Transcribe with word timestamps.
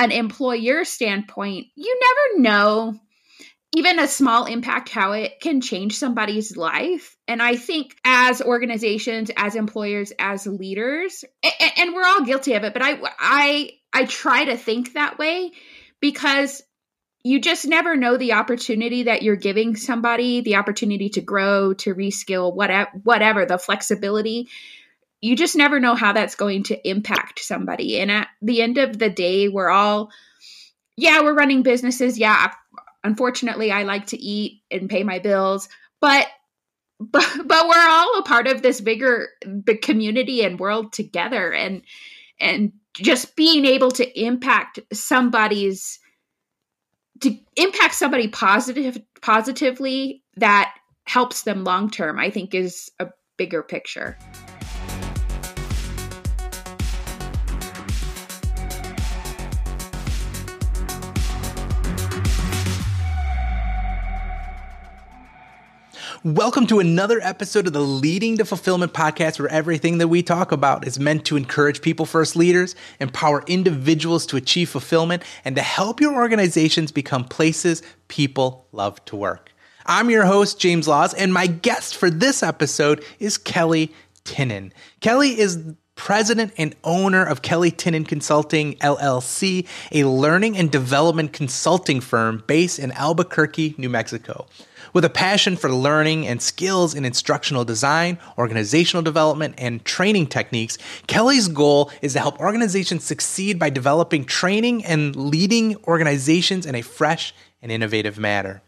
an 0.00 0.12
employer 0.12 0.84
standpoint, 0.84 1.66
you 1.76 2.00
never 2.00 2.42
know 2.42 2.98
even 3.72 4.00
a 4.00 4.08
small 4.08 4.46
impact 4.46 4.88
how 4.88 5.12
it 5.12 5.40
can 5.40 5.60
change 5.60 5.96
somebody's 5.96 6.56
life. 6.56 7.16
And 7.28 7.40
i 7.40 7.54
think 7.54 7.94
as 8.04 8.42
organizations 8.42 9.30
as 9.36 9.54
employers 9.54 10.12
as 10.18 10.46
leaders 10.46 11.24
and, 11.42 11.72
and, 11.76 11.94
we're 11.94 12.04
all 12.04 12.24
guilty 12.24 12.54
of 12.54 12.64
it 12.64 12.72
but 12.72 12.82
i 12.82 12.98
i 13.20 13.70
i 13.92 14.04
try 14.04 14.46
to 14.46 14.56
think 14.56 14.94
that 14.94 15.18
way 15.18 15.52
because 16.00 16.62
you 17.22 17.40
just 17.40 17.66
never 17.66 17.96
know 17.96 18.16
the 18.16 18.32
opportunity 18.32 19.04
that 19.04 19.22
you're 19.22 19.36
giving 19.36 19.76
somebody 19.76 20.40
the 20.40 20.56
opportunity 20.56 21.10
to 21.10 21.20
grow 21.20 21.72
to 21.74 21.94
reskill 21.94 22.52
whatever 22.52 22.90
whatever 23.04 23.46
the 23.46 23.58
flexibility 23.58 24.48
you 25.20 25.36
just 25.36 25.56
never 25.56 25.80
know 25.80 25.94
how 25.94 26.12
that's 26.12 26.34
going 26.34 26.62
to 26.64 26.88
impact 26.88 27.40
somebody. 27.40 28.00
And 28.00 28.10
at 28.10 28.28
the 28.40 28.62
end 28.62 28.78
of 28.78 28.98
the 28.98 29.10
day 29.10 29.48
we're 29.48 29.70
all 29.70 30.10
yeah 30.96 31.20
we're 31.20 31.34
running 31.34 31.62
businesses. 31.62 32.18
Yeah 32.18 32.52
unfortunately 33.02 33.72
i 33.72 33.82
like 33.82 34.04
to 34.04 34.22
eat 34.22 34.60
and 34.70 34.90
pay 34.90 35.02
my 35.04 35.18
bills 35.18 35.70
but 36.02 36.26
but 37.00 37.26
but 37.46 37.66
we're 37.66 37.88
all 37.88 38.18
a 38.18 38.22
part 38.22 38.46
of 38.46 38.60
this 38.60 38.80
bigger 38.80 39.28
the 39.42 39.76
community 39.76 40.44
and 40.44 40.60
world 40.60 40.92
together. 40.92 41.52
And 41.52 41.82
and 42.38 42.72
just 42.94 43.36
being 43.36 43.64
able 43.64 43.90
to 43.92 44.20
impact 44.20 44.80
somebody's 44.92 45.98
to 47.20 47.36
impact 47.56 47.94
somebody 47.94 48.28
positive 48.28 48.98
positively 49.22 50.22
that 50.36 50.74
helps 51.04 51.42
them 51.42 51.64
long 51.64 51.90
term 51.90 52.18
i 52.18 52.30
think 52.30 52.54
is 52.54 52.90
a 52.98 53.08
bigger 53.36 53.62
picture 53.62 54.16
Welcome 66.22 66.66
to 66.66 66.80
another 66.80 67.18
episode 67.22 67.66
of 67.66 67.72
the 67.72 67.80
Leading 67.80 68.36
to 68.36 68.44
Fulfillment 68.44 68.92
podcast, 68.92 69.38
where 69.38 69.48
everything 69.48 69.96
that 69.96 70.08
we 70.08 70.22
talk 70.22 70.52
about 70.52 70.86
is 70.86 71.00
meant 71.00 71.24
to 71.24 71.36
encourage 71.38 71.80
people 71.80 72.04
first 72.04 72.36
leaders, 72.36 72.76
empower 73.00 73.42
individuals 73.46 74.26
to 74.26 74.36
achieve 74.36 74.68
fulfillment, 74.68 75.22
and 75.46 75.56
to 75.56 75.62
help 75.62 75.98
your 75.98 76.14
organizations 76.14 76.92
become 76.92 77.24
places 77.24 77.82
people 78.08 78.66
love 78.72 79.02
to 79.06 79.16
work. 79.16 79.52
I'm 79.86 80.10
your 80.10 80.26
host, 80.26 80.60
James 80.60 80.86
Laws, 80.86 81.14
and 81.14 81.32
my 81.32 81.46
guest 81.46 81.96
for 81.96 82.10
this 82.10 82.42
episode 82.42 83.02
is 83.18 83.38
Kellie 83.38 83.90
Tinnin. 84.26 84.72
Kellie 85.00 85.40
is 85.40 85.58
president 85.94 86.52
and 86.58 86.76
owner 86.84 87.24
of 87.24 87.40
Kellie 87.40 87.72
Tinnin 87.72 88.06
Consulting 88.06 88.74
LLC, 88.76 89.66
a 89.90 90.04
learning 90.04 90.58
and 90.58 90.70
development 90.70 91.32
consulting 91.32 92.02
firm 92.02 92.44
based 92.46 92.78
in 92.78 92.92
Albuquerque, 92.92 93.74
New 93.78 93.88
Mexico. 93.88 94.46
With 94.92 95.04
a 95.04 95.10
passion 95.10 95.56
for 95.56 95.70
learning 95.70 96.26
and 96.26 96.42
skills 96.42 96.94
in 96.94 97.04
instructional 97.04 97.64
design, 97.64 98.18
organizational 98.36 99.02
development, 99.02 99.54
and 99.58 99.84
training 99.84 100.26
techniques, 100.26 100.78
Kellie's 101.06 101.46
goal 101.46 101.90
is 102.02 102.14
to 102.14 102.18
help 102.18 102.40
organizations 102.40 103.04
succeed 103.04 103.58
by 103.58 103.70
developing 103.70 104.24
training 104.24 104.84
and 104.84 105.14
leading 105.14 105.76
organizations 105.84 106.66
in 106.66 106.74
a 106.74 106.82
fresh 106.82 107.32
and 107.62 107.70
innovative 107.70 108.18
manner. 108.18 108.62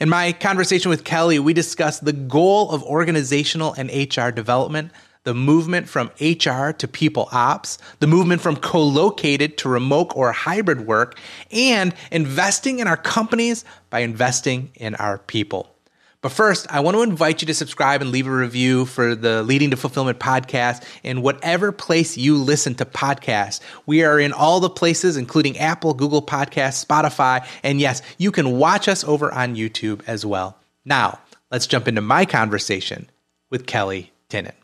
In 0.00 0.08
my 0.08 0.32
conversation 0.32 0.90
with 0.90 1.04
Kellie, 1.04 1.38
we 1.38 1.52
discussed 1.52 2.04
the 2.04 2.12
goal 2.12 2.70
of 2.70 2.82
organizational 2.84 3.74
and 3.74 3.90
HR 3.90 4.30
development, 4.30 4.92
the 5.24 5.34
movement 5.34 5.88
from 5.88 6.10
HR 6.20 6.70
to 6.70 6.86
people 6.86 7.28
ops, 7.32 7.78
the 7.98 8.06
movement 8.06 8.40
from 8.40 8.56
co 8.56 8.82
located 8.82 9.58
to 9.58 9.68
remote 9.68 10.12
or 10.14 10.32
hybrid 10.32 10.86
work, 10.86 11.18
and 11.50 11.94
investing 12.12 12.78
in 12.78 12.86
our 12.86 12.96
companies 12.96 13.64
by 13.90 14.00
investing 14.00 14.70
in 14.76 14.94
our 14.96 15.18
people. 15.18 15.74
But 16.20 16.32
first, 16.32 16.66
I 16.70 16.80
want 16.80 16.96
to 16.96 17.02
invite 17.02 17.42
you 17.42 17.46
to 17.48 17.54
subscribe 17.54 18.00
and 18.00 18.10
leave 18.10 18.26
a 18.26 18.30
review 18.30 18.86
for 18.86 19.14
the 19.14 19.42
Leading 19.42 19.70
to 19.72 19.76
Fulfillment 19.76 20.18
podcast 20.18 20.82
in 21.02 21.20
whatever 21.20 21.70
place 21.70 22.16
you 22.16 22.38
listen 22.38 22.74
to 22.76 22.86
podcasts. 22.86 23.60
We 23.84 24.04
are 24.04 24.18
in 24.18 24.32
all 24.32 24.58
the 24.58 24.70
places, 24.70 25.18
including 25.18 25.58
Apple, 25.58 25.92
Google 25.92 26.22
Podcasts, 26.22 26.82
Spotify, 26.82 27.46
and 27.62 27.78
yes, 27.78 28.00
you 28.16 28.32
can 28.32 28.56
watch 28.56 28.88
us 28.88 29.04
over 29.04 29.30
on 29.34 29.54
YouTube 29.54 30.00
as 30.06 30.24
well. 30.24 30.56
Now, 30.86 31.18
let's 31.50 31.66
jump 31.66 31.88
into 31.88 32.00
my 32.00 32.24
conversation 32.24 33.10
with 33.50 33.66
Kellie 33.66 34.10
Tinnin. 34.30 34.54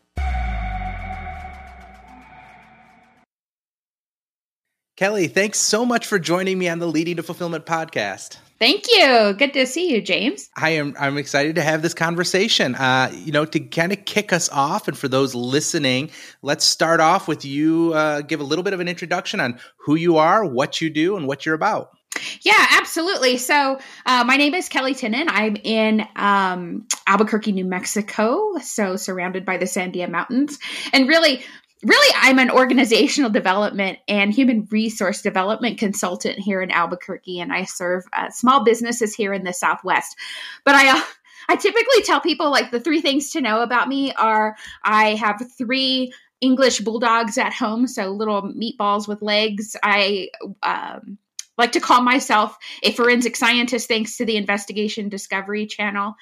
Kellie, 5.00 5.28
thanks 5.28 5.58
so 5.58 5.86
much 5.86 6.06
for 6.06 6.18
joining 6.18 6.58
me 6.58 6.68
on 6.68 6.78
the 6.78 6.86
Leading 6.86 7.16
to 7.16 7.22
Fulfillment 7.22 7.64
podcast. 7.64 8.36
Thank 8.58 8.84
you. 8.92 9.32
Good 9.32 9.54
to 9.54 9.64
see 9.64 9.90
you, 9.90 10.02
James. 10.02 10.50
I 10.54 10.72
am 10.72 10.94
I'm 11.00 11.16
excited 11.16 11.54
to 11.54 11.62
have 11.62 11.80
this 11.80 11.94
conversation. 11.94 12.74
Uh, 12.74 13.10
you 13.10 13.32
know, 13.32 13.46
to 13.46 13.60
kind 13.60 13.92
of 13.92 14.04
kick 14.04 14.30
us 14.30 14.50
off, 14.50 14.88
and 14.88 14.98
for 14.98 15.08
those 15.08 15.34
listening, 15.34 16.10
let's 16.42 16.66
start 16.66 17.00
off 17.00 17.28
with 17.28 17.46
you. 17.46 17.94
Uh, 17.94 18.20
give 18.20 18.40
a 18.40 18.44
little 18.44 18.62
bit 18.62 18.74
of 18.74 18.80
an 18.80 18.88
introduction 18.88 19.40
on 19.40 19.58
who 19.78 19.94
you 19.94 20.18
are, 20.18 20.44
what 20.44 20.82
you 20.82 20.90
do, 20.90 21.16
and 21.16 21.26
what 21.26 21.46
you're 21.46 21.54
about. 21.54 21.96
Yeah, 22.42 22.66
absolutely. 22.72 23.38
So, 23.38 23.78
uh, 24.04 24.24
my 24.24 24.36
name 24.36 24.52
is 24.52 24.68
Kellie 24.68 24.94
Tinnin. 24.94 25.26
I'm 25.28 25.56
in 25.56 26.06
um, 26.16 26.86
Albuquerque, 27.06 27.52
New 27.52 27.64
Mexico, 27.64 28.58
so 28.58 28.96
surrounded 28.96 29.44
by 29.44 29.56
the 29.56 29.64
Sandia 29.64 30.10
Mountains. 30.10 30.58
And 30.92 31.08
really, 31.08 31.42
really 31.84 32.14
i'm 32.20 32.38
an 32.38 32.50
organizational 32.50 33.30
development 33.30 33.98
and 34.06 34.32
human 34.32 34.66
resource 34.70 35.22
development 35.22 35.78
consultant 35.78 36.38
here 36.38 36.60
in 36.60 36.70
albuquerque 36.70 37.40
and 37.40 37.52
i 37.52 37.64
serve 37.64 38.04
uh, 38.12 38.30
small 38.30 38.64
businesses 38.64 39.14
here 39.14 39.32
in 39.32 39.44
the 39.44 39.52
southwest. 39.52 40.16
But 40.64 40.74
i 40.74 40.98
uh, 40.98 41.02
i 41.48 41.56
typically 41.56 42.02
tell 42.02 42.20
people 42.20 42.50
like 42.50 42.70
the 42.70 42.80
three 42.80 43.00
things 43.00 43.30
to 43.30 43.40
know 43.40 43.62
about 43.62 43.88
me 43.88 44.12
are 44.12 44.56
i 44.82 45.14
have 45.14 45.42
three 45.56 46.12
english 46.40 46.80
bulldogs 46.80 47.38
at 47.38 47.52
home 47.52 47.86
so 47.86 48.10
little 48.10 48.42
meatballs 48.42 49.06
with 49.08 49.22
legs. 49.22 49.76
I 49.82 50.28
um, 50.62 51.18
like 51.60 51.72
to 51.72 51.80
call 51.80 52.00
myself 52.00 52.56
a 52.82 52.92
forensic 52.92 53.36
scientist 53.36 53.86
thanks 53.86 54.16
to 54.16 54.24
the 54.24 54.36
investigation 54.36 55.08
discovery 55.08 55.66
channel 55.66 56.14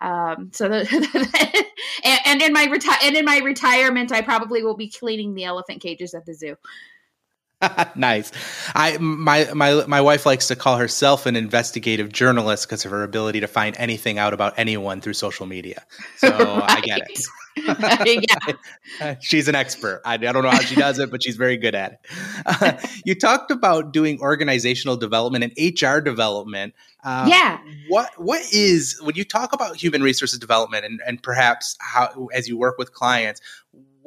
um, 0.00 0.50
so 0.52 0.68
the, 0.68 1.64
and, 2.04 2.20
and, 2.24 2.42
in 2.42 2.52
my 2.52 2.66
reti- 2.66 3.04
and 3.04 3.16
in 3.16 3.24
my 3.24 3.38
retirement 3.38 4.12
i 4.12 4.20
probably 4.20 4.62
will 4.62 4.76
be 4.76 4.88
cleaning 4.88 5.34
the 5.34 5.44
elephant 5.44 5.80
cages 5.80 6.14
at 6.14 6.24
the 6.26 6.34
zoo 6.34 6.56
nice. 7.96 8.32
I 8.74 8.98
my 8.98 9.48
my 9.54 9.86
my 9.86 10.00
wife 10.00 10.26
likes 10.26 10.48
to 10.48 10.56
call 10.56 10.76
herself 10.76 11.24
an 11.24 11.36
investigative 11.36 12.12
journalist 12.12 12.66
because 12.66 12.84
of 12.84 12.90
her 12.90 13.02
ability 13.02 13.40
to 13.40 13.46
find 13.46 13.74
anything 13.78 14.18
out 14.18 14.34
about 14.34 14.54
anyone 14.58 15.00
through 15.00 15.14
social 15.14 15.46
media. 15.46 15.84
So 16.18 16.28
right. 16.28 16.38
I 16.68 16.80
get 16.82 17.00
it. 17.08 18.28
yeah. 19.00 19.14
she's 19.20 19.48
an 19.48 19.54
expert. 19.54 20.02
I, 20.04 20.14
I, 20.14 20.18
don't 20.18 20.42
know 20.42 20.50
how 20.50 20.60
she 20.60 20.74
does 20.74 20.98
it, 20.98 21.10
but 21.10 21.22
she's 21.22 21.36
very 21.36 21.56
good 21.56 21.74
at 21.74 21.92
it. 21.92 21.98
Uh, 22.44 22.72
you 23.06 23.14
talked 23.14 23.50
about 23.50 23.92
doing 23.92 24.20
organizational 24.20 24.98
development 24.98 25.42
and 25.44 25.52
HR 25.56 26.00
development. 26.00 26.74
Uh, 27.02 27.26
yeah. 27.28 27.58
What 27.88 28.10
what 28.18 28.42
is 28.52 29.00
when 29.02 29.14
you 29.14 29.24
talk 29.24 29.54
about 29.54 29.76
human 29.76 30.02
resources 30.02 30.38
development 30.38 30.84
and, 30.84 31.00
and 31.06 31.22
perhaps 31.22 31.76
how 31.80 32.28
as 32.34 32.48
you 32.48 32.58
work 32.58 32.76
with 32.76 32.92
clients, 32.92 33.40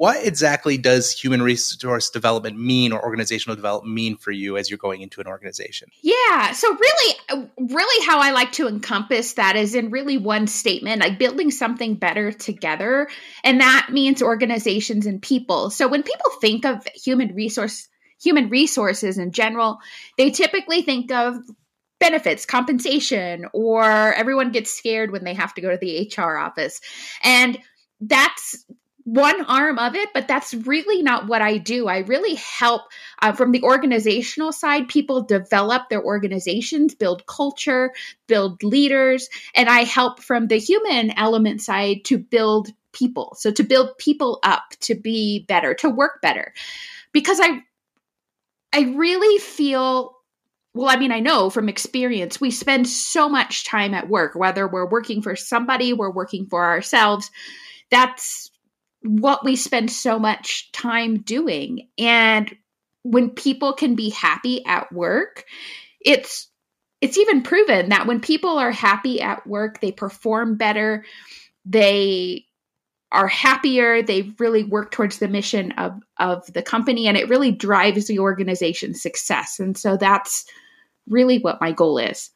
what 0.00 0.26
exactly 0.26 0.78
does 0.78 1.12
human 1.12 1.42
resource 1.42 2.08
development 2.08 2.58
mean 2.58 2.90
or 2.90 3.04
organizational 3.04 3.54
development 3.54 3.94
mean 3.94 4.16
for 4.16 4.30
you 4.30 4.56
as 4.56 4.70
you're 4.70 4.78
going 4.78 5.02
into 5.02 5.20
an 5.20 5.26
organization? 5.26 5.90
Yeah. 6.00 6.52
So 6.52 6.74
really, 6.74 7.46
really 7.58 8.06
how 8.06 8.18
I 8.18 8.30
like 8.30 8.52
to 8.52 8.66
encompass 8.66 9.34
that 9.34 9.56
is 9.56 9.74
in 9.74 9.90
really 9.90 10.16
one 10.16 10.46
statement, 10.46 11.02
like 11.02 11.18
building 11.18 11.50
something 11.50 11.96
better 11.96 12.32
together. 12.32 13.10
And 13.44 13.60
that 13.60 13.88
means 13.92 14.22
organizations 14.22 15.04
and 15.04 15.20
people. 15.20 15.68
So 15.68 15.86
when 15.86 16.02
people 16.02 16.30
think 16.40 16.64
of 16.64 16.82
human 16.94 17.34
resource 17.34 17.86
human 18.22 18.48
resources 18.48 19.18
in 19.18 19.32
general, 19.32 19.80
they 20.16 20.30
typically 20.30 20.80
think 20.80 21.12
of 21.12 21.36
benefits, 21.98 22.46
compensation, 22.46 23.44
or 23.52 23.84
everyone 24.14 24.50
gets 24.50 24.72
scared 24.72 25.10
when 25.10 25.24
they 25.24 25.34
have 25.34 25.52
to 25.52 25.60
go 25.60 25.70
to 25.70 25.76
the 25.76 26.10
HR 26.16 26.38
office. 26.38 26.80
And 27.22 27.58
that's 28.00 28.64
one 29.04 29.44
arm 29.46 29.78
of 29.78 29.94
it, 29.94 30.10
but 30.12 30.28
that's 30.28 30.52
really 30.52 31.02
not 31.02 31.26
what 31.26 31.42
I 31.42 31.58
do. 31.58 31.88
I 31.88 31.98
really 31.98 32.34
help 32.34 32.82
uh, 33.20 33.32
from 33.32 33.52
the 33.52 33.62
organizational 33.62 34.52
side, 34.52 34.88
people 34.88 35.22
develop 35.22 35.88
their 35.88 36.02
organizations, 36.02 36.94
build 36.94 37.26
culture, 37.26 37.92
build 38.26 38.62
leaders, 38.62 39.28
and 39.54 39.68
I 39.68 39.84
help 39.84 40.22
from 40.22 40.46
the 40.46 40.58
human 40.58 41.10
element 41.18 41.62
side 41.62 42.04
to 42.06 42.18
build 42.18 42.68
people. 42.92 43.36
So 43.38 43.50
to 43.52 43.62
build 43.62 43.96
people 43.98 44.38
up 44.42 44.64
to 44.80 44.94
be 44.94 45.44
better, 45.48 45.74
to 45.74 45.88
work 45.88 46.20
better. 46.20 46.52
Because 47.12 47.40
I 47.40 47.62
I 48.72 48.92
really 48.96 49.38
feel 49.38 50.16
well, 50.72 50.88
I 50.88 50.96
mean, 50.96 51.10
I 51.10 51.18
know 51.18 51.50
from 51.50 51.68
experience, 51.68 52.40
we 52.40 52.52
spend 52.52 52.86
so 52.86 53.28
much 53.28 53.66
time 53.66 53.92
at 53.92 54.08
work, 54.08 54.36
whether 54.36 54.68
we're 54.68 54.88
working 54.88 55.20
for 55.20 55.34
somebody, 55.34 55.92
we're 55.92 56.12
working 56.12 56.46
for 56.46 56.64
ourselves. 56.64 57.30
That's 57.90 58.49
what 59.02 59.44
we 59.44 59.56
spend 59.56 59.90
so 59.90 60.18
much 60.18 60.70
time 60.72 61.20
doing. 61.20 61.88
And 61.98 62.54
when 63.02 63.30
people 63.30 63.72
can 63.72 63.94
be 63.94 64.10
happy 64.10 64.64
at 64.64 64.92
work, 64.92 65.44
it's 66.00 66.48
it's 67.00 67.16
even 67.16 67.42
proven 67.42 67.88
that 67.88 68.06
when 68.06 68.20
people 68.20 68.58
are 68.58 68.72
happy 68.72 69.22
at 69.22 69.46
work, 69.46 69.80
they 69.80 69.90
perform 69.90 70.56
better, 70.56 71.04
they 71.64 72.44
are 73.10 73.26
happier, 73.26 74.02
they 74.02 74.32
really 74.38 74.64
work 74.64 74.90
towards 74.90 75.18
the 75.18 75.28
mission 75.28 75.72
of 75.72 76.00
of 76.18 76.46
the 76.52 76.62
company 76.62 77.08
and 77.08 77.16
it 77.16 77.28
really 77.28 77.52
drives 77.52 78.06
the 78.06 78.18
organization's 78.18 79.02
success. 79.02 79.58
And 79.58 79.76
so 79.76 79.96
that's 79.96 80.44
really 81.08 81.38
what 81.38 81.60
my 81.60 81.72
goal 81.72 81.98
is. 81.98 82.30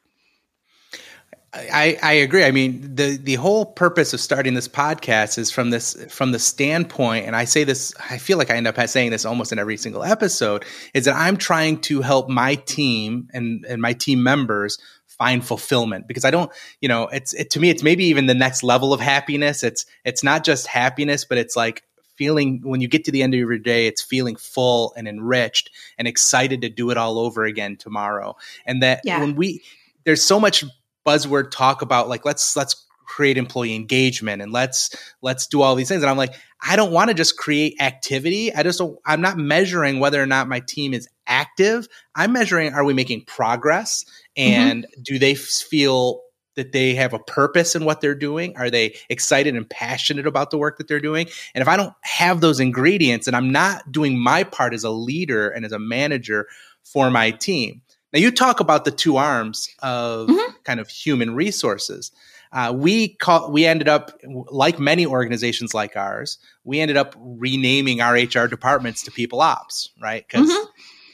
I, 1.55 1.97
I 2.03 2.13
agree. 2.13 2.43
I 2.43 2.51
mean, 2.51 2.95
the 2.95 3.17
the 3.17 3.35
whole 3.35 3.65
purpose 3.65 4.13
of 4.13 4.19
starting 4.19 4.53
this 4.55 4.67
podcast 4.67 5.37
is 5.37 5.51
from 5.51 5.69
this 5.69 5.95
from 6.09 6.31
the 6.31 6.39
standpoint, 6.39 7.25
and 7.25 7.35
I 7.35 7.45
say 7.45 7.63
this, 7.63 7.93
I 8.09 8.17
feel 8.17 8.37
like 8.37 8.51
I 8.51 8.55
end 8.55 8.67
up 8.67 8.79
saying 8.89 9.11
this 9.11 9.25
almost 9.25 9.51
in 9.51 9.59
every 9.59 9.77
single 9.77 10.03
episode, 10.03 10.65
is 10.93 11.05
that 11.05 11.15
I'm 11.15 11.37
trying 11.37 11.79
to 11.81 12.01
help 12.01 12.29
my 12.29 12.55
team 12.55 13.29
and 13.33 13.65
and 13.67 13.81
my 13.81 13.93
team 13.93 14.21
members 14.21 14.77
find 15.07 15.45
fulfillment 15.45 16.07
because 16.09 16.25
I 16.25 16.31
don't, 16.31 16.51
you 16.81 16.89
know, 16.89 17.07
it's 17.07 17.33
it, 17.33 17.51
to 17.51 17.59
me 17.59 17.69
it's 17.69 17.83
maybe 17.83 18.05
even 18.05 18.25
the 18.25 18.33
next 18.33 18.61
level 18.61 18.93
of 18.93 18.99
happiness. 18.99 19.63
It's 19.63 19.85
it's 20.03 20.23
not 20.23 20.43
just 20.43 20.67
happiness, 20.67 21.23
but 21.23 21.37
it's 21.37 21.55
like 21.55 21.83
feeling 22.15 22.61
when 22.63 22.81
you 22.81 22.87
get 22.87 23.05
to 23.05 23.11
the 23.11 23.23
end 23.23 23.33
of 23.33 23.39
your 23.39 23.57
day, 23.57 23.87
it's 23.87 24.01
feeling 24.01 24.35
full 24.35 24.93
and 24.97 25.07
enriched 25.07 25.69
and 25.97 26.07
excited 26.07 26.61
to 26.61 26.69
do 26.69 26.89
it 26.89 26.97
all 26.97 27.17
over 27.17 27.45
again 27.45 27.77
tomorrow. 27.77 28.35
And 28.65 28.83
that 28.83 29.01
yeah. 29.05 29.19
when 29.19 29.35
we 29.35 29.63
there's 30.03 30.21
so 30.21 30.39
much 30.39 30.63
buzzword 31.05 31.51
talk 31.51 31.81
about 31.81 32.09
like 32.09 32.25
let's 32.25 32.55
let's 32.55 32.85
create 33.05 33.37
employee 33.37 33.75
engagement 33.75 34.41
and 34.41 34.51
let's 34.51 34.95
let's 35.21 35.47
do 35.47 35.61
all 35.61 35.75
these 35.75 35.87
things. 35.87 36.01
And 36.01 36.09
i'm 36.09 36.17
like 36.17 36.33
i 36.61 36.75
don't 36.75 36.91
want 36.91 37.09
to 37.09 37.13
just 37.13 37.37
create 37.37 37.75
activity. 37.79 38.53
I 38.53 38.63
just 38.63 38.79
don't 38.79 38.97
i'm 39.05 39.21
not 39.21 39.37
measuring 39.37 39.99
whether 39.99 40.21
or 40.21 40.25
not 40.25 40.47
my 40.47 40.59
team 40.59 40.93
is 40.93 41.07
active. 41.27 41.87
I'm 42.15 42.33
measuring 42.33 42.73
are 42.73 42.83
we 42.83 42.93
making 42.93 43.25
progress? 43.25 44.05
Mm-hmm. 44.37 44.59
and 44.59 44.83
mm-hmm. 44.83 45.01
do 45.01 45.17
they 45.17 45.35
feel 45.35 46.21
that 46.55 46.71
they 46.71 46.95
have 46.95 47.13
a 47.13 47.19
purpose 47.19 47.75
in 47.75 47.85
what 47.85 48.01
they're 48.01 48.15
doing? 48.15 48.55
Are 48.57 48.69
they 48.69 48.95
excited 49.09 49.55
and 49.55 49.69
passionate 49.69 50.25
about 50.25 50.51
the 50.51 50.57
work 50.57 50.77
that 50.77 50.87
they're 50.87 50.99
doing? 50.99 51.27
And 51.53 51.61
if 51.61 51.67
i 51.67 51.77
don't 51.77 51.93
have 52.01 52.41
those 52.41 52.59
ingredients 52.59 53.27
and 53.27 53.35
i'm 53.35 53.51
not 53.51 53.91
doing 53.91 54.17
my 54.17 54.43
part 54.43 54.73
as 54.73 54.83
a 54.83 54.89
leader 54.89 55.49
and 55.49 55.65
as 55.65 55.71
a 55.71 55.79
manager 55.79 56.47
for 56.83 57.09
my 57.09 57.31
team 57.31 57.81
now, 58.15 58.21
you 58.21 58.31
talk 58.31 58.61
about 58.61 58.85
the 58.85 58.91
two 58.91 59.17
arms 59.17 59.67
of 59.79 60.29
mm-hmm. 60.29 60.51
kind 60.63 60.79
of 60.79 60.87
human 60.87 61.35
resources. 61.35 62.13
Uh, 62.53 62.71
we 62.73 63.09
call, 63.09 63.51
we 63.51 63.65
ended 63.65 63.89
up 63.89 64.17
like 64.23 64.79
many 64.79 65.05
organizations 65.05 65.73
like 65.73 65.97
ours. 65.97 66.37
We 66.63 66.79
ended 66.79 66.95
up 66.95 67.13
renaming 67.19 67.99
our 67.99 68.13
HR 68.13 68.47
departments 68.47 69.03
to 69.03 69.11
people 69.11 69.41
ops, 69.41 69.89
right? 70.01 70.25
Because 70.25 70.49
mm-hmm. 70.49 70.65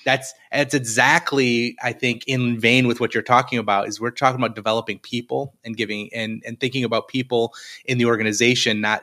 that's 0.06 0.32
that's 0.52 0.76
exactly 0.76 1.76
I 1.82 1.94
think 1.94 2.24
in 2.28 2.60
vein 2.60 2.86
with 2.86 3.00
what 3.00 3.16
you're 3.16 3.24
talking 3.24 3.58
about. 3.58 3.88
Is 3.88 4.00
we're 4.00 4.12
talking 4.12 4.40
about 4.40 4.54
developing 4.54 5.00
people 5.00 5.56
and 5.66 5.76
giving 5.76 6.12
and 6.14 6.44
and 6.46 6.60
thinking 6.60 6.84
about 6.84 7.08
people 7.08 7.56
in 7.84 7.98
the 7.98 8.06
organization, 8.06 8.80
not 8.80 9.02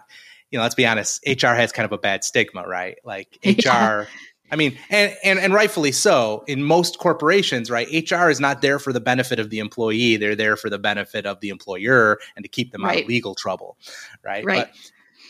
you 0.52 0.58
know. 0.58 0.62
Let's 0.62 0.76
be 0.76 0.86
honest, 0.86 1.20
HR 1.26 1.48
has 1.48 1.72
kind 1.72 1.84
of 1.84 1.90
a 1.90 1.98
bad 1.98 2.22
stigma, 2.22 2.62
right? 2.64 2.96
Like 3.02 3.38
HR. 3.44 4.06
I 4.50 4.56
mean, 4.56 4.78
and, 4.90 5.14
and 5.22 5.38
and 5.38 5.52
rightfully 5.52 5.92
so. 5.92 6.44
In 6.46 6.62
most 6.62 6.98
corporations, 6.98 7.70
right, 7.70 7.88
HR 8.10 8.30
is 8.30 8.40
not 8.40 8.62
there 8.62 8.78
for 8.78 8.92
the 8.92 9.00
benefit 9.00 9.38
of 9.38 9.50
the 9.50 9.58
employee; 9.58 10.16
they're 10.16 10.36
there 10.36 10.56
for 10.56 10.70
the 10.70 10.78
benefit 10.78 11.26
of 11.26 11.40
the 11.40 11.50
employer 11.50 12.18
and 12.36 12.44
to 12.44 12.48
keep 12.48 12.72
them 12.72 12.84
right. 12.84 12.98
out 12.98 13.02
of 13.02 13.08
legal 13.08 13.34
trouble, 13.34 13.76
right? 14.24 14.44
Right. 14.44 14.66
But 14.66 14.74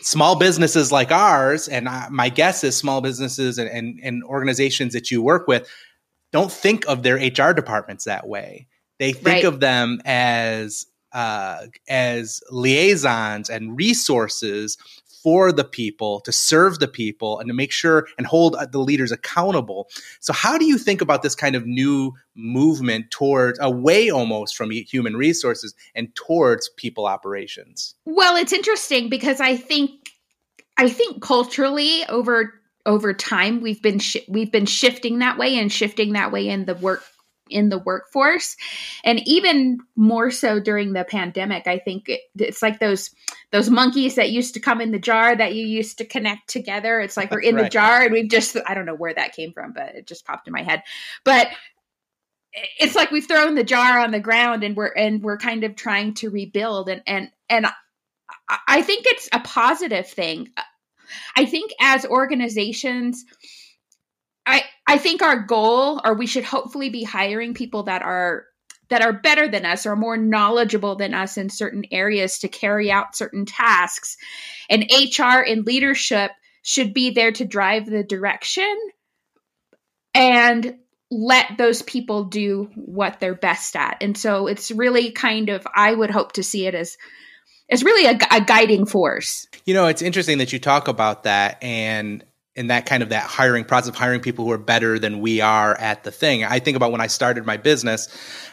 small 0.03 0.37
businesses 0.37 0.93
like 0.93 1.11
ours, 1.11 1.69
and 1.69 1.89
I, 1.89 2.09
my 2.11 2.29
guess 2.29 2.63
is 2.65 2.77
small 2.77 3.01
businesses 3.01 3.59
and, 3.59 3.69
and, 3.69 4.01
and 4.03 4.23
organizations 4.25 4.93
that 4.93 5.11
you 5.11 5.23
work 5.23 5.49
with 5.49 5.69
don't 6.31 6.53
think 6.53 6.87
of 6.87 7.03
their 7.03 7.17
HR 7.17 7.53
departments 7.53 8.05
that 8.05 8.29
way. 8.29 8.67
They 8.99 9.13
think 9.13 9.27
right. 9.27 9.45
of 9.45 9.61
them 9.61 10.01
as 10.05 10.87
uh, 11.13 11.67
as 11.89 12.41
liaisons 12.51 13.49
and 13.49 13.77
resources 13.77 14.77
for 15.23 15.53
the 15.53 15.65
people, 15.65 16.21
to 16.21 16.33
serve 16.33 16.79
the 16.79 16.89
people, 16.89 17.39
and 17.39 17.49
to 17.49 17.55
make 17.55 17.73
sure 17.73 18.07
and 18.17 18.27
hold 18.27 18.57
the 18.73 18.79
leaders 18.79 19.13
accountable. 19.13 19.89
So, 20.21 20.33
how 20.33 20.59
do 20.59 20.65
you 20.65 20.79
think 20.79 21.01
about 21.01 21.23
this 21.23 21.35
kind 21.35 21.57
of 21.57 21.67
new 21.67 22.13
movement 22.35 23.11
towards 23.11 23.59
away 23.61 24.11
almost 24.11 24.57
from 24.57 24.71
human 24.71 25.17
resources 25.17 25.75
and 25.95 26.15
towards 26.15 26.69
people 26.77 27.07
operations? 27.07 27.95
Well, 28.05 28.37
it's 28.37 28.53
interesting 28.53 29.09
because 29.09 29.41
I 29.41 29.57
think 29.57 29.91
I 30.77 30.89
think 30.89 31.23
culturally 31.23 32.05
over 32.09 32.55
over 32.87 33.13
time 33.13 33.61
we've 33.61 33.83
been 33.83 33.99
sh- 33.99 34.17
we've 34.29 34.53
been 34.53 34.67
shifting 34.67 35.19
that 35.19 35.37
way 35.37 35.59
and 35.59 35.71
shifting 35.71 36.15
that 36.15 36.33
way 36.33 36.49
in 36.49 36.65
the 36.65 36.75
work 36.75 37.03
in 37.51 37.69
the 37.69 37.79
workforce. 37.79 38.57
And 39.05 39.21
even 39.27 39.79
more 39.97 40.31
so 40.31 40.61
during 40.61 40.93
the 40.93 41.05
pandemic 41.05 41.67
i 41.67 41.79
think 41.79 42.09
it, 42.09 42.21
it's 42.37 42.63
like 42.63 42.79
those 42.79 43.11
those 43.51 43.71
monkeys 43.71 44.17
that 44.17 44.31
used 44.31 44.55
to 44.55 44.61
come 44.61 44.81
in 44.81 44.93
the 44.93 44.99
jar 44.99 45.35
that 45.35 45.55
you 45.55 45.67
used 45.67 45.99
to 45.99 46.05
connect 46.05 46.49
together. 46.49 47.01
It's 47.01 47.17
like 47.17 47.31
we're 47.31 47.41
in 47.41 47.55
right. 47.55 47.65
the 47.65 47.71
jar 47.71 48.03
and 48.03 48.13
we've 48.13 48.29
just 48.29 48.57
i 48.67 48.75
don't 48.75 48.87
know 48.87 48.95
where 48.95 49.15
that 49.15 49.35
came 49.35 49.53
from 49.53 49.73
but 49.73 49.95
it 49.95 50.07
just 50.07 50.27
popped 50.27 50.47
in 50.47 50.53
my 50.53 50.63
head. 50.63 50.83
But 51.25 51.49
it's 52.79 52.95
like 52.95 53.11
we've 53.11 53.27
thrown 53.27 53.55
the 53.55 53.65
jar 53.65 53.99
on 53.99 54.11
the 54.11 54.21
ground 54.21 54.65
and 54.65 54.77
we're 54.77 54.93
and 54.93 55.23
we're 55.23 55.39
kind 55.39 55.65
of 55.65 55.77
trying 55.77 56.15
to 56.15 56.31
rebuild. 56.31 56.89
And 56.89 57.03
and 57.07 57.31
and 57.49 57.67
i 58.67 58.83
think 58.83 59.05
it's 59.07 59.29
a 59.33 59.41
positive 59.41 60.09
thing. 60.09 60.49
I 61.37 61.47
think 61.47 61.73
as 61.81 62.05
organizations 62.05 63.25
I 64.45 64.65
I 64.89 64.97
think 64.97 65.21
our 65.21 65.39
goal, 65.41 66.01
or 66.03 66.15
we 66.15 66.27
should 66.27 66.45
hopefully 66.45 66.89
be 66.89 67.05
hiring 67.05 67.53
people 67.53 67.85
that 67.85 68.01
are 68.03 68.47
that 68.89 69.03
are 69.03 69.13
better 69.13 69.47
than 69.47 69.67
us 69.67 69.85
or 69.85 69.95
more 69.97 70.17
knowledgeable 70.17 70.97
than 70.97 71.13
us 71.13 71.37
in 71.37 71.51
certain 71.51 71.85
areas 71.93 72.39
to 72.39 72.49
carry 72.49 72.91
out 72.91 73.15
certain 73.15 73.45
tasks. 73.45 74.17
And 74.71 74.91
HR 74.91 75.41
and 75.47 75.67
leadership 75.67 76.31
should 76.63 76.95
be 76.95 77.11
there 77.11 77.31
to 77.33 77.45
drive 77.45 77.85
the 77.85 78.03
direction 78.03 78.75
and 80.15 80.79
let 81.11 81.59
those 81.59 81.83
people 81.83 82.25
do 82.25 82.71
what 82.75 83.21
they're 83.21 83.35
best 83.35 83.77
at. 83.77 83.99
And 84.01 84.17
so 84.17 84.47
it's 84.47 84.71
really 84.71 85.11
kind 85.11 85.51
of 85.51 85.67
I 85.75 85.93
would 85.93 86.11
hope 86.11 86.33
to 86.33 86.43
see 86.43 86.67
it 86.67 86.75
as 86.75 86.97
as 87.71 87.85
really 87.85 88.07
a, 88.07 88.19
a 88.31 88.41
guiding 88.41 88.87
force. 88.87 89.47
You 89.67 89.75
know, 89.75 89.87
it's 89.87 90.01
interesting 90.01 90.39
that 90.39 90.55
you 90.55 90.59
talk 90.59 90.89
about 90.89 91.25
that 91.25 91.63
and 91.63 92.25
and 92.59 92.71
that 92.71 92.87
kind 92.87 93.05
of 93.05 93.11
that 93.11 93.23
hiring 93.23 93.65
process 93.65 93.89
of 93.89 93.95
hiring 93.95 94.21
people 94.21 94.45
who 94.45 94.51
are 94.51 94.59
better 94.59 94.99
than 94.99 95.21
we 95.21 95.41
are 95.41 95.79
at 95.79 96.03
the 96.03 96.11
thing. 96.11 96.43
I 96.43 96.59
think 96.59 96.77
about 96.77 96.91
when 96.91 97.01
I 97.01 97.07
started 97.07 97.47
my 97.47 97.57
business, 97.57 98.09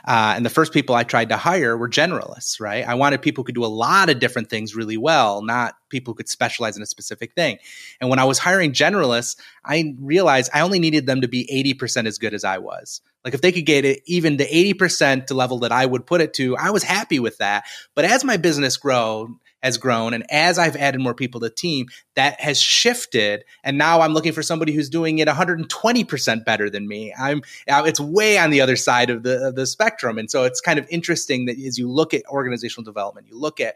uh, 0.08 0.34
and 0.36 0.46
the 0.46 0.50
first 0.52 0.72
people 0.72 0.94
I 0.94 1.04
tried 1.04 1.30
to 1.30 1.38
hire 1.38 1.76
were 1.76 1.90
generalists, 1.90 2.62
right? 2.62 2.88
I 2.88 2.94
wanted 2.94 3.24
people 3.24 3.42
who 3.42 3.48
could 3.48 3.56
do 3.56 3.66
a 3.66 3.68
lot 3.68 4.12
of 4.12 4.20
different 4.20 4.50
things 4.50 4.76
really 4.76 4.96
well, 4.96 5.42
not 5.42 5.74
people 5.90 6.14
who 6.14 6.18
could 6.18 6.30
specialize 6.30 6.78
in 6.78 6.84
a 6.84 6.86
specific 6.86 7.34
thing. 7.34 7.58
And 8.00 8.10
when 8.10 8.20
I 8.20 8.26
was 8.26 8.38
hiring 8.38 8.74
generalists, 8.74 9.38
I 9.66 9.96
realized 10.00 10.52
I 10.54 10.62
only 10.62 10.80
needed 10.80 11.08
them 11.08 11.22
to 11.22 11.28
be 11.28 11.50
80% 11.76 12.06
as 12.06 12.20
good 12.20 12.36
as 12.36 12.44
I 12.44 12.60
was. 12.60 13.02
Like 13.26 13.34
if 13.34 13.42
they 13.42 13.52
could 13.52 13.66
get 13.66 13.84
it 13.86 14.04
even 14.06 14.38
to 14.38 14.48
80% 14.48 15.26
to 15.28 15.34
level 15.34 15.60
that 15.60 15.72
I 15.72 15.86
would 15.86 16.06
put 16.06 16.22
it 16.22 16.34
to, 16.36 16.56
I 16.56 16.70
was 16.70 16.84
happy 16.84 17.20
with 17.20 17.40
that. 17.40 17.66
But 17.96 18.06
as 18.06 18.24
my 18.24 18.38
business 18.38 18.78
grew, 18.78 19.40
has 19.64 19.80
grown. 19.80 20.14
And 20.14 20.24
as 20.30 20.60
I've 20.60 20.76
added 20.76 21.02
more 21.02 21.16
people 21.16 21.40
to 21.40 21.48
the 21.48 21.54
team, 21.54 21.88
that 22.16 22.40
has 22.40 22.62
shifted. 22.62 23.44
And 23.64 23.80
now 23.80 24.02
I'm 24.02 24.14
looking 24.14 24.32
for 24.32 24.44
somebody 24.44 24.74
who's 24.74 24.90
doing 24.90 25.18
it 25.18 25.28
120% 25.28 26.46
better 26.46 26.70
than 26.70 26.88
me. 26.88 27.16
I'm, 27.18 27.42
it's 27.68 28.00
way 28.00 28.38
on 28.38 28.52
the 28.52 28.62
other 28.62 28.76
side 28.76 29.10
of 29.10 29.24
the, 29.24 29.48
of 29.48 29.56
the 29.56 29.66
spectrum. 29.66 30.20
And 30.20 30.30
so 30.30 30.44
it's 30.44 30.62
kind 30.62 30.78
of 30.78 30.86
interesting 30.92 31.46
that 31.46 31.58
as 31.58 31.80
you 31.80 31.90
look 31.90 32.14
at 32.14 32.22
organizational 32.30 32.86
development, 32.86 33.28
you 33.28 33.40
look 33.40 33.60
at, 33.60 33.74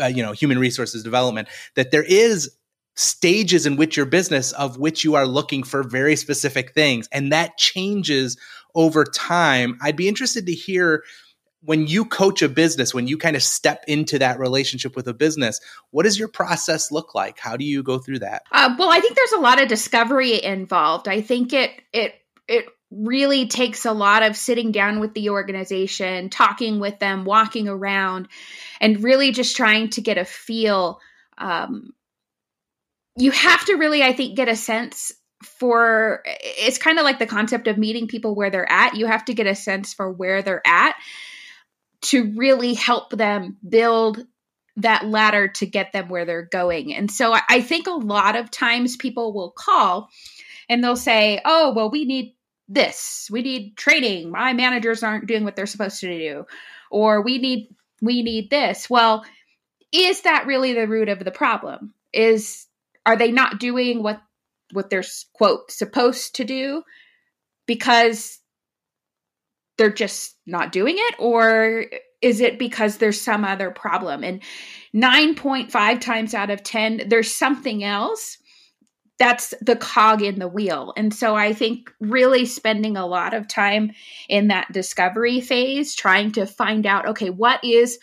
uh, 0.00 0.06
you 0.06 0.22
know, 0.22 0.30
human 0.30 0.60
resources 0.60 1.02
development, 1.02 1.48
that 1.74 1.90
there 1.90 2.04
is 2.04 2.52
stages 2.94 3.66
in 3.66 3.76
which 3.76 3.96
your 3.96 4.06
business 4.06 4.52
of 4.52 4.78
which 4.78 5.04
you 5.04 5.14
are 5.14 5.26
looking 5.26 5.62
for 5.62 5.82
very 5.82 6.16
specific 6.16 6.72
things 6.72 7.08
and 7.10 7.32
that 7.32 7.56
changes 7.58 8.36
over 8.74 9.04
time 9.04 9.76
i'd 9.82 9.96
be 9.96 10.08
interested 10.08 10.46
to 10.46 10.52
hear 10.52 11.02
when 11.64 11.86
you 11.86 12.04
coach 12.04 12.42
a 12.42 12.48
business, 12.48 12.92
when 12.92 13.08
you 13.08 13.16
kind 13.16 13.36
of 13.36 13.42
step 13.42 13.84
into 13.88 14.18
that 14.18 14.38
relationship 14.38 14.94
with 14.94 15.08
a 15.08 15.14
business, 15.14 15.60
what 15.90 16.02
does 16.02 16.18
your 16.18 16.28
process 16.28 16.92
look 16.92 17.14
like? 17.14 17.38
How 17.38 17.56
do 17.56 17.64
you 17.64 17.82
go 17.82 17.98
through 17.98 18.18
that? 18.20 18.42
Uh, 18.52 18.74
well, 18.78 18.90
I 18.90 19.00
think 19.00 19.16
there's 19.16 19.32
a 19.32 19.40
lot 19.40 19.60
of 19.60 19.68
discovery 19.68 20.42
involved. 20.42 21.08
I 21.08 21.22
think 21.22 21.52
it 21.52 21.70
it 21.92 22.14
it 22.46 22.66
really 22.90 23.48
takes 23.48 23.86
a 23.86 23.92
lot 23.92 24.22
of 24.22 24.36
sitting 24.36 24.72
down 24.72 25.00
with 25.00 25.14
the 25.14 25.30
organization, 25.30 26.28
talking 26.28 26.80
with 26.80 26.98
them, 26.98 27.24
walking 27.24 27.66
around, 27.66 28.28
and 28.80 29.02
really 29.02 29.32
just 29.32 29.56
trying 29.56 29.88
to 29.90 30.00
get 30.00 30.18
a 30.18 30.24
feel. 30.24 31.00
Um, 31.38 31.92
you 33.16 33.30
have 33.30 33.64
to 33.66 33.74
really, 33.76 34.02
I 34.02 34.12
think, 34.12 34.36
get 34.36 34.48
a 34.48 34.56
sense 34.56 35.12
for 35.42 36.22
it's 36.24 36.78
kind 36.78 36.98
of 36.98 37.04
like 37.04 37.18
the 37.18 37.26
concept 37.26 37.68
of 37.68 37.78
meeting 37.78 38.08
people 38.08 38.34
where 38.34 38.50
they're 38.50 38.70
at. 38.70 38.96
You 38.96 39.06
have 39.06 39.24
to 39.26 39.34
get 39.34 39.46
a 39.46 39.54
sense 39.54 39.92
for 39.92 40.10
where 40.10 40.42
they're 40.42 40.66
at 40.66 40.96
to 42.02 42.32
really 42.36 42.74
help 42.74 43.10
them 43.10 43.56
build 43.66 44.24
that 44.76 45.06
ladder 45.06 45.48
to 45.48 45.66
get 45.66 45.92
them 45.92 46.08
where 46.08 46.24
they're 46.24 46.42
going. 46.46 46.94
And 46.94 47.10
so 47.10 47.34
I, 47.48 47.60
think 47.60 47.86
a 47.86 47.92
lot 47.92 48.36
of 48.36 48.50
times 48.50 48.96
people 48.96 49.32
will 49.32 49.50
call 49.50 50.10
and 50.68 50.82
they'll 50.82 50.96
say, 50.96 51.40
"Oh, 51.44 51.72
well, 51.74 51.90
we 51.90 52.04
need 52.04 52.34
this. 52.68 53.28
We 53.30 53.42
need 53.42 53.76
training. 53.76 54.30
My 54.30 54.52
managers 54.52 55.02
aren't 55.02 55.26
doing 55.26 55.44
what 55.44 55.54
they're 55.54 55.66
supposed 55.66 56.00
to 56.00 56.08
do." 56.08 56.46
Or 56.90 57.22
we 57.22 57.38
need 57.38 57.68
we 58.02 58.22
need 58.22 58.50
this. 58.50 58.90
Well, 58.90 59.24
is 59.92 60.22
that 60.22 60.46
really 60.46 60.72
the 60.72 60.88
root 60.88 61.08
of 61.08 61.24
the 61.24 61.30
problem? 61.30 61.94
Is 62.12 62.66
are 63.06 63.16
they 63.16 63.32
not 63.32 63.60
doing 63.60 64.02
what 64.02 64.20
what 64.72 64.90
they're 64.90 65.04
quote 65.34 65.70
supposed 65.70 66.36
to 66.36 66.44
do 66.44 66.82
because 67.66 68.38
they're 69.76 69.92
just 69.92 70.36
not 70.46 70.72
doing 70.72 70.96
it? 70.96 71.14
Or 71.18 71.86
is 72.22 72.40
it 72.40 72.58
because 72.58 72.96
there's 72.96 73.20
some 73.20 73.44
other 73.44 73.70
problem? 73.70 74.24
And 74.24 74.42
9.5 74.94 76.00
times 76.00 76.34
out 76.34 76.50
of 76.50 76.62
10 76.62 77.08
there's 77.08 77.34
something 77.34 77.82
else 77.82 78.38
that's 79.16 79.54
the 79.60 79.76
cog 79.76 80.22
in 80.22 80.40
the 80.40 80.48
wheel. 80.48 80.92
And 80.96 81.12
so 81.14 81.34
i 81.34 81.52
think 81.52 81.90
really 82.00 82.46
spending 82.46 82.96
a 82.96 83.06
lot 83.06 83.34
of 83.34 83.48
time 83.48 83.92
in 84.28 84.48
that 84.48 84.72
discovery 84.72 85.40
phase 85.40 85.94
trying 85.94 86.32
to 86.32 86.46
find 86.46 86.86
out 86.86 87.08
okay 87.08 87.30
what 87.30 87.62
is 87.64 87.98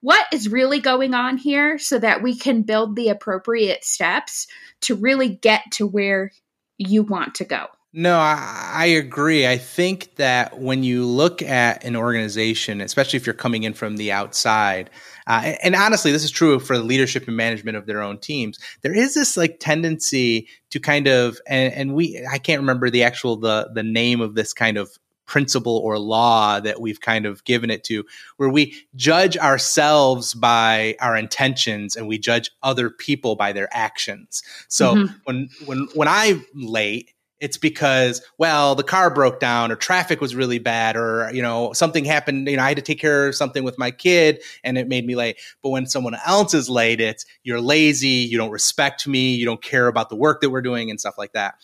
what 0.00 0.26
is 0.32 0.48
really 0.48 0.80
going 0.80 1.14
on 1.14 1.36
here 1.36 1.78
so 1.78 1.98
that 1.98 2.22
we 2.22 2.36
can 2.36 2.62
build 2.62 2.96
the 2.96 3.08
appropriate 3.08 3.84
steps 3.84 4.46
to 4.82 4.94
really 4.94 5.28
get 5.28 5.62
to 5.72 5.86
where 5.86 6.30
you 6.78 7.02
want 7.02 7.36
to 7.36 7.44
go. 7.44 7.66
No, 7.98 8.18
I, 8.18 8.72
I, 8.74 8.86
agree. 8.86 9.46
I 9.46 9.56
think 9.56 10.16
that 10.16 10.58
when 10.58 10.84
you 10.84 11.06
look 11.06 11.40
at 11.40 11.82
an 11.82 11.96
organization, 11.96 12.82
especially 12.82 13.16
if 13.16 13.24
you're 13.24 13.34
coming 13.34 13.62
in 13.62 13.72
from 13.72 13.96
the 13.96 14.12
outside, 14.12 14.90
uh, 15.26 15.40
and, 15.42 15.58
and, 15.62 15.74
honestly, 15.74 16.12
this 16.12 16.22
is 16.22 16.30
true 16.30 16.60
for 16.60 16.76
the 16.76 16.84
leadership 16.84 17.26
and 17.26 17.38
management 17.38 17.74
of 17.74 17.86
their 17.86 18.02
own 18.02 18.18
teams. 18.18 18.58
There 18.82 18.94
is 18.94 19.14
this 19.14 19.38
like 19.38 19.60
tendency 19.60 20.48
to 20.70 20.78
kind 20.78 21.06
of, 21.06 21.40
and, 21.48 21.72
and 21.72 21.94
we, 21.94 22.22
I 22.30 22.36
can't 22.36 22.60
remember 22.60 22.90
the 22.90 23.02
actual 23.02 23.36
the 23.36 23.70
the 23.72 23.82
name 23.82 24.20
of 24.20 24.34
this 24.34 24.52
kind 24.52 24.76
of 24.76 24.90
principle 25.26 25.78
or 25.78 25.98
law 25.98 26.60
that 26.60 26.80
we've 26.80 27.00
kind 27.00 27.26
of 27.26 27.44
given 27.44 27.70
it 27.70 27.84
to, 27.84 28.04
where 28.36 28.48
we 28.48 28.74
judge 28.94 29.36
ourselves 29.36 30.34
by 30.34 30.96
our 31.00 31.16
intentions 31.16 31.96
and 31.96 32.08
we 32.08 32.18
judge 32.18 32.50
other 32.62 32.90
people 32.90 33.36
by 33.36 33.52
their 33.52 33.68
actions. 33.72 34.42
So 34.68 34.94
mm-hmm. 34.94 35.14
when 35.24 35.48
when 35.66 35.88
when 35.94 36.08
I'm 36.08 36.44
late, 36.54 37.12
it's 37.40 37.58
because 37.58 38.22
well 38.38 38.74
the 38.74 38.82
car 38.82 39.10
broke 39.10 39.40
down 39.40 39.70
or 39.70 39.76
traffic 39.76 40.20
was 40.20 40.34
really 40.34 40.58
bad 40.58 40.96
or 40.96 41.30
you 41.32 41.42
know 41.42 41.72
something 41.72 42.04
happened 42.04 42.48
you 42.48 42.56
know 42.56 42.62
i 42.62 42.68
had 42.68 42.76
to 42.76 42.82
take 42.82 42.98
care 42.98 43.28
of 43.28 43.34
something 43.34 43.62
with 43.62 43.78
my 43.78 43.90
kid 43.90 44.42
and 44.64 44.78
it 44.78 44.88
made 44.88 45.04
me 45.06 45.14
late 45.14 45.38
but 45.62 45.70
when 45.70 45.86
someone 45.86 46.16
else 46.26 46.54
is 46.54 46.70
late 46.70 47.00
it's 47.00 47.26
you're 47.42 47.60
lazy 47.60 48.08
you 48.08 48.38
don't 48.38 48.50
respect 48.50 49.06
me 49.06 49.34
you 49.34 49.44
don't 49.44 49.62
care 49.62 49.86
about 49.86 50.08
the 50.08 50.16
work 50.16 50.40
that 50.40 50.50
we're 50.50 50.62
doing 50.62 50.90
and 50.90 50.98
stuff 50.98 51.18
like 51.18 51.32
that 51.32 51.56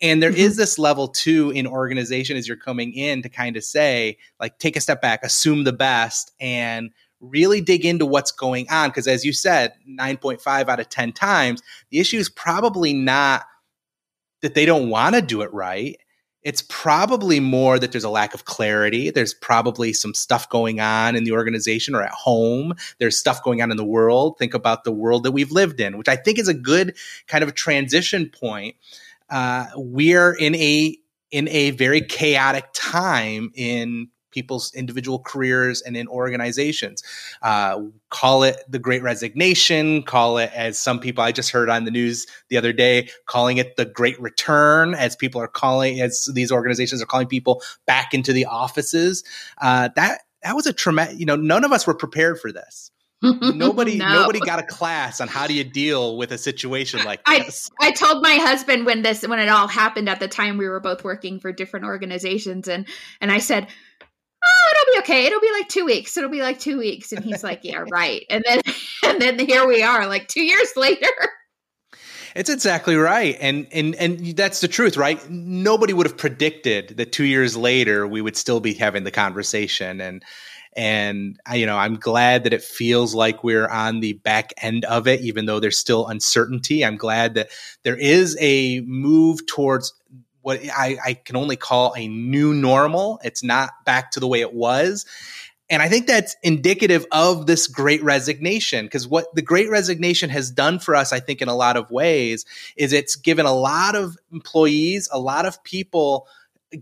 and 0.00 0.22
there 0.22 0.30
mm-hmm. 0.30 0.40
is 0.40 0.56
this 0.56 0.78
level 0.78 1.08
too 1.08 1.50
in 1.50 1.66
organization 1.66 2.36
as 2.36 2.46
you're 2.46 2.56
coming 2.56 2.92
in 2.92 3.22
to 3.22 3.28
kind 3.28 3.56
of 3.56 3.64
say, 3.64 4.18
like, 4.40 4.58
take 4.58 4.76
a 4.76 4.80
step 4.80 5.02
back, 5.02 5.24
assume 5.24 5.64
the 5.64 5.72
best, 5.72 6.32
and 6.40 6.90
really 7.20 7.60
dig 7.60 7.84
into 7.84 8.06
what's 8.06 8.30
going 8.30 8.68
on. 8.70 8.90
Because 8.90 9.08
as 9.08 9.24
you 9.24 9.32
said, 9.32 9.72
9.5 9.88 10.68
out 10.68 10.80
of 10.80 10.88
10 10.88 11.12
times, 11.12 11.62
the 11.90 11.98
issue 11.98 12.18
is 12.18 12.28
probably 12.28 12.92
not 12.92 13.44
that 14.42 14.54
they 14.54 14.66
don't 14.66 14.88
want 14.88 15.16
to 15.16 15.22
do 15.22 15.42
it 15.42 15.52
right. 15.52 15.98
It's 16.44 16.62
probably 16.68 17.40
more 17.40 17.80
that 17.80 17.90
there's 17.90 18.04
a 18.04 18.10
lack 18.10 18.32
of 18.32 18.44
clarity. 18.44 19.10
There's 19.10 19.34
probably 19.34 19.92
some 19.92 20.14
stuff 20.14 20.48
going 20.48 20.78
on 20.78 21.16
in 21.16 21.24
the 21.24 21.32
organization 21.32 21.96
or 21.96 22.02
at 22.02 22.12
home. 22.12 22.74
There's 22.98 23.18
stuff 23.18 23.42
going 23.42 23.60
on 23.60 23.72
in 23.72 23.76
the 23.76 23.84
world. 23.84 24.38
Think 24.38 24.54
about 24.54 24.84
the 24.84 24.92
world 24.92 25.24
that 25.24 25.32
we've 25.32 25.50
lived 25.50 25.80
in, 25.80 25.98
which 25.98 26.08
I 26.08 26.14
think 26.14 26.38
is 26.38 26.46
a 26.46 26.54
good 26.54 26.96
kind 27.26 27.42
of 27.42 27.54
transition 27.54 28.30
point 28.30 28.76
uh, 29.30 29.66
we're 29.76 30.32
in 30.32 30.54
a 30.54 30.96
in 31.30 31.48
a 31.48 31.72
very 31.72 32.00
chaotic 32.00 32.64
time 32.72 33.50
in 33.54 34.08
people's 34.30 34.72
individual 34.74 35.18
careers 35.18 35.82
and 35.82 35.96
in 35.96 36.06
organizations. 36.08 37.02
Uh, 37.42 37.80
call 38.10 38.42
it 38.42 38.58
the 38.68 38.78
great 38.78 39.02
resignation, 39.02 40.02
call 40.02 40.38
it 40.38 40.50
as 40.54 40.78
some 40.78 41.00
people 41.00 41.24
I 41.24 41.32
just 41.32 41.50
heard 41.50 41.68
on 41.68 41.84
the 41.84 41.90
news 41.90 42.26
the 42.48 42.56
other 42.56 42.72
day, 42.72 43.08
calling 43.26 43.56
it 43.56 43.76
the 43.76 43.84
great 43.84 44.20
return, 44.20 44.94
as 44.94 45.16
people 45.16 45.40
are 45.40 45.48
calling, 45.48 46.00
as 46.00 46.30
these 46.32 46.52
organizations 46.52 47.02
are 47.02 47.06
calling 47.06 47.26
people 47.26 47.62
back 47.86 48.14
into 48.14 48.32
the 48.32 48.44
offices. 48.44 49.24
Uh, 49.60 49.88
that 49.96 50.20
that 50.42 50.54
was 50.54 50.66
a 50.66 50.72
traumatic, 50.72 51.18
you 51.18 51.26
know, 51.26 51.36
none 51.36 51.64
of 51.64 51.72
us 51.72 51.86
were 51.86 51.94
prepared 51.94 52.38
for 52.40 52.52
this 52.52 52.90
nobody 53.22 53.96
no. 53.98 54.12
nobody 54.12 54.40
got 54.40 54.58
a 54.58 54.62
class 54.62 55.20
on 55.20 55.28
how 55.28 55.46
do 55.46 55.54
you 55.54 55.64
deal 55.64 56.16
with 56.16 56.32
a 56.32 56.38
situation 56.38 57.04
like 57.04 57.24
this. 57.24 57.70
I, 57.80 57.88
I 57.88 57.90
told 57.92 58.22
my 58.22 58.34
husband 58.34 58.86
when 58.86 59.02
this 59.02 59.26
when 59.26 59.38
it 59.38 59.48
all 59.48 59.68
happened 59.68 60.08
at 60.08 60.20
the 60.20 60.28
time 60.28 60.58
we 60.58 60.68
were 60.68 60.80
both 60.80 61.04
working 61.04 61.40
for 61.40 61.52
different 61.52 61.86
organizations 61.86 62.68
and 62.68 62.86
and 63.20 63.32
I 63.32 63.38
said 63.38 63.66
oh 64.44 64.70
it'll 64.72 64.94
be 64.94 64.98
okay 65.00 65.26
it'll 65.26 65.40
be 65.40 65.52
like 65.52 65.68
two 65.68 65.84
weeks 65.84 66.16
it'll 66.16 66.30
be 66.30 66.42
like 66.42 66.60
two 66.60 66.78
weeks 66.78 67.12
and 67.12 67.24
he's 67.24 67.42
like 67.42 67.60
yeah 67.62 67.84
right 67.90 68.24
and 68.30 68.44
then 68.46 68.60
and 69.04 69.20
then 69.20 69.38
here 69.38 69.66
we 69.66 69.82
are 69.82 70.06
like 70.06 70.28
two 70.28 70.44
years 70.44 70.72
later 70.76 71.08
it's 72.34 72.50
exactly 72.50 72.94
right. 72.94 73.36
And 73.40 73.66
and 73.72 73.96
and 73.96 74.36
that's 74.36 74.60
the 74.60 74.68
truth, 74.68 74.96
right? 74.96 75.18
Nobody 75.28 75.92
would 75.92 76.06
have 76.06 76.16
predicted 76.16 76.96
that 76.96 77.10
2 77.10 77.24
years 77.24 77.56
later 77.56 78.06
we 78.06 78.20
would 78.20 78.36
still 78.36 78.60
be 78.60 78.74
having 78.74 79.02
the 79.02 79.10
conversation 79.10 80.00
and 80.00 80.22
and 80.78 81.38
you 81.52 81.66
know 81.66 81.76
i'm 81.76 81.96
glad 81.96 82.44
that 82.44 82.52
it 82.52 82.62
feels 82.62 83.14
like 83.14 83.42
we're 83.42 83.68
on 83.68 83.98
the 83.98 84.12
back 84.12 84.54
end 84.58 84.84
of 84.84 85.08
it 85.08 85.20
even 85.20 85.44
though 85.46 85.60
there's 85.60 85.78
still 85.78 86.06
uncertainty. 86.06 86.84
I'm 86.84 86.96
glad 86.96 87.34
that 87.34 87.50
there 87.82 87.96
is 87.96 88.36
a 88.40 88.80
move 88.80 89.46
towards 89.46 89.94
what 90.40 90.60
I, 90.64 90.96
I, 91.04 91.14
can 91.14 91.36
only 91.36 91.56
call 91.56 91.94
a 91.96 92.08
new 92.08 92.54
normal. 92.54 93.20
It's 93.22 93.42
not 93.42 93.70
back 93.84 94.12
to 94.12 94.20
the 94.20 94.26
way 94.26 94.40
it 94.40 94.54
was. 94.54 95.04
And 95.70 95.82
i 95.82 95.88
think 95.90 96.06
that's 96.06 96.34
indicative 96.42 97.04
of 97.12 97.46
this 97.46 97.66
great 97.66 98.02
resignation 98.02 98.86
because 98.86 99.06
what 99.06 99.34
the 99.34 99.42
great 99.42 99.68
resignation 99.68 100.30
has 100.30 100.50
done 100.50 100.78
for 100.78 100.96
us 100.96 101.12
i 101.12 101.20
think 101.20 101.42
in 101.42 101.48
a 101.48 101.54
lot 101.54 101.76
of 101.76 101.90
ways 101.90 102.46
is 102.74 102.94
it's 102.94 103.16
given 103.16 103.44
a 103.44 103.52
lot 103.52 103.94
of 103.94 104.16
employees 104.32 105.10
a 105.12 105.18
lot 105.18 105.44
of 105.44 105.62
people 105.64 106.26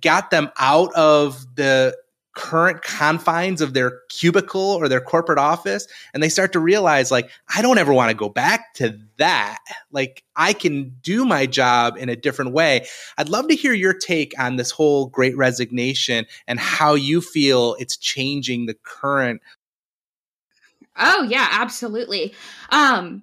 got 0.00 0.31
them 0.31 0.53
out 0.57 0.95
of 0.95 1.45
the 1.57 1.97
current 2.37 2.83
confines 2.83 3.62
of 3.62 3.73
their 3.73 4.00
cubicle 4.11 4.61
or 4.61 4.88
their 4.88 5.00
corporate 5.00 5.38
office 5.38 5.88
and 6.12 6.23
they 6.23 6.28
start 6.28 6.52
to 6.52 6.61
realize 6.61 7.11
like 7.11 7.31
I 7.57 7.62
don't 7.62 7.78
ever 7.78 7.95
want 7.95 8.11
to 8.11 8.16
go 8.16 8.28
back 8.28 8.75
to 8.75 9.00
that 9.16 9.59
like 9.90 10.23
I 10.37 10.52
can 10.52 10.95
do 11.02 11.25
my 11.25 11.47
job 11.47 11.97
in 11.97 12.11
a 12.11 12.14
different 12.14 12.52
way 12.52 12.87
I'd 13.16 13.31
love 13.31 13.49
to 13.49 13.57
hear 13.57 13.73
your 13.73 13.95
take 13.95 14.38
on 14.38 14.57
this 14.57 14.71
whole 14.71 15.07
great 15.07 15.35
resignation 15.35 16.26
and 16.47 16.61
how 16.61 16.95
you 16.95 17.23
feel 17.23 17.75
it's 17.81 17.97
changing 17.97 18.66
the 18.66 18.76
current 18.85 19.40
Oh 20.95 21.23
yeah 21.23 21.49
absolutely 21.52 22.35
um 22.71 23.23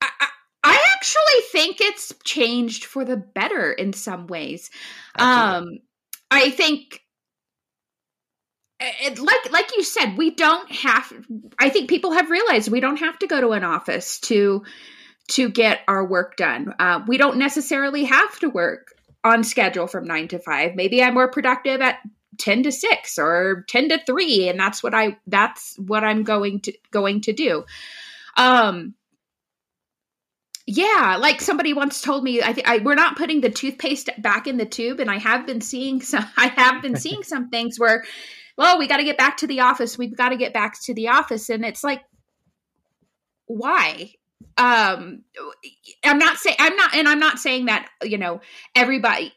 I, 0.00 0.08
I- 0.20 0.26
I 0.62 0.78
actually 0.94 1.40
think 1.50 1.80
it's 1.80 2.12
changed 2.24 2.84
for 2.84 3.02
the 3.02 3.16
better 3.16 3.72
in 3.72 3.94
some 3.94 4.26
ways. 4.26 4.70
Absolutely. 5.18 5.70
Um, 5.70 5.78
I 6.30 6.50
think 6.50 7.02
it, 8.80 9.18
like 9.18 9.52
like 9.52 9.76
you 9.76 9.82
said 9.82 10.16
we 10.16 10.30
don't 10.30 10.70
have 10.72 11.12
i 11.58 11.68
think 11.68 11.88
people 11.88 12.12
have 12.12 12.30
realized 12.30 12.70
we 12.70 12.80
don't 12.80 12.98
have 12.98 13.18
to 13.18 13.26
go 13.26 13.40
to 13.40 13.50
an 13.50 13.64
office 13.64 14.18
to 14.20 14.62
to 15.28 15.48
get 15.48 15.80
our 15.86 16.04
work 16.04 16.36
done 16.36 16.74
uh, 16.78 17.00
we 17.06 17.16
don't 17.16 17.36
necessarily 17.36 18.04
have 18.04 18.38
to 18.38 18.48
work 18.48 18.88
on 19.22 19.44
schedule 19.44 19.86
from 19.86 20.04
9 20.06 20.28
to 20.28 20.38
5 20.38 20.74
maybe 20.74 21.02
i'm 21.02 21.14
more 21.14 21.30
productive 21.30 21.80
at 21.80 21.98
10 22.38 22.64
to 22.64 22.72
6 22.72 23.18
or 23.18 23.64
10 23.68 23.90
to 23.90 24.04
3 24.04 24.48
and 24.48 24.58
that's 24.58 24.82
what 24.82 24.94
i 24.94 25.16
that's 25.26 25.76
what 25.78 26.04
i'm 26.04 26.22
going 26.22 26.60
to 26.60 26.72
going 26.90 27.20
to 27.20 27.32
do 27.32 27.64
um 28.36 28.94
yeah, 30.72 31.16
like 31.18 31.40
somebody 31.40 31.72
once 31.72 32.00
told 32.00 32.22
me, 32.22 32.42
I 32.42 32.52
think 32.52 32.84
we're 32.84 32.94
not 32.94 33.16
putting 33.16 33.40
the 33.40 33.50
toothpaste 33.50 34.08
back 34.18 34.46
in 34.46 34.56
the 34.56 34.64
tube, 34.64 35.00
and 35.00 35.10
I 35.10 35.18
have 35.18 35.44
been 35.44 35.60
seeing 35.60 36.00
some. 36.00 36.24
I 36.36 36.46
have 36.46 36.80
been 36.80 36.94
seeing 36.94 37.24
some 37.24 37.48
things 37.48 37.76
where 37.76 38.04
well, 38.60 38.78
we 38.78 38.86
got 38.86 38.98
to 38.98 39.04
get 39.04 39.16
back 39.16 39.38
to 39.38 39.46
the 39.46 39.60
office. 39.60 39.96
We've 39.96 40.14
got 40.14 40.28
to 40.28 40.36
get 40.36 40.52
back 40.52 40.78
to 40.82 40.92
the 40.92 41.08
office. 41.08 41.48
And 41.48 41.64
it's 41.64 41.82
like, 41.82 42.02
why? 43.46 44.12
um 44.56 45.22
i'm 46.02 46.18
not 46.18 46.38
saying 46.38 46.56
i'm 46.58 46.74
not 46.74 46.94
and 46.94 47.06
i'm 47.06 47.18
not 47.18 47.38
saying 47.38 47.66
that 47.66 47.88
you 48.02 48.16
know 48.16 48.40
everybody 48.74 49.32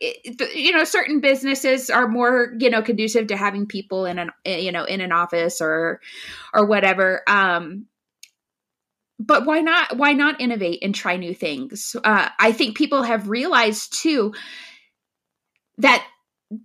you 0.55 0.71
know 0.71 0.85
certain 0.85 1.19
businesses 1.19 1.89
are 1.89 2.07
more 2.07 2.53
you 2.57 2.69
know 2.69 2.81
conducive 2.81 3.27
to 3.27 3.35
having 3.35 3.65
people 3.65 4.05
in 4.05 4.17
an 4.17 4.31
you 4.45 4.71
know 4.71 4.85
in 4.85 5.01
an 5.01 5.11
office 5.11 5.59
or 5.59 5.99
or 6.53 6.65
whatever 6.65 7.21
um 7.27 7.85
but 9.19 9.45
why 9.45 9.59
not 9.59 9.97
why 9.97 10.13
not 10.13 10.39
innovate 10.39 10.79
and 10.81 10.95
try 10.95 11.17
new 11.17 11.33
things 11.33 11.97
uh 12.05 12.29
i 12.39 12.53
think 12.53 12.77
people 12.77 13.03
have 13.03 13.27
realized 13.27 13.93
too 14.01 14.33
that 15.79 16.05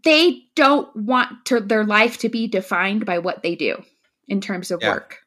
they 0.04 0.42
don't 0.54 0.94
want 0.96 1.44
to, 1.46 1.60
their 1.60 1.84
life 1.84 2.18
to 2.18 2.28
be 2.28 2.46
defined 2.46 3.06
by 3.06 3.18
what 3.18 3.42
they 3.42 3.54
do 3.54 3.82
in 4.26 4.40
terms 4.40 4.70
of 4.70 4.80
yeah. 4.82 4.92
work. 4.92 5.18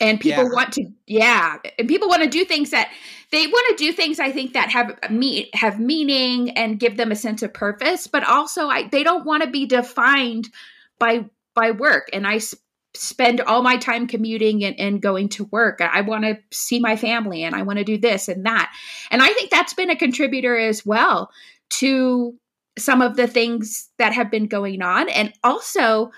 and 0.00 0.20
people 0.20 0.44
yeah. 0.44 0.50
want 0.52 0.72
to 0.72 0.86
yeah 1.06 1.58
and 1.78 1.88
people 1.88 2.08
want 2.08 2.22
to 2.22 2.28
do 2.28 2.44
things 2.44 2.70
that 2.70 2.90
they 3.30 3.46
want 3.46 3.76
to 3.76 3.84
do 3.84 3.92
things 3.92 4.18
i 4.18 4.32
think 4.32 4.54
that 4.54 4.70
have 4.70 4.98
uh, 5.02 5.08
me 5.12 5.50
have 5.52 5.78
meaning 5.78 6.50
and 6.50 6.80
give 6.80 6.96
them 6.96 7.12
a 7.12 7.16
sense 7.16 7.42
of 7.42 7.52
purpose 7.52 8.06
but 8.06 8.24
also 8.24 8.68
I, 8.68 8.88
they 8.88 9.02
don't 9.02 9.26
want 9.26 9.42
to 9.42 9.50
be 9.50 9.66
defined 9.66 10.48
by 10.98 11.26
by 11.54 11.72
work 11.72 12.08
and 12.12 12.26
i 12.26 12.38
sp- 12.40 12.62
spend 12.96 13.40
all 13.40 13.60
my 13.60 13.76
time 13.76 14.06
commuting 14.06 14.64
and, 14.64 14.78
and 14.78 15.02
going 15.02 15.28
to 15.28 15.44
work 15.44 15.80
i 15.82 16.00
want 16.00 16.24
to 16.24 16.38
see 16.50 16.80
my 16.80 16.96
family 16.96 17.42
and 17.42 17.54
i 17.54 17.62
want 17.62 17.78
to 17.78 17.84
do 17.84 17.98
this 17.98 18.28
and 18.28 18.46
that 18.46 18.72
and 19.10 19.20
i 19.20 19.28
think 19.34 19.50
that's 19.50 19.74
been 19.74 19.90
a 19.90 19.96
contributor 19.96 20.56
as 20.56 20.86
well 20.86 21.30
to 21.70 22.38
some 22.78 23.02
of 23.02 23.16
the 23.16 23.26
things 23.26 23.90
that 23.98 24.12
have 24.12 24.30
been 24.30 24.46
going 24.46 24.82
on. 24.82 25.08
And 25.08 25.32
also 25.42 26.10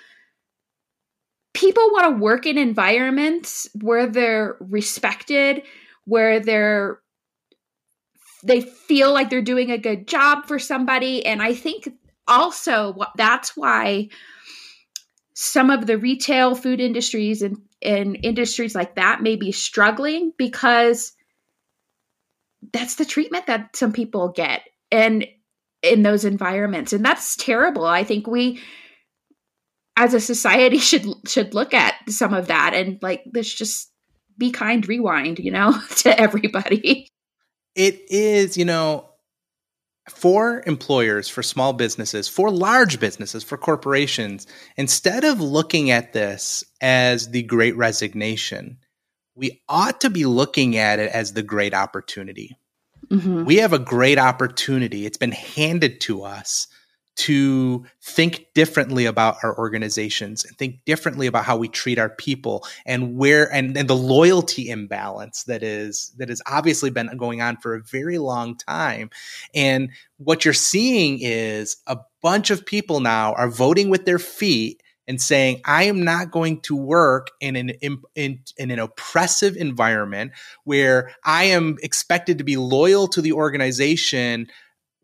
people 1.54 1.90
want 1.92 2.16
to 2.16 2.22
work 2.22 2.46
in 2.46 2.58
environments 2.58 3.68
where 3.80 4.06
they're 4.06 4.56
respected, 4.60 5.62
where 6.04 6.40
they're 6.40 7.00
they 8.44 8.60
feel 8.60 9.12
like 9.12 9.28
they're 9.28 9.42
doing 9.42 9.70
a 9.70 9.78
good 9.78 10.06
job 10.06 10.46
for 10.46 10.58
somebody. 10.58 11.24
And 11.26 11.42
I 11.42 11.54
think 11.54 11.88
also 12.28 12.96
that's 13.16 13.56
why 13.56 14.08
some 15.34 15.70
of 15.70 15.86
the 15.86 15.98
retail 15.98 16.54
food 16.54 16.80
industries 16.80 17.42
and, 17.42 17.58
and 17.82 18.16
industries 18.22 18.74
like 18.74 18.94
that 18.94 19.22
may 19.22 19.36
be 19.36 19.52
struggling 19.52 20.32
because 20.38 21.12
that's 22.72 22.96
the 22.96 23.04
treatment 23.04 23.46
that 23.46 23.74
some 23.76 23.92
people 23.92 24.28
get. 24.28 24.62
And 24.90 25.26
in 25.86 26.02
those 26.02 26.24
environments. 26.24 26.92
And 26.92 27.04
that's 27.04 27.36
terrible. 27.36 27.84
I 27.84 28.04
think 28.04 28.26
we 28.26 28.60
as 29.96 30.14
a 30.14 30.20
society 30.20 30.78
should 30.90 31.06
should 31.26 31.54
look 31.54 31.74
at 31.74 31.94
some 32.08 32.34
of 32.34 32.48
that 32.48 32.74
and 32.74 32.98
like 33.02 33.22
let's 33.34 33.52
just 33.52 33.90
be 34.38 34.50
kind 34.50 34.86
rewind 34.86 35.38
you 35.38 35.50
know 35.50 35.78
to 35.96 36.20
everybody. 36.20 37.08
It 37.74 38.00
is 38.08 38.56
you 38.56 38.64
know 38.64 39.08
for 40.10 40.62
employers 40.66 41.28
for 41.28 41.42
small 41.42 41.72
businesses 41.72 42.28
for 42.28 42.48
large 42.50 43.00
businesses 43.00 43.42
for 43.42 43.58
corporations 43.58 44.46
instead 44.76 45.24
of 45.24 45.40
looking 45.40 45.90
at 45.90 46.12
this 46.12 46.62
as 46.80 47.30
the 47.30 47.42
great 47.42 47.76
resignation 47.76 48.78
we 49.34 49.60
ought 49.68 50.00
to 50.00 50.08
be 50.08 50.24
looking 50.24 50.76
at 50.76 51.00
it 51.00 51.10
as 51.10 51.32
the 51.32 51.42
great 51.42 51.74
opportunity 51.74 52.56
mm-hmm. 53.10 53.44
we 53.44 53.56
have 53.56 53.72
a 53.72 53.78
great 53.78 54.18
opportunity 54.18 55.06
it's 55.06 55.18
been 55.18 55.32
handed 55.32 56.00
to 56.00 56.22
us 56.22 56.68
to 57.16 57.82
think 58.02 58.46
differently 58.54 59.06
about 59.06 59.38
our 59.42 59.56
organizations 59.58 60.44
and 60.44 60.56
think 60.58 60.84
differently 60.84 61.26
about 61.26 61.46
how 61.46 61.56
we 61.56 61.66
treat 61.66 61.98
our 61.98 62.10
people 62.10 62.64
and 62.84 63.16
where 63.16 63.50
and, 63.52 63.76
and 63.76 63.88
the 63.88 63.96
loyalty 63.96 64.68
imbalance 64.68 65.44
that 65.44 65.62
is 65.62 66.12
that 66.18 66.28
has 66.28 66.42
obviously 66.46 66.90
been 66.90 67.10
going 67.16 67.40
on 67.40 67.56
for 67.56 67.74
a 67.74 67.82
very 67.82 68.18
long 68.18 68.54
time 68.56 69.08
and 69.54 69.90
what 70.18 70.44
you're 70.44 70.54
seeing 70.54 71.18
is 71.20 71.78
a 71.86 71.98
bunch 72.22 72.50
of 72.50 72.66
people 72.66 73.00
now 73.00 73.32
are 73.32 73.48
voting 73.48 73.88
with 73.88 74.04
their 74.04 74.18
feet 74.18 74.82
and 75.08 75.20
saying 75.20 75.60
i 75.64 75.84
am 75.84 76.04
not 76.04 76.30
going 76.30 76.60
to 76.60 76.76
work 76.76 77.30
in 77.40 77.56
an 77.56 77.70
in, 77.80 78.02
in, 78.14 78.40
in, 78.56 78.70
an 78.70 78.78
oppressive 78.78 79.56
environment 79.56 80.32
where 80.64 81.10
i 81.24 81.44
am 81.44 81.76
expected 81.82 82.38
to 82.38 82.44
be 82.44 82.56
loyal 82.56 83.06
to 83.08 83.20
the 83.20 83.32
organization 83.32 84.46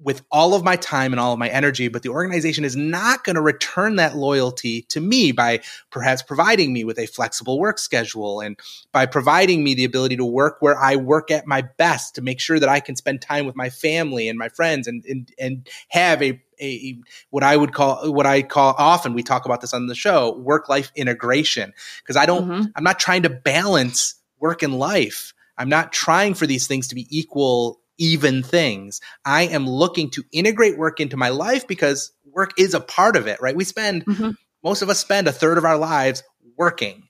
with 0.02 0.23
all 0.30 0.54
of 0.54 0.64
my 0.64 0.76
time 0.76 1.12
and 1.12 1.21
all 1.21 1.32
of 1.32 1.38
my 1.38 1.49
energy, 1.49 1.88
but 1.88 2.02
the 2.02 2.09
organization 2.09 2.64
is 2.64 2.75
not 2.75 3.25
going 3.25 3.37
to 3.37 3.40
return 3.40 3.97
that 3.97 4.16
loyalty 4.16 4.82
to 4.82 5.00
me 5.00 5.32
by 5.32 5.61
perhaps 5.90 6.23
providing 6.23 6.73
me 6.73 6.85
with 6.85 6.99
a 6.99 7.06
flexible 7.06 7.59
work 7.59 7.78
schedule 7.78 8.40
and 8.40 8.59
by 8.90 9.06
providing 9.06 9.62
me 9.62 9.75
the 9.75 9.85
ability 9.85 10.16
to 10.16 10.25
work 10.25 10.56
where 10.61 10.78
I 10.78 10.97
work 10.97 11.30
at 11.30 11.47
my 11.47 11.62
best 11.62 12.16
to 12.16 12.23
make 12.23 12.40
sure 12.40 12.59
that 12.59 12.68
I 12.68 12.80
can 12.80 12.97
spend 12.97 13.23
time 13.23 13.47
with 13.47 13.56
my 13.56 13.71
family 13.71 14.28
and 14.28 14.38
my 14.38 14.49
friends 14.49 14.87
and 14.87 15.04
and, 15.04 15.30
and 15.38 15.68
have 15.88 16.23
a 16.23 16.42
a, 16.62 16.99
what 17.31 17.42
I 17.42 17.57
would 17.57 17.73
call 17.73 18.12
what 18.12 18.26
I 18.26 18.42
call 18.42 18.75
often 18.78 19.14
we 19.14 19.23
talk 19.23 19.45
about 19.45 19.61
this 19.61 19.75
on 19.75 19.87
the 19.87 19.95
show 19.95 20.37
work 20.38 20.69
life 20.69 20.92
integration 20.95 21.73
because 22.02 22.16
I 22.16 22.26
don't 22.26 22.49
mm-hmm. 22.49 22.62
I'm 22.76 22.85
not 22.85 22.99
trying 22.99 23.23
to 23.23 23.30
balance 23.30 24.15
work 24.39 24.63
and 24.63 24.78
life 24.78 25.34
I'm 25.58 25.69
not 25.69 25.93
trying 25.93 26.34
for 26.34 26.47
these 26.47 26.67
things 26.67 26.89
to 26.89 26.95
be 26.95 27.06
equal 27.10 27.80
even 27.99 28.43
things. 28.43 29.00
I 29.25 29.43
am 29.43 29.67
looking 29.67 30.10
to 30.10 30.25
integrate 30.32 30.78
work 30.78 31.00
into 31.00 31.17
my 31.17 31.28
life 31.28 31.67
because 31.69 32.13
work 32.25 32.50
is 32.58 32.75
a 32.75 32.80
part 32.80 33.17
of 33.17 33.26
it, 33.26 33.41
right? 33.41 33.54
We 33.54 33.65
spend, 33.65 34.04
mm-hmm. 34.04 34.30
most 34.65 34.82
of 34.82 34.89
us 34.89 34.99
spend 34.99 35.28
a 35.28 35.32
third 35.32 35.58
of 35.58 35.65
our 35.65 35.76
lives 35.76 36.23
working. 36.56 37.04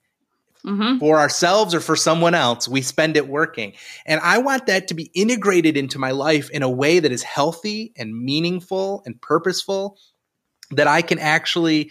Mm-hmm. 0.64 0.98
For 0.98 1.18
ourselves 1.18 1.74
or 1.74 1.80
for 1.80 1.96
someone 1.96 2.34
else, 2.34 2.68
we 2.68 2.82
spend 2.82 3.16
it 3.16 3.26
working. 3.26 3.72
And 4.06 4.20
I 4.20 4.38
want 4.38 4.66
that 4.66 4.86
to 4.88 4.94
be 4.94 5.10
integrated 5.12 5.76
into 5.76 5.98
my 5.98 6.12
life 6.12 6.50
in 6.50 6.62
a 6.62 6.70
way 6.70 7.00
that 7.00 7.10
is 7.10 7.24
healthy 7.24 7.92
and 7.96 8.16
meaningful 8.16 9.02
and 9.04 9.20
purposeful, 9.20 9.98
that 10.70 10.86
I 10.86 11.02
can 11.02 11.18
actually 11.18 11.90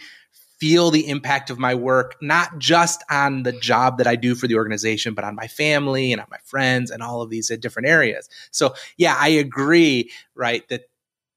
feel 0.58 0.90
the 0.90 1.08
impact 1.08 1.50
of 1.50 1.58
my 1.58 1.74
work, 1.74 2.14
not 2.22 2.56
just 2.58 3.02
on 3.10 3.42
the 3.42 3.52
job 3.52 3.98
that 3.98 4.06
I 4.06 4.16
do 4.16 4.34
for 4.34 4.46
the 4.46 4.54
organization, 4.54 5.12
but 5.12 5.24
on 5.24 5.34
my 5.34 5.48
family 5.48 6.12
and 6.12 6.20
on 6.20 6.28
my 6.30 6.38
friends 6.44 6.90
and 6.90 7.02
all 7.02 7.20
of 7.20 7.30
these 7.30 7.48
different 7.58 7.88
areas. 7.88 8.28
So 8.52 8.74
yeah, 8.96 9.16
I 9.18 9.28
agree, 9.28 10.12
right? 10.34 10.66
That, 10.68 10.88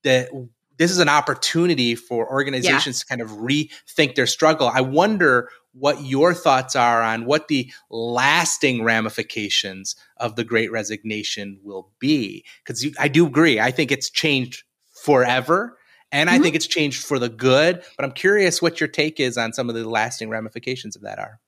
that 0.04 0.30
this 0.78 0.92
is 0.92 1.00
an 1.00 1.10
opportunity 1.10 1.96
for 1.96 2.30
organizations 2.30 2.98
yeah. 2.98 3.02
to 3.02 3.06
kind 3.06 3.22
of 3.22 3.38
rethink 3.38 4.16
their 4.16 4.28
struggle. 4.28 4.70
I 4.74 4.82
wonder 4.82 5.50
what 5.74 6.04
your 6.04 6.34
thoughts 6.34 6.76
are 6.76 7.02
on 7.02 7.26
what 7.26 7.48
the 7.48 7.72
lasting 7.90 8.84
ramifications 8.84 9.96
of 10.18 10.36
the 10.36 10.44
great 10.44 10.72
resignation 10.72 11.60
will 11.64 11.92
be. 12.00 12.46
Because 12.64 12.88
I 13.00 13.08
do 13.08 13.28
agree. 13.28 13.60
I 13.60 13.72
think 13.72 13.92
it's 13.92 14.10
changed 14.10 14.64
forever. 15.04 15.78
And 16.12 16.30
mm-hmm. 16.30 16.40
I 16.40 16.42
think 16.42 16.56
it's 16.56 16.68
changed 16.68 17.04
for 17.04 17.20
the 17.20 17.30
good, 17.30 17.84
but 17.98 18.06
I'm 18.06 18.12
curious 18.12 18.62
what 18.62 18.80
your 18.80 18.88
take 18.88 19.20
is 19.20 19.38
on 19.38 19.54
some 19.54 19.70
of 19.70 19.76
the 19.76 19.88
lasting 19.88 20.30
ramifications 20.30 20.96
of 20.96 21.02
that 21.02 21.20
are. 21.20 21.40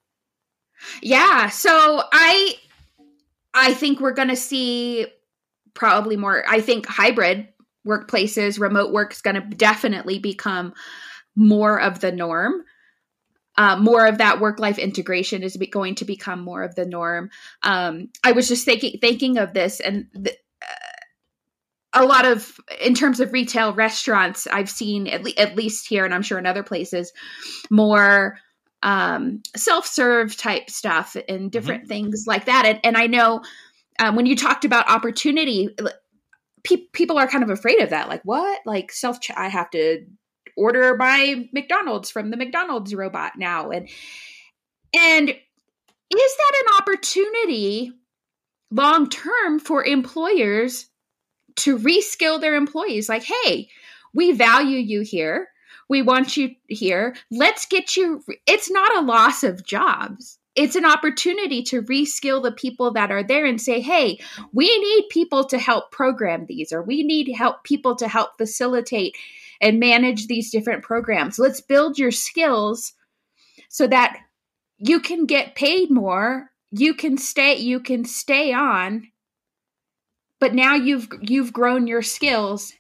Yeah, 1.02 1.50
so 1.50 2.04
I 2.12 2.56
I 3.54 3.74
think 3.74 4.00
we're 4.00 4.12
going 4.12 4.28
to 4.28 4.36
see 4.36 5.08
probably 5.74 6.18
more 6.18 6.44
I 6.48 6.60
think 6.60 6.86
hybrid 6.86 7.48
workplaces, 7.88 8.60
remote 8.60 8.92
work 8.92 9.14
is 9.14 9.22
going 9.22 9.36
to 9.36 9.42
definitely 9.42 10.20
become 10.20 10.74
more 11.36 11.80
of 11.80 12.00
the 12.00 12.12
norm. 12.12 12.64
Uh, 13.56 13.76
more 13.76 14.06
of 14.06 14.20
that 14.20 14.40
work 14.40 14.60
life 14.60 14.78
integration 14.78 15.42
is 15.42 15.58
going 15.72 15.96
to 15.96 16.06
become 16.06 16.42
more 16.42 16.62
of 16.62 16.76
the 16.76 16.86
norm. 16.86 17.32
Um, 17.64 18.10
I 18.24 18.34
was 18.34 18.48
just 18.48 18.66
thinking 18.66 19.00
thinking 19.00 19.40
of 19.40 19.54
this, 19.54 19.80
and 19.80 20.06
th- 20.14 20.38
a 21.94 22.06
lot 22.06 22.26
of 22.26 22.60
in 22.80 22.94
terms 22.94 23.20
of 23.20 23.34
retail 23.34 23.74
restaurants 23.74 24.48
i've 24.52 24.70
seen 24.70 25.08
at, 25.08 25.24
le- 25.24 25.32
at 25.38 25.56
least 25.56 25.88
here 25.88 26.06
and 26.06 26.14
i'm 26.14 26.22
sure 26.22 26.38
in 26.38 26.46
other 26.46 26.64
places 26.64 27.12
more 27.70 28.38
um, 28.84 29.42
self-serve 29.56 30.38
type 30.38 30.70
stuff 30.70 31.18
and 31.28 31.52
different 31.52 31.84
mm-hmm. 31.84 31.90
things 31.90 32.26
like 32.28 32.46
that 32.46 32.66
and, 32.66 32.80
and 32.84 32.98
i 32.98 33.08
know 33.08 33.42
um, 34.00 34.16
when 34.16 34.28
you 34.28 34.36
talked 34.36 34.66
about 34.66 34.90
opportunity 34.90 35.76
pe- 36.68 36.88
people 36.94 37.18
are 37.18 37.28
kind 37.28 37.44
of 37.44 37.50
afraid 37.50 37.80
of 37.82 37.90
that 37.90 38.10
like 38.10 38.22
what 38.24 38.60
like 38.66 38.92
self 38.92 39.20
i 39.36 39.48
have 39.48 39.70
to 39.70 40.06
order 40.56 40.96
my 40.96 41.48
mcdonald's 41.54 42.10
from 42.10 42.30
the 42.30 42.38
mcdonald's 42.38 42.94
robot 42.94 43.34
now 43.38 43.70
and 43.70 43.90
and 44.94 45.30
is 45.30 46.38
that 46.38 46.64
an 46.66 46.76
opportunity 46.80 47.92
long 48.72 49.10
term 49.10 49.60
for 49.60 49.84
employers 49.84 50.88
to 51.58 51.78
reskill 51.78 52.40
their 52.40 52.56
employees 52.56 53.10
like, 53.10 53.24
hey, 53.24 53.70
we 54.14 54.32
value 54.32 54.78
you 54.78 55.02
here. 55.02 55.50
We 55.90 56.02
want 56.02 56.38
you 56.38 56.52
here. 56.68 57.16
Let's 57.32 57.66
get 57.66 57.96
you. 57.96 58.24
It's 58.46 58.70
not 58.70 58.98
a 58.98 59.06
loss 59.06 59.44
of 59.44 59.66
jobs. 59.66 60.38
It's 60.58 60.76
an 60.76 60.86
opportunity 60.86 61.62
to 61.64 61.84
reskill 61.84 62.42
the 62.44 62.52
people 62.52 62.92
that 62.94 63.12
are 63.12 63.24
there 63.24 63.46
and 63.46 63.62
say, 63.62 63.80
hey, 63.80 64.20
we 64.52 64.66
need 64.66 65.10
people 65.10 65.46
to 65.46 65.58
help 65.58 65.92
program 65.92 66.46
these, 66.48 66.74
or 66.74 66.82
we 66.82 67.04
need 67.04 67.34
help 67.34 67.64
people 67.64 67.96
to 67.98 68.08
help 68.08 68.38
facilitate 68.38 69.16
and 69.62 69.80
manage 69.80 70.28
these 70.28 70.52
different 70.52 70.84
programs. 70.84 71.40
Let's 71.40 71.62
build 71.62 71.98
your 71.98 72.12
skills 72.12 72.94
so 73.70 73.88
that 73.88 74.18
you 74.78 75.00
can 75.00 75.26
get 75.26 75.56
paid 75.56 75.90
more, 75.90 76.52
you 76.72 76.94
can 76.94 77.18
stay, 77.18 77.58
you 77.58 77.80
can 77.80 78.04
stay 78.06 78.54
on 78.54 79.08
but 80.40 80.54
now 80.54 80.76
you've 80.76 81.08
you've 81.22 81.54
grown 81.54 81.88
your 81.88 82.02
skills 82.02 82.74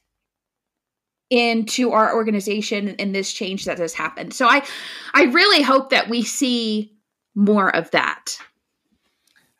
into 1.29 1.91
our 1.91 2.15
organization 2.15 2.89
in 2.89 3.11
this 3.11 3.33
change 3.33 3.65
that 3.65 3.79
has 3.79 3.93
happened. 3.93 4.33
So 4.33 4.47
I 4.47 4.65
I 5.13 5.23
really 5.23 5.61
hope 5.61 5.89
that 5.89 6.09
we 6.09 6.23
see 6.23 6.93
more 7.37 7.73
of 7.73 7.91
that. 7.91 8.37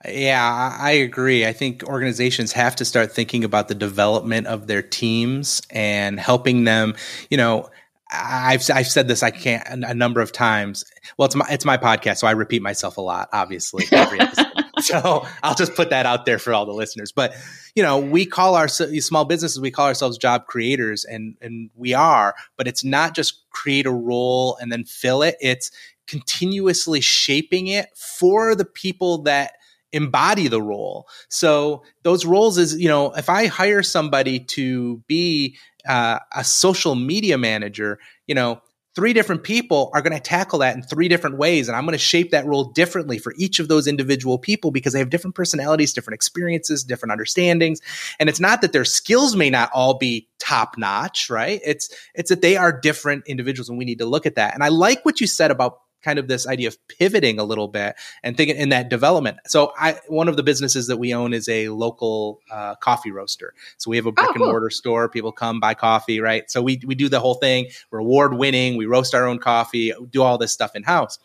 Yeah, 0.08 0.78
I 0.80 0.92
agree. 0.92 1.46
I 1.46 1.54
think 1.54 1.84
organizations 1.84 2.52
have 2.54 2.76
to 2.78 2.86
start 2.86 3.12
thinking 3.12 3.44
about 3.44 3.68
the 3.68 3.76
development 3.76 4.48
of 4.48 4.68
their 4.68 4.82
teams 4.82 5.62
and 5.70 6.20
helping 6.20 6.64
them, 6.64 6.96
you 7.30 7.38
know, 7.38 7.70
I've 8.12 8.70
I've 8.70 8.88
said 8.88 9.08
this 9.08 9.22
I 9.22 9.32
can't 9.32 9.84
a 9.84 9.94
number 9.94 10.22
of 10.22 10.32
times. 10.32 10.86
Well, 11.18 11.26
it's 11.26 11.36
my 11.36 11.46
it's 11.50 11.66
my 11.66 11.78
podcast, 11.78 12.18
so 12.18 12.28
I 12.28 12.32
repeat 12.32 12.62
myself 12.62 12.98
a 12.98 13.02
lot, 13.02 13.30
obviously 13.34 13.86
every 13.92 14.22
episode. 14.22 14.46
so 14.80 15.26
I'll 15.44 15.56
just 15.56 15.76
put 15.76 15.90
that 15.90 16.06
out 16.06 16.26
there 16.26 16.40
for 16.40 16.54
all 16.54 16.66
the 16.66 16.74
listeners. 16.74 17.12
But 17.12 17.36
you 17.76 17.84
know, 17.84 18.00
we 18.00 18.26
call 18.26 18.56
our 18.56 18.70
small 18.70 19.26
businesses 19.26 19.60
we 19.60 19.72
call 19.72 19.88
ourselves 19.88 20.18
job 20.18 20.46
creators, 20.46 21.04
and 21.04 21.36
and 21.42 21.70
we 21.76 21.94
are. 21.94 22.34
But 22.56 22.68
it's 22.68 22.84
not 22.84 23.14
just 23.14 23.44
create 23.50 23.86
a 23.86 23.92
role 23.92 24.58
and 24.62 24.72
then 24.72 24.86
fill 24.86 25.22
it. 25.22 25.36
It's 25.42 25.70
continuously 26.08 27.02
shaping 27.02 27.68
it 27.68 27.90
for 27.96 28.56
the 28.56 28.66
people 28.66 29.24
that 29.24 29.54
embody 29.94 30.48
the 30.48 30.62
role. 30.62 31.08
So 31.30 31.84
those 32.04 32.26
roles 32.26 32.58
is, 32.58 32.78
you 32.80 32.90
know, 32.90 33.14
if 33.14 33.30
I 33.30 33.48
hire 33.48 33.84
somebody 33.84 34.40
to 34.40 34.98
be 35.08 35.58
uh, 35.88 36.20
a 36.36 36.44
social 36.44 36.96
media 36.96 37.38
manager, 37.38 38.00
you 38.28 38.36
know, 38.36 38.62
three 38.98 39.14
different 39.14 39.44
people 39.44 39.92
are 39.94 40.02
going 40.02 40.16
to 40.16 40.20
tackle 40.20 40.58
that 40.58 40.76
in 40.76 40.82
three 40.82 41.08
different 41.08 41.38
ways. 41.38 41.68
And 41.68 41.78
I'm 41.78 41.86
going 41.86 41.94
to 41.94 42.00
shape 42.00 42.32
that 42.32 42.48
role 42.48 42.64
differently 42.64 43.20
for 43.20 43.32
each 43.38 43.60
of 43.60 43.68
those 43.68 43.86
individual 43.86 44.40
people 44.40 44.72
because 44.72 44.92
they 44.92 44.98
have 44.98 45.12
different 45.12 45.36
personalities, 45.36 45.94
different 45.94 46.16
experiences, 46.16 46.84
different 46.84 47.12
understandings. 47.12 47.80
And 48.20 48.28
it's 48.28 48.40
not 48.40 48.62
that 48.62 48.74
their 48.74 48.86
skills 48.86 49.36
may 49.36 49.52
not 49.52 49.70
all 49.72 50.00
be 50.00 50.28
top 50.40 50.80
notch, 50.80 51.30
right? 51.30 51.62
It's, 51.64 51.94
it's 52.16 52.30
that 52.30 52.42
they 52.42 52.58
are 52.58 52.72
different 52.72 53.28
individuals 53.28 53.70
and 53.70 53.78
we 53.78 53.86
need 53.86 54.00
to 54.00 54.08
look 54.08 54.26
at 54.26 54.34
that. 54.34 54.56
And 54.56 54.64
I 54.64 54.70
like 54.70 55.06
what 55.06 55.22
you 55.22 55.28
said 55.28 55.52
about 55.52 55.78
kind 56.02 56.20
of 56.20 56.28
this 56.28 56.48
idea 56.48 56.68
of 56.68 56.78
pivoting 56.88 57.40
a 57.40 57.44
little 57.44 57.68
bit 57.68 57.96
and 58.24 58.38
thinking 58.38 58.56
in 58.56 58.70
that 58.70 58.90
development. 58.90 59.38
So 59.48 59.74
I 59.78 60.00
one 60.08 60.28
of 60.28 60.38
the 60.38 60.44
businesses 60.44 60.88
that 60.88 60.98
we 60.98 61.14
own 61.14 61.34
is 61.34 61.50
a 61.50 61.70
local 61.70 62.40
uh, 62.52 62.76
coffee 62.76 63.12
roaster. 63.12 63.54
So 63.78 63.90
we 63.90 63.98
have 63.98 64.06
a 64.06 64.12
brick 64.12 64.30
oh, 64.30 64.34
and 64.36 64.46
mortar 64.46 64.70
store. 64.70 65.10
People 65.10 65.32
come 65.32 65.60
buy 65.60 65.74
coffee, 65.74 66.20
right? 66.20 66.50
So 66.50 66.62
we 66.62 66.80
we 66.86 66.96
do 66.96 67.10
the 67.10 67.20
whole 67.20 67.36
thing. 67.36 67.68
We're 67.92 68.00
award 68.00 68.36
winning. 68.36 68.78
We 68.78 68.86
roast 68.86 69.14
our 69.14 69.26
own 69.26 69.40
coffee. 69.40 69.94
Do 70.10 70.24
all 70.24 70.38
this 70.38 70.54
stuff 70.54 70.76
in 70.76 70.84
house. 70.84 71.20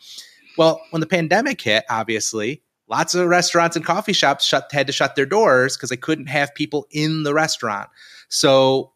Well, 0.57 0.81
when 0.91 1.01
the 1.01 1.07
pandemic 1.07 1.61
hit, 1.61 1.85
obviously. 1.89 2.63
Lots 2.89 3.15
of 3.15 3.27
restaurants 3.27 3.75
and 3.75 3.87
coffee 3.87 4.13
shops 4.13 4.45
shut 4.45 4.71
had 4.71 4.87
to 4.87 4.93
shut 4.93 5.17
their 5.17 5.25
doors 5.25 5.77
because 5.77 5.89
they 5.89 5.97
couldn't 5.97 6.27
have 6.27 6.55
people 6.55 6.87
in 6.91 7.23
the 7.23 7.33
restaurant. 7.33 7.89
So, 8.29 8.93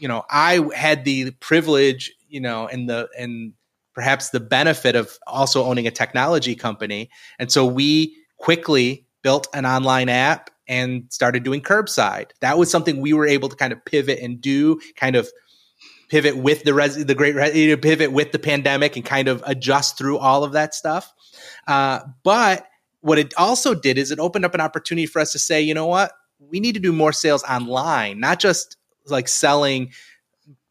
you 0.00 0.08
know, 0.08 0.24
I 0.28 0.66
had 0.74 1.04
the 1.04 1.30
privilege, 1.32 2.12
you 2.28 2.40
know, 2.40 2.66
and 2.66 2.88
the 2.88 3.08
and 3.16 3.52
perhaps 3.96 4.28
the 4.28 4.38
benefit 4.38 4.94
of 4.94 5.18
also 5.26 5.64
owning 5.64 5.86
a 5.86 5.90
technology 5.90 6.54
company. 6.54 7.10
And 7.38 7.50
so 7.50 7.64
we 7.64 8.14
quickly 8.36 9.06
built 9.22 9.48
an 9.54 9.64
online 9.64 10.10
app 10.10 10.50
and 10.68 11.04
started 11.08 11.42
doing 11.42 11.62
curbside. 11.62 12.30
That 12.40 12.58
was 12.58 12.70
something 12.70 13.00
we 13.00 13.14
were 13.14 13.26
able 13.26 13.48
to 13.48 13.56
kind 13.56 13.72
of 13.72 13.82
pivot 13.86 14.18
and 14.20 14.38
do, 14.38 14.78
kind 14.96 15.16
of 15.16 15.28
pivot 16.10 16.36
with 16.36 16.62
the 16.64 16.74
res- 16.74 17.04
the 17.06 17.14
great 17.14 17.34
res- 17.34 17.76
pivot 17.80 18.12
with 18.12 18.32
the 18.32 18.38
pandemic 18.38 18.96
and 18.96 19.04
kind 19.04 19.28
of 19.28 19.42
adjust 19.46 19.96
through 19.96 20.18
all 20.18 20.44
of 20.44 20.52
that 20.52 20.74
stuff. 20.74 21.10
Uh, 21.66 22.00
but 22.22 22.66
what 23.00 23.18
it 23.18 23.32
also 23.38 23.74
did 23.74 23.96
is 23.96 24.10
it 24.10 24.18
opened 24.18 24.44
up 24.44 24.54
an 24.54 24.60
opportunity 24.60 25.06
for 25.06 25.20
us 25.20 25.32
to 25.32 25.38
say, 25.38 25.62
you 25.62 25.72
know 25.72 25.86
what, 25.86 26.12
we 26.38 26.60
need 26.60 26.74
to 26.74 26.80
do 26.80 26.92
more 26.92 27.12
sales 27.12 27.42
online, 27.44 28.20
not 28.20 28.38
just 28.40 28.76
like 29.06 29.26
selling 29.26 29.90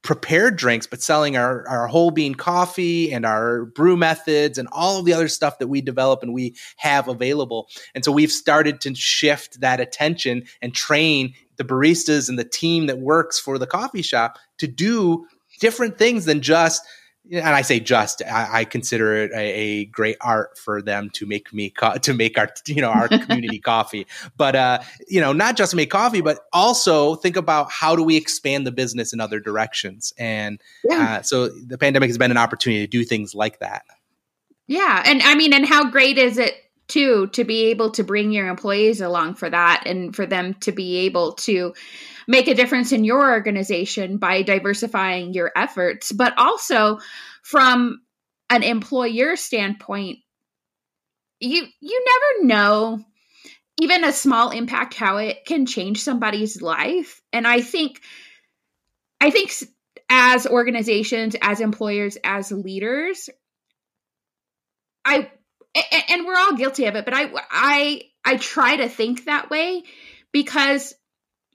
prepared 0.05 0.55
drinks, 0.55 0.85
but 0.85 1.01
selling 1.01 1.35
our, 1.35 1.67
our 1.67 1.87
whole 1.87 2.11
bean 2.11 2.35
coffee 2.35 3.11
and 3.11 3.25
our 3.25 3.65
brew 3.65 3.97
methods 3.97 4.59
and 4.59 4.67
all 4.71 4.99
of 4.99 5.05
the 5.05 5.11
other 5.13 5.27
stuff 5.27 5.57
that 5.57 5.67
we 5.67 5.81
develop 5.81 6.21
and 6.21 6.31
we 6.31 6.55
have 6.77 7.07
available. 7.07 7.67
And 7.95 8.05
so 8.05 8.11
we've 8.11 8.31
started 8.31 8.79
to 8.81 8.93
shift 8.93 9.59
that 9.61 9.79
attention 9.79 10.45
and 10.61 10.73
train 10.75 11.33
the 11.57 11.63
baristas 11.63 12.29
and 12.29 12.37
the 12.37 12.45
team 12.45 12.85
that 12.85 12.99
works 12.99 13.39
for 13.39 13.57
the 13.57 13.65
coffee 13.65 14.03
shop 14.03 14.37
to 14.59 14.67
do 14.67 15.25
different 15.59 15.97
things 15.97 16.25
than 16.25 16.41
just 16.41 16.85
and 17.31 17.47
I 17.47 17.61
say 17.61 17.79
just, 17.79 18.21
I, 18.23 18.59
I 18.59 18.65
consider 18.65 19.15
it 19.15 19.31
a, 19.31 19.37
a, 19.37 19.85
great 19.85 20.17
art 20.21 20.57
for 20.57 20.81
them 20.81 21.09
to 21.11 21.25
make 21.25 21.53
me 21.53 21.69
co- 21.69 21.97
to 21.97 22.13
make 22.13 22.37
our 22.37 22.49
you 22.67 22.81
know 22.81 22.89
our 22.89 23.07
community 23.07 23.59
coffee. 23.63 24.05
But 24.37 24.55
uh, 24.55 24.79
you 25.07 25.21
know, 25.21 25.33
not 25.33 25.57
just 25.57 25.75
make 25.75 25.89
coffee, 25.89 26.21
but 26.21 26.39
also 26.53 27.15
think 27.15 27.35
about 27.35 27.71
how 27.71 27.95
do 27.95 28.03
we 28.03 28.15
expand 28.17 28.67
the 28.67 28.71
business 28.71 29.13
in 29.13 29.19
other 29.19 29.39
directions. 29.39 30.13
And 30.17 30.61
yeah. 30.83 31.17
uh, 31.19 31.21
so 31.21 31.47
the 31.47 31.77
pandemic 31.77 32.09
has 32.09 32.17
been 32.17 32.31
an 32.31 32.37
opportunity 32.37 32.85
to 32.85 32.89
do 32.89 33.03
things 33.03 33.33
like 33.33 33.59
that. 33.59 33.83
Yeah, 34.67 35.03
and 35.05 35.21
I 35.21 35.35
mean, 35.35 35.53
and 35.53 35.65
how 35.65 35.89
great 35.89 36.17
is 36.17 36.37
it 36.37 36.55
too 36.87 37.27
to 37.27 37.43
be 37.43 37.65
able 37.65 37.91
to 37.91 38.03
bring 38.03 38.31
your 38.31 38.47
employees 38.47 39.01
along 39.01 39.35
for 39.35 39.49
that, 39.49 39.83
and 39.85 40.15
for 40.15 40.25
them 40.25 40.53
to 40.61 40.71
be 40.71 40.97
able 40.97 41.33
to 41.33 41.73
make 42.27 42.47
a 42.47 42.53
difference 42.53 42.91
in 42.91 43.03
your 43.03 43.31
organization 43.31 44.17
by 44.17 44.41
diversifying 44.41 45.33
your 45.33 45.51
efforts, 45.55 46.11
but 46.11 46.33
also 46.37 46.99
from 47.43 48.01
an 48.49 48.63
employer 48.63 49.35
standpoint, 49.35 50.19
you 51.39 51.65
you 51.79 52.05
never 52.05 52.47
know 52.47 53.03
even 53.81 54.03
a 54.03 54.13
small 54.13 54.51
impact 54.51 54.93
how 54.93 55.17
it 55.17 55.45
can 55.45 55.65
change 55.65 56.01
somebody's 56.01 56.61
life. 56.61 57.21
And 57.33 57.45
I 57.45 57.61
think 57.61 58.01
I 59.19 59.31
think 59.31 59.51
as 60.09 60.45
organizations, 60.47 61.35
as 61.41 61.61
employers, 61.61 62.17
as 62.23 62.51
leaders, 62.51 63.29
I 65.03 65.31
and 66.09 66.25
we're 66.25 66.37
all 66.37 66.55
guilty 66.55 66.85
of 66.85 66.95
it, 66.95 67.05
but 67.05 67.13
I 67.13 67.31
I 67.51 68.01
I 68.23 68.37
try 68.37 68.77
to 68.77 68.87
think 68.87 69.25
that 69.25 69.49
way 69.49 69.83
because 70.31 70.93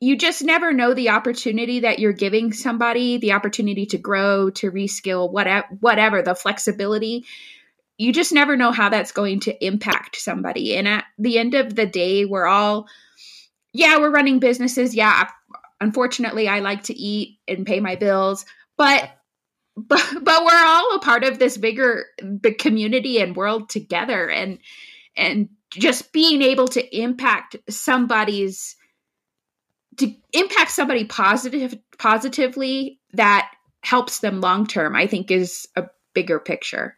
you 0.01 0.17
just 0.17 0.43
never 0.43 0.73
know 0.73 0.95
the 0.95 1.11
opportunity 1.11 1.81
that 1.81 1.99
you're 1.99 2.15
giving 2.15 2.53
somebody, 2.55 3.19
the 3.19 3.33
opportunity 3.33 3.85
to 3.87 3.99
grow, 3.99 4.49
to 4.51 4.73
reskill, 4.73 5.31
whatever, 5.31 5.67
whatever, 5.81 6.23
the 6.23 6.35
flexibility. 6.35 7.27
You 7.99 8.13
just 8.13 8.33
never 8.33 8.57
know 8.57 8.73
how 8.73 8.89
that's 8.89 9.13
going 9.13 9.41
to 9.41 9.65
impact 9.65 10.17
somebody. 10.17 10.75
And 10.75 10.89
at 10.89 11.05
the 11.19 11.39
end 11.39 11.53
of 11.53 11.75
the 11.75 11.85
day, 11.85 12.25
we're 12.25 12.47
all, 12.47 12.89
yeah, 13.75 13.99
we're 13.99 14.11
running 14.11 14.39
businesses. 14.39 14.95
Yeah, 14.95 15.29
unfortunately, 15.83 16.49
I 16.49 16.61
like 16.61 16.85
to 16.85 16.99
eat 16.99 17.39
and 17.47 17.67
pay 17.67 17.81
my 17.81 17.97
bills, 17.97 18.47
but 18.79 19.11
but 19.77 20.05
but 20.23 20.45
we're 20.45 20.65
all 20.65 20.97
a 20.97 20.99
part 20.99 21.25
of 21.25 21.39
this 21.39 21.57
bigger 21.57 22.07
big 22.41 22.59
community 22.59 23.21
and 23.21 23.37
world 23.37 23.69
together 23.69 24.29
and 24.29 24.59
and 25.17 25.49
just 25.71 26.13
being 26.13 26.43
able 26.43 26.67
to 26.69 26.99
impact 26.99 27.57
somebody's 27.69 28.77
to 30.01 30.13
impact 30.33 30.73
somebody 30.73 31.05
positive 31.05 31.79
positively 31.99 32.99
that 33.13 33.51
helps 33.83 34.19
them 34.19 34.41
long 34.41 34.67
term 34.67 34.95
i 34.97 35.07
think 35.07 35.31
is 35.31 35.67
a 35.77 35.85
bigger 36.15 36.39
picture. 36.39 36.97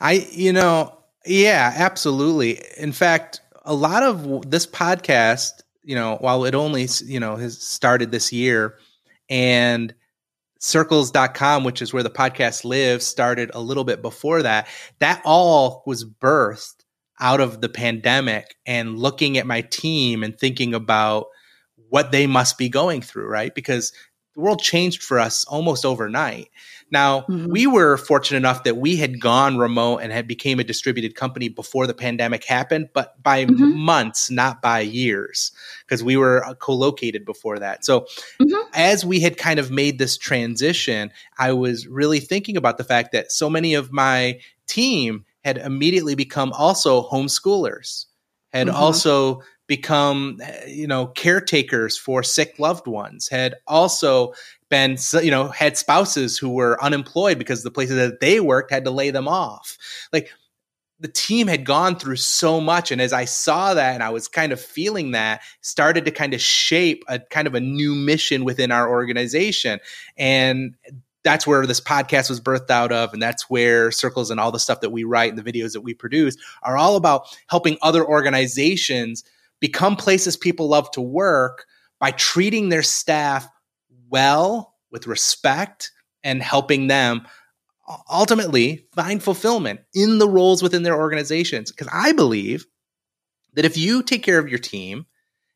I 0.00 0.26
you 0.30 0.52
know 0.52 0.98
yeah 1.24 1.72
absolutely. 1.74 2.60
In 2.76 2.92
fact 2.92 3.40
a 3.64 3.74
lot 3.74 4.02
of 4.02 4.50
this 4.50 4.66
podcast 4.66 5.62
you 5.82 5.94
know 5.94 6.16
while 6.20 6.44
it 6.44 6.54
only 6.54 6.88
you 7.04 7.20
know 7.20 7.36
has 7.36 7.60
started 7.60 8.10
this 8.10 8.32
year 8.32 8.76
and 9.28 9.94
circles.com 10.58 11.64
which 11.64 11.82
is 11.82 11.92
where 11.92 12.02
the 12.02 12.10
podcast 12.10 12.64
lives 12.64 13.04
started 13.04 13.50
a 13.54 13.60
little 13.60 13.84
bit 13.84 14.00
before 14.00 14.42
that 14.42 14.68
that 15.00 15.20
all 15.24 15.82
was 15.86 16.04
birthed 16.04 16.84
out 17.18 17.40
of 17.40 17.60
the 17.60 17.68
pandemic 17.68 18.54
and 18.66 18.98
looking 18.98 19.38
at 19.38 19.46
my 19.46 19.60
team 19.60 20.22
and 20.22 20.38
thinking 20.38 20.74
about 20.74 21.26
what 21.92 22.10
they 22.10 22.26
must 22.26 22.56
be 22.56 22.70
going 22.70 23.02
through, 23.02 23.26
right? 23.26 23.54
Because 23.54 23.92
the 24.34 24.40
world 24.40 24.62
changed 24.62 25.02
for 25.02 25.20
us 25.20 25.44
almost 25.44 25.84
overnight. 25.84 26.48
Now, 26.90 27.20
mm-hmm. 27.20 27.50
we 27.50 27.66
were 27.66 27.98
fortunate 27.98 28.38
enough 28.38 28.64
that 28.64 28.78
we 28.78 28.96
had 28.96 29.20
gone 29.20 29.58
remote 29.58 29.98
and 29.98 30.10
had 30.10 30.26
became 30.26 30.58
a 30.58 30.64
distributed 30.64 31.14
company 31.14 31.50
before 31.50 31.86
the 31.86 31.92
pandemic 31.92 32.44
happened, 32.44 32.88
but 32.94 33.22
by 33.22 33.44
mm-hmm. 33.44 33.76
months, 33.76 34.30
not 34.30 34.62
by 34.62 34.80
years, 34.80 35.52
because 35.84 36.02
we 36.02 36.16
were 36.16 36.42
uh, 36.46 36.54
co-located 36.54 37.26
before 37.26 37.58
that. 37.58 37.84
So, 37.84 38.06
mm-hmm. 38.40 38.70
as 38.72 39.04
we 39.04 39.20
had 39.20 39.36
kind 39.36 39.58
of 39.58 39.70
made 39.70 39.98
this 39.98 40.16
transition, 40.16 41.10
I 41.36 41.52
was 41.52 41.86
really 41.86 42.20
thinking 42.20 42.56
about 42.56 42.78
the 42.78 42.84
fact 42.84 43.12
that 43.12 43.30
so 43.30 43.50
many 43.50 43.74
of 43.74 43.92
my 43.92 44.40
team 44.66 45.26
had 45.44 45.58
immediately 45.58 46.14
become 46.14 46.54
also 46.54 47.02
homeschoolers, 47.02 48.06
had 48.50 48.68
mm-hmm. 48.68 48.76
also 48.76 49.42
become 49.72 50.38
you 50.68 50.86
know 50.86 51.06
caretakers 51.06 51.96
for 51.96 52.22
sick 52.22 52.58
loved 52.58 52.86
ones 52.86 53.26
had 53.26 53.54
also 53.66 54.34
been 54.68 54.98
you 55.22 55.30
know 55.30 55.48
had 55.48 55.78
spouses 55.78 56.36
who 56.36 56.50
were 56.50 56.76
unemployed 56.84 57.38
because 57.38 57.62
the 57.62 57.70
places 57.70 57.96
that 57.96 58.20
they 58.20 58.38
worked 58.38 58.70
had 58.70 58.84
to 58.84 58.90
lay 58.90 59.10
them 59.10 59.26
off. 59.26 59.78
Like 60.12 60.28
the 61.00 61.08
team 61.08 61.46
had 61.46 61.64
gone 61.64 61.98
through 61.98 62.16
so 62.16 62.60
much 62.60 62.92
and 62.92 63.00
as 63.00 63.14
i 63.14 63.24
saw 63.24 63.72
that 63.72 63.94
and 63.94 64.02
i 64.02 64.10
was 64.10 64.28
kind 64.28 64.52
of 64.52 64.60
feeling 64.60 65.12
that 65.12 65.40
started 65.62 66.04
to 66.04 66.10
kind 66.10 66.34
of 66.34 66.40
shape 66.40 67.02
a 67.08 67.18
kind 67.18 67.48
of 67.48 67.54
a 67.54 67.60
new 67.60 67.94
mission 67.94 68.44
within 68.44 68.70
our 68.70 68.90
organization. 68.90 69.80
And 70.18 70.74
that's 71.24 71.46
where 71.46 71.66
this 71.66 71.80
podcast 71.80 72.28
was 72.28 72.40
birthed 72.40 72.70
out 72.70 72.92
of 72.92 73.12
and 73.12 73.22
that's 73.22 73.48
where 73.48 73.90
circles 73.90 74.30
and 74.30 74.40
all 74.40 74.52
the 74.52 74.58
stuff 74.58 74.80
that 74.80 74.90
we 74.90 75.04
write 75.04 75.32
and 75.32 75.42
the 75.42 75.52
videos 75.52 75.72
that 75.72 75.80
we 75.80 75.94
produce 75.94 76.36
are 76.62 76.76
all 76.76 76.96
about 76.96 77.26
helping 77.48 77.78
other 77.82 78.04
organizations 78.04 79.24
become 79.62 79.94
places 79.94 80.36
people 80.36 80.68
love 80.68 80.90
to 80.90 81.00
work 81.00 81.66
by 82.00 82.10
treating 82.10 82.68
their 82.68 82.82
staff 82.82 83.48
well 84.10 84.74
with 84.90 85.06
respect 85.06 85.92
and 86.24 86.42
helping 86.42 86.88
them 86.88 87.22
ultimately 88.10 88.88
find 88.92 89.22
fulfillment 89.22 89.78
in 89.94 90.18
the 90.18 90.28
roles 90.28 90.64
within 90.64 90.82
their 90.82 90.98
organizations. 90.98 91.70
Because 91.70 91.88
I 91.92 92.10
believe 92.10 92.66
that 93.54 93.64
if 93.64 93.78
you 93.78 94.02
take 94.02 94.24
care 94.24 94.40
of 94.40 94.48
your 94.48 94.58
team 94.58 95.06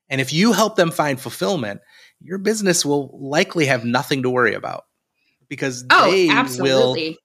and 0.08 0.20
if 0.20 0.32
you 0.32 0.52
help 0.52 0.76
them 0.76 0.92
find 0.92 1.20
fulfillment, 1.20 1.80
your 2.20 2.38
business 2.38 2.86
will 2.86 3.10
likely 3.12 3.66
have 3.66 3.84
nothing 3.84 4.22
to 4.22 4.30
worry 4.30 4.54
about 4.54 4.84
because 5.48 5.84
oh, 5.90 6.08
they 6.08 6.28
absolutely. 6.28 7.10
will 7.10 7.16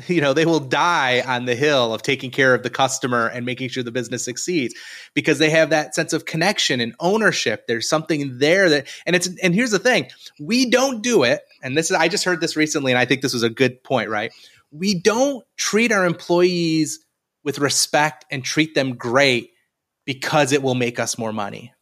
you 0.08 0.20
know 0.20 0.32
they 0.32 0.46
will 0.46 0.60
die 0.60 1.22
on 1.26 1.44
the 1.44 1.54
hill 1.54 1.94
of 1.94 2.02
taking 2.02 2.30
care 2.30 2.54
of 2.54 2.62
the 2.62 2.70
customer 2.70 3.26
and 3.26 3.46
making 3.46 3.68
sure 3.68 3.82
the 3.82 3.92
business 3.92 4.24
succeeds 4.24 4.74
because 5.14 5.38
they 5.38 5.50
have 5.50 5.70
that 5.70 5.94
sense 5.94 6.12
of 6.12 6.24
connection 6.24 6.80
and 6.80 6.94
ownership. 7.00 7.66
There's 7.66 7.88
something 7.88 8.38
there 8.38 8.68
that 8.68 8.88
and 9.06 9.16
it's 9.16 9.28
and 9.42 9.54
here's 9.54 9.70
the 9.70 9.78
thing. 9.78 10.08
We 10.38 10.70
don't 10.70 11.02
do 11.02 11.22
it 11.22 11.42
and 11.62 11.76
this 11.76 11.90
is 11.90 11.96
i 11.96 12.08
just 12.08 12.24
heard 12.24 12.40
this 12.40 12.56
recently 12.56 12.92
and 12.92 12.98
i 12.98 13.04
think 13.04 13.22
this 13.22 13.34
was 13.34 13.42
a 13.42 13.50
good 13.50 13.82
point 13.82 14.10
right? 14.10 14.32
We 14.70 14.94
don't 15.00 15.44
treat 15.56 15.92
our 15.92 16.04
employees 16.04 17.04
with 17.44 17.58
respect 17.58 18.24
and 18.30 18.44
treat 18.44 18.74
them 18.74 18.96
great 18.96 19.50
because 20.04 20.52
it 20.52 20.62
will 20.62 20.74
make 20.74 20.98
us 20.98 21.16
more 21.16 21.32
money. 21.32 21.72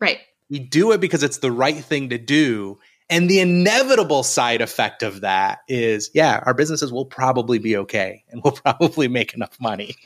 Right. 0.00 0.18
We 0.50 0.58
do 0.58 0.92
it 0.92 1.00
because 1.00 1.22
it's 1.22 1.38
the 1.38 1.52
right 1.52 1.76
thing 1.76 2.10
to 2.10 2.18
do 2.18 2.78
and 3.10 3.28
the 3.28 3.40
inevitable 3.40 4.22
side 4.22 4.60
effect 4.60 5.02
of 5.02 5.22
that 5.22 5.60
is, 5.68 6.10
yeah, 6.12 6.42
our 6.44 6.54
businesses 6.54 6.92
will 6.92 7.06
probably 7.06 7.58
be 7.58 7.76
okay 7.76 8.24
and 8.28 8.42
we'll 8.44 8.52
probably 8.64 9.08
make 9.08 9.34
enough 9.34 9.58
money. 9.60 9.96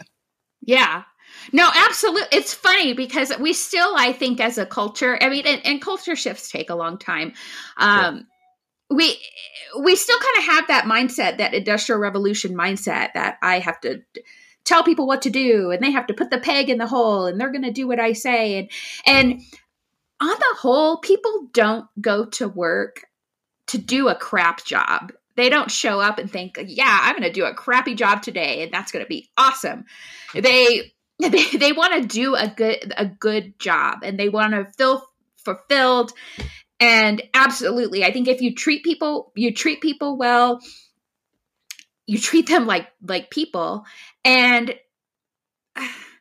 Yeah. 0.61 1.03
No, 1.53 1.69
absolutely. 1.75 2.39
It's 2.39 2.55
funny 2.55 2.93
because 2.93 3.37
we 3.39 3.53
still, 3.53 3.95
I 3.97 4.13
think, 4.13 4.41
as 4.41 4.59
a 4.59 4.67
culture, 4.67 5.19
I 5.21 5.29
mean, 5.29 5.47
and, 5.47 5.61
and 5.65 5.83
culture 5.83 6.15
shifts 6.15 6.51
take 6.51 6.71
a 6.71 6.75
long 6.75 6.99
time. 6.99 7.33
Um, 7.77 8.19
sure. 8.19 8.27
We 8.91 9.19
we 9.81 9.97
still 9.97 10.19
kind 10.19 10.37
of 10.37 10.45
have 10.55 10.69
that 10.69 10.85
mindset, 10.85 11.39
that 11.39 11.55
industrial 11.55 11.99
revolution 11.99 12.55
mindset, 12.55 13.15
that 13.15 13.39
I 13.43 13.59
have 13.59 13.81
to 13.81 14.03
tell 14.65 14.83
people 14.83 15.07
what 15.07 15.23
to 15.23 15.31
do, 15.31 15.71
and 15.71 15.83
they 15.83 15.91
have 15.91 16.07
to 16.09 16.15
put 16.15 16.31
the 16.31 16.39
peg 16.39 16.69
in 16.69 16.77
the 16.77 16.87
hole, 16.87 17.25
and 17.25 17.41
they're 17.41 17.51
going 17.51 17.63
to 17.63 17.73
do 17.73 17.89
what 17.89 17.99
I 17.99 18.13
say, 18.13 18.59
and 18.59 18.71
and 19.07 19.43
on 20.23 20.39
the 20.39 20.57
whole, 20.59 20.99
people 20.99 21.49
don't 21.53 21.87
go 22.01 22.27
to 22.27 22.49
work 22.49 23.05
to 23.69 23.79
do 23.79 24.09
a 24.09 24.15
crap 24.15 24.65
job. 24.65 25.13
They 25.37 25.49
don't 25.49 25.71
show 25.71 26.01
up 26.01 26.19
and 26.19 26.31
think, 26.31 26.59
"Yeah, 26.67 26.99
I'm 27.03 27.17
going 27.17 27.23
to 27.23 27.33
do 27.33 27.45
a 27.45 27.55
crappy 27.55 27.95
job 27.95 28.23
today 28.23 28.63
and 28.63 28.73
that's 28.73 28.93
going 28.93 29.05
to 29.05 29.09
be 29.09 29.31
awesome." 29.37 29.87
They 30.35 30.93
they, 31.19 31.45
they 31.57 31.73
want 31.73 32.01
to 32.01 32.09
do 32.09 32.35
a 32.35 32.49
good 32.49 32.93
a 32.97 33.07
good 33.07 33.59
job 33.59 33.99
and 34.03 34.19
they 34.19 34.29
want 34.29 34.53
to 34.53 34.67
feel 34.77 35.07
fulfilled 35.37 36.13
and 36.81 37.23
absolutely 37.35 38.05
i 38.05 38.13
think 38.13 38.29
if 38.29 38.41
you 38.41 38.55
treat 38.55 38.85
people 38.85 39.33
you 39.35 39.53
treat 39.53 39.81
people 39.81 40.17
well 40.17 40.61
you 42.07 42.19
treat 42.19 42.49
them 42.49 42.67
like 42.67 42.89
like 43.03 43.31
people 43.31 43.85
and 44.25 44.75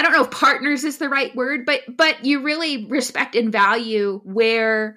I 0.00 0.02
don't 0.02 0.12
know 0.14 0.24
if 0.24 0.30
partners 0.30 0.82
is 0.82 0.96
the 0.96 1.10
right 1.10 1.36
word, 1.36 1.66
but 1.66 1.82
but 1.94 2.24
you 2.24 2.40
really 2.42 2.86
respect 2.86 3.34
and 3.34 3.52
value 3.52 4.22
where 4.24 4.96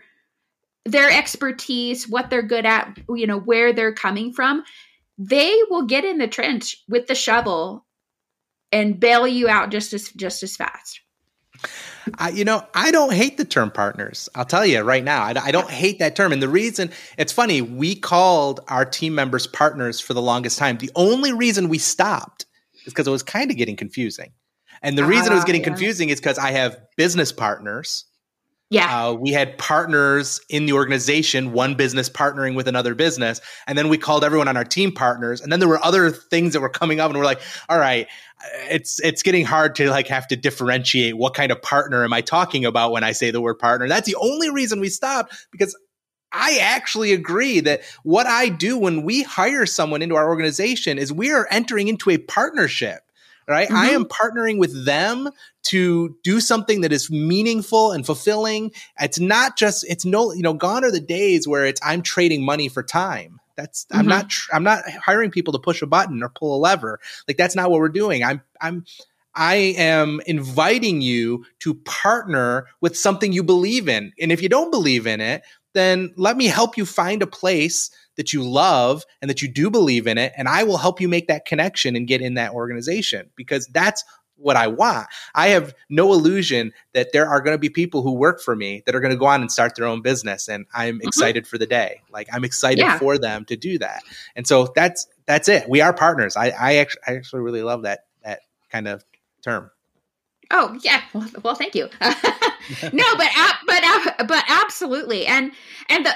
their 0.86 1.12
expertise, 1.12 2.08
what 2.08 2.30
they're 2.30 2.42
good 2.42 2.66
at, 2.66 2.98
you 3.10 3.28
know, 3.28 3.38
where 3.38 3.74
they're 3.74 3.94
coming 3.94 4.32
from. 4.32 4.64
They 5.18 5.60
will 5.70 5.88
get 5.88 6.06
in 6.06 6.20
the 6.20 6.28
trench 6.30 6.78
with 6.88 7.08
the 7.08 7.16
shovel 7.16 7.86
and 8.72 8.98
bail 8.98 9.28
you 9.28 9.50
out 9.50 9.72
just 9.72 9.92
as 9.92 10.08
just 10.12 10.42
as 10.42 10.56
fast. 10.56 11.02
I, 12.18 12.30
you 12.30 12.46
know, 12.46 12.66
I 12.74 12.92
don't 12.92 13.12
hate 13.12 13.36
the 13.36 13.44
term 13.44 13.72
partners. 13.72 14.30
I'll 14.36 14.46
tell 14.46 14.66
you 14.66 14.84
right 14.84 15.04
now, 15.04 15.22
I, 15.24 15.34
I, 15.36 15.52
don't 15.52 15.70
hate 15.70 16.00
that 16.00 16.16
term. 16.16 16.32
And 16.32 16.42
the 16.42 16.50
reason 16.50 16.92
it's 17.18 17.34
funny, 17.34 17.62
we 17.62 17.96
called 17.96 18.62
our 18.70 18.86
team 18.86 19.16
members 19.16 19.48
partners 19.48 20.00
for 20.00 20.14
the 20.14 20.22
longest 20.22 20.58
time. 20.58 20.78
The 20.78 20.92
only 20.96 21.34
reason 21.34 21.68
we 21.68 21.78
stopped 21.78 22.46
is 22.86 22.94
because 22.94 23.06
it 23.06 23.12
was 23.12 23.24
kind 23.24 23.52
of 23.52 23.58
getting 23.58 23.76
confusing. 23.76 24.32
And 24.84 24.98
the 24.98 25.06
reason 25.06 25.30
uh, 25.30 25.32
it 25.32 25.36
was 25.36 25.46
getting 25.46 25.62
yeah. 25.62 25.68
confusing 25.68 26.10
is 26.10 26.20
because 26.20 26.38
I 26.38 26.52
have 26.52 26.78
business 26.98 27.32
partners. 27.32 28.06
Yeah. 28.70 29.10
Uh, 29.10 29.14
we 29.14 29.32
had 29.32 29.60
partners 29.60 30.42
in 30.50 30.66
the 30.66 30.74
organization, 30.74 31.54
one 31.54 31.76
business 31.76 32.10
partnering 32.10 32.56
with 32.56 32.68
another 32.68 32.96
business. 32.96 33.40
And 33.68 33.78
then 33.78 33.88
we 33.88 34.00
called 34.00 34.24
everyone 34.24 34.48
on 34.48 34.58
our 34.58 34.64
team 34.64 34.92
partners. 34.92 35.42
And 35.42 35.52
then 35.52 35.60
there 35.60 35.70
were 35.70 35.84
other 35.84 36.10
things 36.10 36.54
that 36.54 36.60
were 36.60 36.70
coming 36.70 37.00
up 37.00 37.10
and 37.12 37.18
we're 37.18 37.26
like, 37.26 37.42
all 37.70 37.78
right, 37.78 38.08
it's 38.72 39.00
it's 39.02 39.22
getting 39.22 39.46
hard 39.46 39.76
to 39.76 39.92
like 39.92 40.08
have 40.08 40.28
to 40.30 40.36
differentiate 40.36 41.16
what 41.16 41.36
kind 41.36 41.52
of 41.52 41.62
partner 41.62 42.04
am 42.04 42.14
I 42.14 42.22
talking 42.22 42.66
about 42.66 42.92
when 42.92 43.04
I 43.04 43.12
say 43.12 43.30
the 43.30 43.42
word 43.42 43.60
partner. 43.60 43.88
That's 43.88 44.08
the 44.08 44.16
only 44.16 44.50
reason 44.50 44.80
we 44.80 44.90
stopped 44.90 45.36
because 45.52 45.78
I 46.32 46.58
actually 46.60 47.14
agree 47.14 47.60
that 47.60 47.84
what 48.02 48.26
I 48.26 48.50
do 48.50 48.80
when 48.80 49.04
we 49.04 49.22
hire 49.22 49.68
someone 49.68 50.02
into 50.02 50.16
our 50.16 50.28
organization 50.28 50.98
is 50.98 51.14
we 51.14 51.32
are 51.32 51.48
entering 51.52 51.90
into 51.90 52.10
a 52.10 52.18
partnership 52.18 53.03
right? 53.48 53.68
Mm-hmm. 53.68 53.78
I 53.78 53.90
am 53.90 54.06
partnering 54.06 54.58
with 54.58 54.86
them 54.86 55.30
to 55.64 56.18
do 56.24 56.40
something 56.40 56.82
that 56.82 56.92
is 56.92 57.10
meaningful 57.10 57.92
and 57.92 58.06
fulfilling. 58.06 58.72
It's 59.00 59.20
not 59.20 59.58
just, 59.58 59.86
it's 59.90 60.06
no, 60.06 60.34
you 60.34 60.42
know, 60.42 60.54
gone 60.54 60.84
are 60.84 60.92
the 60.92 61.00
days 61.00 61.48
where 61.48 61.66
it's, 61.66 61.82
I'm 61.84 62.02
trading 62.02 62.44
money 62.44 62.70
for 62.70 62.84
time. 62.84 63.40
That's, 63.56 63.86
mm-hmm. 63.86 64.00
I'm 64.00 64.08
not, 64.08 64.30
tr- 64.30 64.56
I'm 64.56 64.64
not 64.64 64.90
hiring 64.90 65.32
people 65.32 65.54
to 65.54 65.60
push 65.60 65.82
a 65.82 65.88
button 65.88 66.22
or 66.24 66.30
pull 66.30 66.56
a 66.56 66.60
lever. 66.60 67.00
Like 67.28 67.38
that's 67.38 67.56
not 67.56 67.70
what 67.70 67.80
we're 67.80 67.90
doing. 67.90 68.24
I'm, 68.24 68.42
I'm, 68.60 68.86
I 69.36 69.56
am 69.56 70.22
inviting 70.28 71.02
you 71.02 71.46
to 71.60 71.74
partner 71.74 72.68
with 72.82 72.98
something 72.98 73.34
you 73.34 73.44
believe 73.44 73.90
in. 73.90 74.14
And 74.20 74.32
if 74.32 74.42
you 74.42 74.50
don't 74.50 74.70
believe 74.70 75.08
in 75.08 75.22
it, 75.22 75.44
then 75.74 76.14
let 76.18 76.38
me 76.38 76.46
help 76.46 76.78
you 76.78 76.86
find 76.86 77.24
a 77.24 77.28
place 77.28 77.90
that 78.16 78.34
you 78.34 78.44
love 78.44 79.04
and 79.22 79.30
that 79.30 79.42
you 79.42 79.48
do 79.48 79.70
believe 79.70 80.08
in 80.08 80.18
it. 80.18 80.34
And 80.38 80.48
I 80.48 80.64
will 80.64 80.78
help 80.78 81.02
you 81.02 81.08
make 81.08 81.28
that 81.28 81.46
connection 81.46 81.96
and 81.96 82.08
get 82.08 82.22
in 82.22 82.36
that 82.36 82.54
organization 82.54 83.30
because 83.36 83.68
that's 83.68 84.04
what 84.38 84.56
I 84.56 84.68
want. 84.68 85.08
I 85.36 85.50
have 85.50 85.74
no 85.90 86.12
illusion 86.14 86.74
that 86.94 87.14
there 87.14 87.28
are 87.28 87.42
going 87.42 87.54
to 87.54 87.60
be 87.60 87.70
people 87.70 88.02
who 88.02 88.14
work 88.14 88.42
for 88.42 88.56
me 88.56 88.84
that 88.86 88.96
are 88.96 89.00
going 89.00 89.14
to 89.14 89.18
go 89.18 89.26
on 89.26 89.42
and 89.42 89.52
start 89.52 89.76
their 89.76 89.86
own 89.86 90.02
business 90.02 90.48
and 90.48 90.66
I'm 90.74 90.96
mm-hmm. 90.98 91.08
excited 91.08 91.48
for 91.48 91.58
the 91.58 91.68
day. 91.68 92.02
Like 92.12 92.28
I'm 92.32 92.44
excited 92.44 92.80
yeah. 92.80 93.00
for 93.00 93.18
them 93.18 93.46
to 93.46 93.56
do 93.56 93.78
that. 93.80 94.04
And 94.36 94.46
so 94.46 94.72
that's 94.76 95.08
that's 95.26 95.48
it. 95.48 95.70
We 95.70 95.82
are 95.82 95.94
partners. 95.94 96.36
I 96.36 96.50
I 96.50 96.76
actually, 96.76 97.02
I 97.08 97.16
actually 97.16 97.42
really 97.42 97.64
love 97.64 97.84
that 97.84 98.06
that 98.24 98.42
kind 98.72 98.88
of 98.88 99.04
term. 99.44 99.72
Oh 100.52 100.78
yeah, 100.84 101.02
well, 101.14 101.30
well 101.44 101.56
thank 101.56 101.76
you. 101.76 101.90
no, 102.94 103.04
but 103.18 103.30
but 103.68 104.28
but 104.28 104.44
absolutely, 104.48 105.26
and 105.26 105.52
and 105.90 106.06
the 106.06 106.14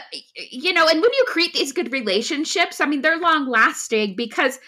you 0.51 0.73
know, 0.73 0.87
and 0.87 1.01
when 1.01 1.11
you 1.13 1.25
create 1.27 1.53
these 1.53 1.71
good 1.71 1.91
relationships, 1.91 2.79
I 2.79 2.85
mean, 2.85 3.01
they're 3.01 3.19
long 3.19 3.47
lasting 3.47 4.15
because, 4.15 4.59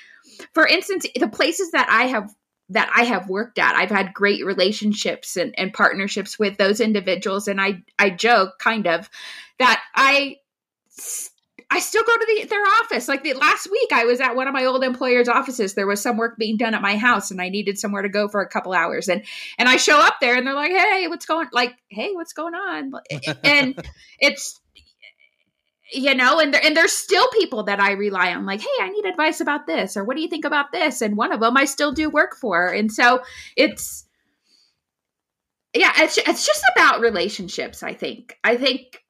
for 0.54 0.68
instance, 0.68 1.06
the 1.18 1.28
places 1.28 1.72
that 1.72 1.88
I 1.89 2.04
have 2.08 2.30
that 2.70 2.92
I 2.96 3.04
have 3.04 3.30
worked 3.30 3.58
at, 3.60 3.76
I've 3.76 3.89
had 3.89 4.13
great 4.13 4.46
relationships 4.46 5.36
and, 5.36 5.54
and 5.58 5.74
partnerships 5.74 6.38
with 6.38 6.58
those 6.58 6.80
individuals, 6.80 7.48
and 7.48 7.60
I 7.62 7.84
I 7.98 8.10
joke 8.10 8.60
kind 8.60 8.88
of 8.88 9.10
that 9.60 9.82
I 9.96 10.38
I 11.71 11.79
still 11.79 12.03
go 12.03 12.17
to 12.17 12.25
the, 12.27 12.47
their 12.47 12.65
office. 12.82 13.08
Like 13.08 13.23
the 13.23 13.34
last 13.34 13.69
week, 13.69 13.91
I 13.91 14.05
was 14.05 14.19
at 14.19 14.36
one 14.36 14.47
of 14.47 14.53
my 14.53 14.65
old 14.65 14.84
employers' 14.84 15.27
offices. 15.27 15.75
There 15.75 15.86
was 15.86 16.01
some 16.01 16.17
work 16.17 16.38
being 16.38 16.58
done 16.58 16.73
at 16.73 16.82
my 16.82 16.97
house, 16.97 17.29
and 17.29 17.39
I 17.41 17.49
needed 17.49 17.77
somewhere 17.77 18.01
to 18.01 18.10
go 18.10 18.27
for 18.27 18.41
a 18.41 18.49
couple 18.49 18.73
hours. 18.73 19.08
And 19.08 19.23
and 19.58 19.69
I 19.69 19.77
show 19.77 19.99
up 19.99 20.15
there, 20.19 20.36
and 20.36 20.47
they're 20.47 20.55
like, 20.55 20.71
"Hey, 20.71 21.08
what's 21.08 21.25
going? 21.25 21.47
Like, 21.51 21.75
hey, 21.89 22.12
what's 22.13 22.34
going 22.34 22.55
on?" 22.55 22.93
And 23.43 23.88
it's 24.19 24.60
you 25.91 26.15
know, 26.15 26.39
and 26.39 26.53
there, 26.53 26.63
and 26.63 26.75
there's 26.75 26.93
still 26.93 27.27
people 27.29 27.63
that 27.63 27.79
I 27.79 27.91
rely 27.91 28.34
on. 28.34 28.45
Like, 28.45 28.62
hey, 28.62 28.67
I 28.82 28.89
need 28.89 29.05
advice 29.05 29.39
about 29.39 29.67
this, 29.67 29.95
or 29.95 30.03
what 30.03 30.15
do 30.15 30.21
you 30.21 30.27
think 30.27 30.45
about 30.45 30.71
this? 30.71 31.01
And 31.01 31.17
one 31.17 31.32
of 31.32 31.39
them 31.39 31.55
I 31.55 31.65
still 31.65 31.91
do 31.91 32.10
work 32.10 32.36
for, 32.36 32.67
and 32.67 32.91
so 32.91 33.21
it's 33.55 34.05
yeah, 35.75 35.91
it's 35.97 36.17
it's 36.17 36.47
just 36.47 36.63
about 36.75 37.01
relationships. 37.01 37.84
I 37.84 37.93
think. 37.93 38.38
I 38.43 38.58
think 38.58 39.03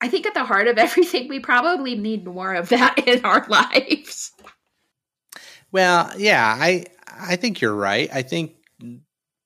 I 0.00 0.08
think 0.08 0.26
at 0.26 0.34
the 0.34 0.44
heart 0.44 0.68
of 0.68 0.78
everything, 0.78 1.28
we 1.28 1.40
probably 1.40 1.94
need 1.94 2.24
more 2.24 2.54
of 2.54 2.68
that 2.70 3.06
in 3.06 3.24
our 3.24 3.46
lives. 3.48 4.32
Well, 5.72 6.12
yeah, 6.18 6.56
I 6.58 6.86
I 7.06 7.36
think 7.36 7.60
you're 7.60 7.74
right. 7.74 8.08
I 8.12 8.22
think 8.22 8.54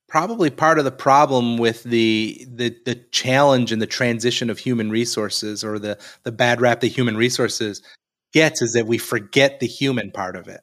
probably 0.09 0.49
part 0.49 0.79
of 0.79 0.85
the 0.85 0.93
problem 0.93 1.59
with 1.59 1.83
the 1.83 2.47
the 2.51 2.77
the 2.85 2.95
challenge 3.11 3.73
and 3.73 3.83
the 3.83 3.87
transition 3.87 4.49
of 4.49 4.59
human 4.59 4.91
resources 4.91 5.65
or 5.65 5.79
the 5.79 5.99
the 6.23 6.33
bad 6.33 6.61
rap 6.61 6.81
that 6.81 6.89
human 6.89 7.17
resources 7.17 7.83
gets 8.33 8.63
is 8.63 8.73
that 8.73 8.87
we 8.87 8.99
forget 8.99 9.61
the 9.61 9.67
human 9.67 10.11
part 10.11 10.37
of 10.37 10.49
it. 10.49 10.61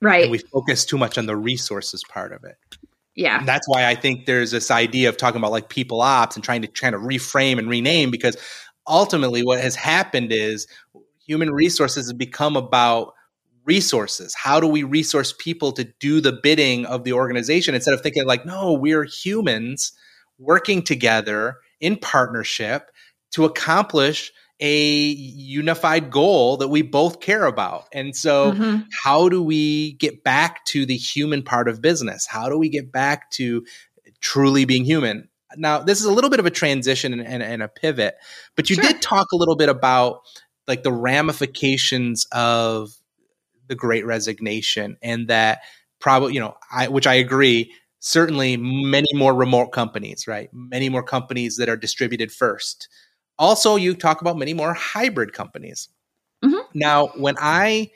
Right. 0.00 0.22
And 0.22 0.30
we 0.30 0.38
focus 0.38 0.84
too 0.84 0.98
much 0.98 1.16
on 1.16 1.26
the 1.26 1.36
resources 1.36 2.02
part 2.08 2.32
of 2.32 2.44
it. 2.44 2.56
Yeah. 3.14 3.38
And 3.38 3.48
that's 3.48 3.68
why 3.68 3.86
I 3.86 3.94
think 3.94 4.26
there's 4.26 4.50
this 4.50 4.70
idea 4.70 5.08
of 5.08 5.16
talking 5.16 5.38
about 5.38 5.52
like 5.52 5.68
people 5.68 6.00
ops 6.00 6.34
and 6.34 6.44
trying 6.44 6.62
to 6.62 6.68
trying 6.68 6.92
to 6.92 6.98
reframe 6.98 7.58
and 7.58 7.68
rename 7.68 8.10
because 8.10 8.36
ultimately 8.86 9.42
what 9.42 9.60
has 9.60 9.74
happened 9.74 10.32
is 10.32 10.66
human 11.26 11.50
resources 11.50 12.06
has 12.06 12.12
become 12.12 12.56
about 12.56 13.14
resources 13.64 14.34
how 14.34 14.60
do 14.60 14.66
we 14.66 14.82
resource 14.82 15.32
people 15.38 15.72
to 15.72 15.84
do 15.98 16.20
the 16.20 16.38
bidding 16.42 16.84
of 16.84 17.04
the 17.04 17.12
organization 17.12 17.74
instead 17.74 17.94
of 17.94 18.00
thinking 18.02 18.26
like 18.26 18.44
no 18.44 18.74
we're 18.74 19.04
humans 19.04 19.92
working 20.38 20.82
together 20.82 21.56
in 21.80 21.96
partnership 21.96 22.90
to 23.30 23.44
accomplish 23.44 24.32
a 24.60 24.86
unified 24.86 26.10
goal 26.10 26.56
that 26.58 26.68
we 26.68 26.82
both 26.82 27.20
care 27.20 27.44
about. 27.44 27.86
And 27.92 28.14
so, 28.14 28.52
mm-hmm. 28.52 28.82
how 29.02 29.28
do 29.28 29.42
we 29.42 29.94
get 29.94 30.22
back 30.22 30.64
to 30.66 30.86
the 30.86 30.96
human 30.96 31.42
part 31.42 31.68
of 31.68 31.82
business? 31.82 32.26
How 32.26 32.48
do 32.48 32.56
we 32.56 32.68
get 32.68 32.92
back 32.92 33.30
to 33.32 33.66
truly 34.20 34.64
being 34.64 34.84
human? 34.84 35.28
Now, 35.56 35.78
this 35.78 36.00
is 36.00 36.06
a 36.06 36.12
little 36.12 36.30
bit 36.30 36.40
of 36.40 36.46
a 36.46 36.50
transition 36.50 37.12
and, 37.12 37.26
and, 37.26 37.42
and 37.42 37.62
a 37.62 37.68
pivot, 37.68 38.16
but 38.56 38.70
you 38.70 38.76
sure. 38.76 38.84
did 38.84 39.02
talk 39.02 39.32
a 39.32 39.36
little 39.36 39.56
bit 39.56 39.68
about 39.68 40.20
like 40.66 40.82
the 40.82 40.92
ramifications 40.92 42.26
of 42.32 42.90
the 43.68 43.74
great 43.74 44.04
resignation 44.04 44.96
and 45.02 45.28
that 45.28 45.60
probably, 46.00 46.34
you 46.34 46.40
know, 46.40 46.54
I, 46.72 46.88
which 46.88 47.06
I 47.06 47.14
agree, 47.14 47.72
certainly 48.00 48.56
many 48.56 49.08
more 49.14 49.34
remote 49.34 49.68
companies, 49.68 50.26
right? 50.26 50.50
Many 50.52 50.88
more 50.88 51.02
companies 51.02 51.56
that 51.56 51.68
are 51.68 51.76
distributed 51.76 52.30
first. 52.30 52.88
Also, 53.38 53.76
you 53.76 53.94
talk 53.94 54.20
about 54.20 54.36
many 54.36 54.54
more 54.54 54.74
hybrid 54.74 55.32
companies. 55.32 55.88
Mm-hmm. 56.44 56.60
Now, 56.74 57.08
when 57.16 57.36
I 57.40 57.90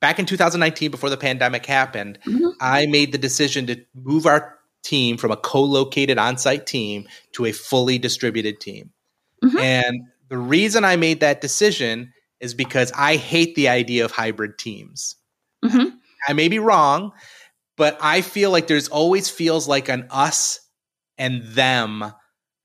back 0.00 0.18
in 0.18 0.26
2019 0.26 0.90
before 0.90 1.10
the 1.10 1.16
pandemic 1.16 1.66
happened, 1.66 2.18
mm-hmm. 2.26 2.50
I 2.60 2.86
made 2.86 3.12
the 3.12 3.18
decision 3.18 3.66
to 3.66 3.76
move 3.94 4.26
our 4.26 4.57
team 4.88 5.18
from 5.18 5.30
a 5.30 5.36
co-located 5.36 6.16
on-site 6.16 6.66
team 6.66 7.06
to 7.32 7.44
a 7.44 7.52
fully 7.52 7.98
distributed 7.98 8.58
team. 8.58 8.90
Mm-hmm. 9.44 9.58
And 9.58 10.00
the 10.30 10.38
reason 10.38 10.84
I 10.84 10.96
made 10.96 11.20
that 11.20 11.42
decision 11.42 12.12
is 12.40 12.54
because 12.54 12.90
I 12.96 13.16
hate 13.16 13.54
the 13.54 13.68
idea 13.68 14.04
of 14.04 14.12
hybrid 14.12 14.58
teams. 14.58 15.16
Mm-hmm. 15.64 15.96
I 16.26 16.32
may 16.32 16.48
be 16.48 16.58
wrong, 16.58 17.12
but 17.76 17.98
I 18.00 18.22
feel 18.22 18.50
like 18.50 18.66
there's 18.66 18.88
always 18.88 19.28
feels 19.28 19.68
like 19.68 19.88
an 19.88 20.06
us 20.10 20.60
and 21.18 21.42
them 21.42 22.12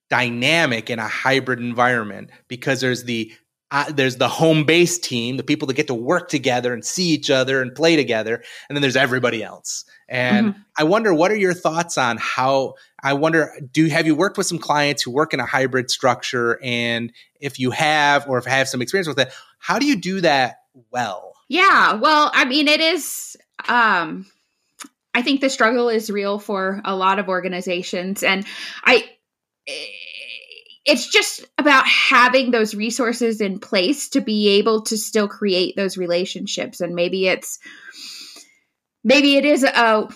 dynamic 0.10 0.90
in 0.90 1.00
a 1.00 1.08
hybrid 1.08 1.60
environment 1.60 2.30
because 2.48 2.82
there's 2.82 3.04
the 3.04 3.34
uh, 3.74 3.92
there's 3.92 4.18
the 4.18 4.28
home 4.28 4.66
base 4.66 5.00
team, 5.00 5.36
the 5.36 5.44
people 5.44 5.68
that 5.68 5.74
get 5.74 5.88
to 5.88 5.96
work 5.96 6.30
together 6.30 6.74
and 6.74 6.86
see 6.86 7.08
each 7.08 7.32
other 7.32 7.60
and 7.60 7.74
play 7.74 7.96
together, 7.96 8.44
and 8.70 8.76
then 8.76 8.84
there's 8.84 8.96
everybody 8.96 9.44
else. 9.44 9.84
And 10.08 10.50
mm-hmm. 10.50 10.62
I 10.78 10.84
wonder, 10.84 11.12
what 11.12 11.32
are 11.32 11.36
your 11.36 11.56
thoughts 11.56 11.98
on 11.98 12.18
how? 12.18 12.76
I 13.02 13.14
wonder, 13.14 13.52
do 13.72 13.88
have 13.88 14.06
you 14.06 14.14
worked 14.14 14.38
with 14.38 14.46
some 14.46 14.60
clients 14.60 15.02
who 15.02 15.10
work 15.10 15.34
in 15.34 15.40
a 15.40 15.46
hybrid 15.46 15.90
structure, 15.90 16.60
and 16.62 17.12
if 17.42 17.58
you 17.58 17.72
have, 17.72 18.30
or 18.30 18.38
if 18.38 18.46
have 18.46 18.70
some 18.70 18.84
experience 18.84 19.08
with 19.08 19.18
it, 19.18 19.34
how 19.58 19.80
do 19.80 19.88
you 19.88 19.96
do 19.96 20.22
that 20.22 20.60
well? 20.92 21.34
Yeah, 21.50 21.94
well, 21.96 22.30
I 22.32 22.46
mean, 22.46 22.68
it 22.68 22.80
is. 22.80 23.36
Um, 23.68 24.28
I 25.16 25.24
think 25.24 25.42
the 25.42 25.50
struggle 25.50 25.90
is 25.90 26.12
real 26.12 26.38
for 26.38 26.80
a 26.86 26.96
lot 26.96 27.18
of 27.18 27.28
organizations, 27.28 28.22
and 28.22 28.46
I 28.84 29.10
it's 30.86 31.08
just 31.08 31.46
about 31.58 31.88
having 31.88 32.52
those 32.52 32.76
resources 32.76 33.40
in 33.40 33.60
place 33.60 34.10
to 34.10 34.22
be 34.22 34.50
able 34.50 34.82
to 34.82 34.98
still 34.98 35.28
create 35.28 35.76
those 35.76 35.98
relationships. 35.98 36.82
And 36.82 36.94
maybe 36.94 37.28
it's 37.28 37.60
maybe 39.04 39.36
it 39.36 39.46
is 39.46 39.64
a 39.64 40.10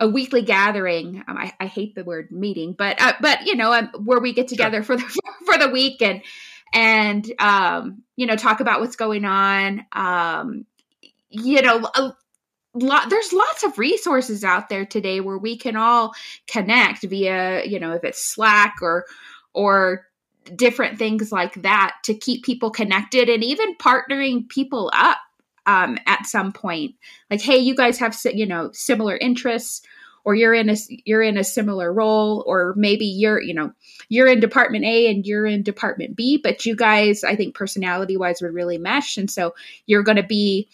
a 0.00 0.08
weekly 0.08 0.42
gathering. 0.42 1.24
Um, 1.26 1.36
I, 1.36 1.52
I, 1.58 1.66
hate 1.66 1.96
the 1.96 2.04
word 2.04 2.30
meeting 2.30 2.72
but 2.72 3.00
uh, 3.00 3.14
but 3.20 3.46
you 3.46 3.56
know 3.56 3.72
um, 3.72 3.88
where 4.04 4.20
we 4.20 4.32
get 4.32 4.48
together 4.48 4.82
sure. 4.82 4.96
for 4.96 5.04
the 5.04 5.20
for 5.46 5.58
the 5.58 5.68
week 5.68 6.02
and 6.02 6.22
and 6.72 7.32
um 7.40 8.02
you 8.14 8.26
know 8.26 8.36
talk 8.36 8.60
about 8.60 8.80
what's 8.80 8.96
going 8.96 9.24
on. 9.24 9.86
Um 9.92 10.66
you 11.30 11.62
know 11.62 11.88
a, 11.94 12.14
lot 12.74 13.10
there's 13.10 13.32
lots 13.32 13.64
of 13.64 13.78
resources 13.78 14.44
out 14.44 14.68
there 14.68 14.84
today 14.84 15.20
where 15.20 15.38
we 15.38 15.56
can 15.56 15.74
all 15.76 16.12
connect 16.46 17.02
via 17.02 17.64
you 17.64 17.80
know 17.80 17.92
if 17.92 18.04
it's 18.04 18.32
slack 18.34 18.76
or 18.82 19.04
or 19.52 20.07
different 20.56 20.98
things 20.98 21.32
like 21.32 21.62
that 21.62 21.96
to 22.04 22.14
keep 22.14 22.44
people 22.44 22.70
connected 22.70 23.28
and 23.28 23.44
even 23.44 23.74
partnering 23.76 24.48
people 24.48 24.90
up 24.94 25.18
um, 25.66 25.98
at 26.06 26.26
some 26.26 26.52
point. 26.52 26.94
Like 27.30 27.40
hey 27.40 27.58
you 27.58 27.74
guys 27.74 27.98
have 27.98 28.16
you 28.24 28.46
know 28.46 28.70
similar 28.72 29.16
interests 29.16 29.82
or 30.24 30.34
you're 30.34 30.54
in 30.54 30.68
a 30.68 30.76
you're 31.04 31.22
in 31.22 31.38
a 31.38 31.44
similar 31.44 31.92
role 31.92 32.44
or 32.46 32.74
maybe 32.76 33.06
you're 33.06 33.40
you 33.40 33.54
know 33.54 33.72
you're 34.08 34.26
in 34.26 34.40
department 34.40 34.84
A 34.84 35.10
and 35.10 35.26
you're 35.26 35.46
in 35.46 35.62
department 35.62 36.16
B 36.16 36.38
but 36.42 36.66
you 36.66 36.76
guys 36.76 37.24
I 37.24 37.36
think 37.36 37.54
personality 37.54 38.16
wise 38.16 38.42
would 38.42 38.52
really 38.52 38.78
mesh. 38.78 39.16
And 39.16 39.30
so 39.30 39.54
you're 39.86 40.02
going 40.02 40.16
to 40.16 40.22
be 40.22 40.68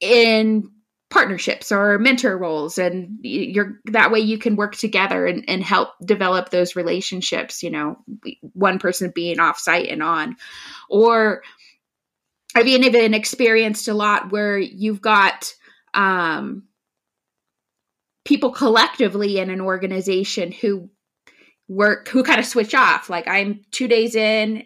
in 0.00 0.70
partnerships 1.12 1.70
or 1.70 1.98
mentor 1.98 2.38
roles 2.38 2.78
and 2.78 3.18
you're 3.20 3.78
that 3.84 4.10
way 4.10 4.18
you 4.18 4.38
can 4.38 4.56
work 4.56 4.74
together 4.74 5.26
and, 5.26 5.44
and 5.46 5.62
help 5.62 5.90
develop 6.02 6.48
those 6.48 6.74
relationships 6.74 7.62
you 7.62 7.70
know 7.70 7.98
one 8.54 8.78
person 8.78 9.12
being 9.14 9.38
off 9.38 9.58
site 9.58 9.88
and 9.88 10.02
on. 10.02 10.36
Or 10.88 11.42
i've 12.54 12.66
even 12.66 13.12
experienced 13.12 13.88
a 13.88 13.94
lot 13.94 14.32
where 14.32 14.58
you've 14.58 15.02
got 15.02 15.52
um, 15.92 16.62
people 18.24 18.50
collectively 18.50 19.38
in 19.38 19.50
an 19.50 19.60
organization 19.60 20.50
who 20.50 20.88
work 21.68 22.08
who 22.08 22.24
kind 22.24 22.40
of 22.40 22.46
switch 22.46 22.74
off 22.74 23.10
like 23.10 23.28
i'm 23.28 23.60
two 23.70 23.86
days 23.86 24.14
in 24.14 24.64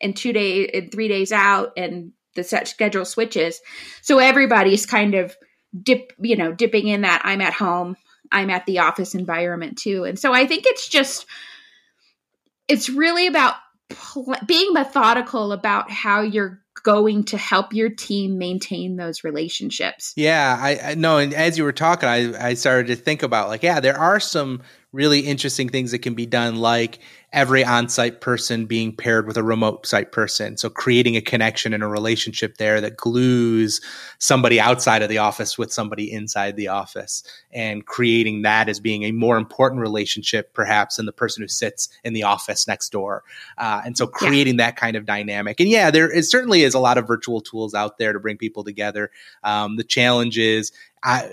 and 0.00 0.16
two 0.16 0.32
days 0.32 0.70
and 0.72 0.92
three 0.92 1.08
days 1.08 1.32
out 1.32 1.72
and 1.76 2.12
the 2.34 2.44
set 2.44 2.68
schedule 2.68 3.04
switches. 3.04 3.60
So 4.00 4.18
everybody's 4.18 4.86
kind 4.86 5.14
of 5.14 5.36
dip 5.82 6.12
you 6.18 6.36
know 6.36 6.52
dipping 6.52 6.88
in 6.88 7.02
that 7.02 7.20
i'm 7.24 7.40
at 7.40 7.52
home 7.52 7.96
i'm 8.32 8.50
at 8.50 8.64
the 8.66 8.78
office 8.78 9.14
environment 9.14 9.78
too. 9.78 10.04
And 10.04 10.18
so 10.18 10.32
i 10.32 10.46
think 10.46 10.64
it's 10.66 10.88
just 10.88 11.26
it's 12.68 12.88
really 12.88 13.26
about 13.26 13.54
pl- 13.88 14.36
being 14.46 14.72
methodical 14.72 15.52
about 15.52 15.90
how 15.90 16.20
you're 16.22 16.60
going 16.82 17.24
to 17.24 17.36
help 17.36 17.72
your 17.72 17.90
team 17.90 18.38
maintain 18.38 18.96
those 18.96 19.24
relationships. 19.24 20.14
Yeah 20.16 20.56
i, 20.60 20.92
I 20.92 20.94
know 20.94 21.18
and 21.18 21.34
as 21.34 21.58
you 21.58 21.64
were 21.64 21.72
talking 21.72 22.08
I, 22.08 22.48
I 22.50 22.54
started 22.54 22.86
to 22.88 22.96
think 22.96 23.22
about 23.22 23.48
like 23.48 23.62
yeah 23.62 23.80
there 23.80 23.98
are 23.98 24.20
some 24.20 24.62
really 24.92 25.20
interesting 25.20 25.68
things 25.68 25.90
that 25.90 25.98
can 25.98 26.14
be 26.14 26.24
done 26.26 26.56
like 26.56 26.98
every 27.30 27.62
on-site 27.62 28.22
person 28.22 28.64
being 28.64 28.90
paired 28.90 29.26
with 29.26 29.36
a 29.36 29.42
remote 29.42 29.86
site 29.86 30.12
person. 30.12 30.56
So 30.56 30.70
creating 30.70 31.14
a 31.14 31.20
connection 31.20 31.74
and 31.74 31.82
a 31.82 31.86
relationship 31.86 32.56
there 32.56 32.80
that 32.80 32.96
glues 32.96 33.82
somebody 34.18 34.58
outside 34.58 35.02
of 35.02 35.10
the 35.10 35.18
office 35.18 35.58
with 35.58 35.70
somebody 35.70 36.10
inside 36.10 36.56
the 36.56 36.68
office 36.68 37.22
and 37.52 37.84
creating 37.84 38.42
that 38.42 38.70
as 38.70 38.80
being 38.80 39.02
a 39.02 39.12
more 39.12 39.36
important 39.36 39.82
relationship 39.82 40.54
perhaps 40.54 40.96
than 40.96 41.04
the 41.04 41.12
person 41.12 41.42
who 41.42 41.48
sits 41.48 41.90
in 42.02 42.14
the 42.14 42.22
office 42.22 42.66
next 42.66 42.90
door. 42.90 43.24
Uh, 43.58 43.82
and 43.84 43.98
so 43.98 44.06
creating 44.06 44.58
yeah. 44.58 44.64
that 44.64 44.76
kind 44.76 44.96
of 44.96 45.04
dynamic. 45.04 45.60
And 45.60 45.68
yeah, 45.68 45.90
there 45.90 46.10
is 46.10 46.30
certainly 46.30 46.62
is 46.62 46.72
a 46.72 46.80
lot 46.80 46.96
of 46.96 47.06
virtual 47.06 47.42
tools 47.42 47.74
out 47.74 47.98
there 47.98 48.14
to 48.14 48.20
bring 48.20 48.38
people 48.38 48.64
together. 48.64 49.10
Um, 49.44 49.76
the 49.76 49.84
challenge 49.84 50.38
is 50.38 50.72
I, 51.02 51.30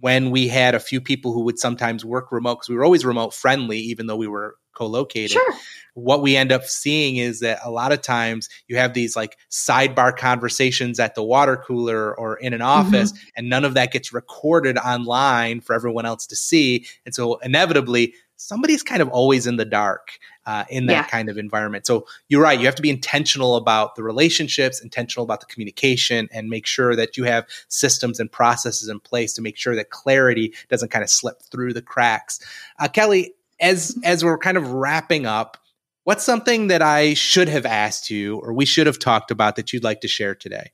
when 0.00 0.30
we 0.30 0.48
had 0.48 0.74
a 0.74 0.80
few 0.80 1.00
people 1.00 1.32
who 1.32 1.42
would 1.42 1.58
sometimes 1.58 2.04
work 2.04 2.30
remote 2.30 2.56
because 2.56 2.68
we 2.68 2.76
were 2.76 2.84
always 2.84 3.04
remote 3.04 3.34
friendly, 3.34 3.78
even 3.78 4.06
though 4.06 4.16
we 4.16 4.28
were 4.28 4.56
co-located. 4.74 5.32
Sure. 5.32 5.54
What 5.94 6.22
we 6.22 6.36
end 6.36 6.52
up 6.52 6.64
seeing 6.64 7.16
is 7.16 7.40
that 7.40 7.58
a 7.64 7.70
lot 7.70 7.90
of 7.90 8.00
times 8.00 8.48
you 8.68 8.76
have 8.76 8.94
these 8.94 9.16
like 9.16 9.36
sidebar 9.50 10.16
conversations 10.16 11.00
at 11.00 11.16
the 11.16 11.24
water 11.24 11.56
cooler 11.56 12.16
or 12.16 12.36
in 12.36 12.54
an 12.54 12.62
office, 12.62 13.10
mm-hmm. 13.10 13.28
and 13.36 13.48
none 13.48 13.64
of 13.64 13.74
that 13.74 13.92
gets 13.92 14.12
recorded 14.12 14.78
online 14.78 15.60
for 15.60 15.74
everyone 15.74 16.06
else 16.06 16.26
to 16.26 16.36
see. 16.36 16.86
And 17.04 17.14
so 17.14 17.36
inevitably, 17.38 18.14
somebody's 18.38 18.82
kind 18.82 19.02
of 19.02 19.08
always 19.08 19.46
in 19.46 19.56
the 19.56 19.64
dark 19.64 20.18
uh, 20.46 20.64
in 20.70 20.86
that 20.86 20.92
yeah. 20.92 21.06
kind 21.06 21.28
of 21.28 21.36
environment. 21.36 21.84
So 21.84 22.06
you're 22.28 22.42
right. 22.42 22.58
You 22.58 22.64
have 22.66 22.76
to 22.76 22.82
be 22.82 22.88
intentional 22.88 23.56
about 23.56 23.96
the 23.96 24.02
relationships, 24.02 24.80
intentional 24.80 25.24
about 25.24 25.40
the 25.40 25.46
communication, 25.46 26.28
and 26.32 26.48
make 26.48 26.64
sure 26.64 26.96
that 26.96 27.16
you 27.16 27.24
have 27.24 27.46
systems 27.68 28.18
and 28.20 28.30
processes 28.30 28.88
in 28.88 29.00
place 29.00 29.34
to 29.34 29.42
make 29.42 29.56
sure 29.56 29.74
that 29.76 29.90
clarity 29.90 30.54
doesn't 30.70 30.90
kind 30.90 31.02
of 31.02 31.10
slip 31.10 31.42
through 31.42 31.74
the 31.74 31.82
cracks. 31.82 32.40
Uh, 32.78 32.88
Kellie, 32.88 33.34
as 33.60 33.98
as 34.04 34.24
we're 34.24 34.38
kind 34.38 34.56
of 34.56 34.70
wrapping 34.70 35.26
up, 35.26 35.58
what's 36.04 36.24
something 36.24 36.68
that 36.68 36.80
I 36.80 37.14
should 37.14 37.48
have 37.48 37.66
asked 37.66 38.08
you 38.08 38.38
or 38.38 38.52
we 38.52 38.64
should 38.64 38.86
have 38.86 39.00
talked 39.00 39.30
about 39.30 39.56
that 39.56 39.72
you'd 39.72 39.84
like 39.84 40.00
to 40.02 40.08
share 40.08 40.34
today? 40.36 40.70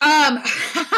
Um 0.00 0.42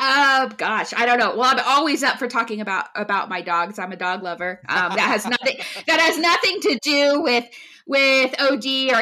Oh 0.00 0.50
gosh, 0.56 0.92
I 0.96 1.06
don't 1.06 1.18
know. 1.18 1.34
Well, 1.36 1.50
I'm 1.56 1.60
always 1.66 2.02
up 2.02 2.18
for 2.18 2.28
talking 2.28 2.60
about 2.60 2.86
about 2.94 3.28
my 3.28 3.40
dogs. 3.42 3.78
I'm 3.78 3.92
a 3.92 3.96
dog 3.96 4.22
lover. 4.22 4.60
Um, 4.68 4.90
that 4.94 5.00
has 5.00 5.26
nothing 5.26 5.56
that 5.86 6.00
has 6.00 6.18
nothing 6.18 6.60
to 6.62 6.78
do 6.82 7.20
with 7.22 7.44
with 7.86 8.34
OD 8.40 8.66
or 8.92 9.00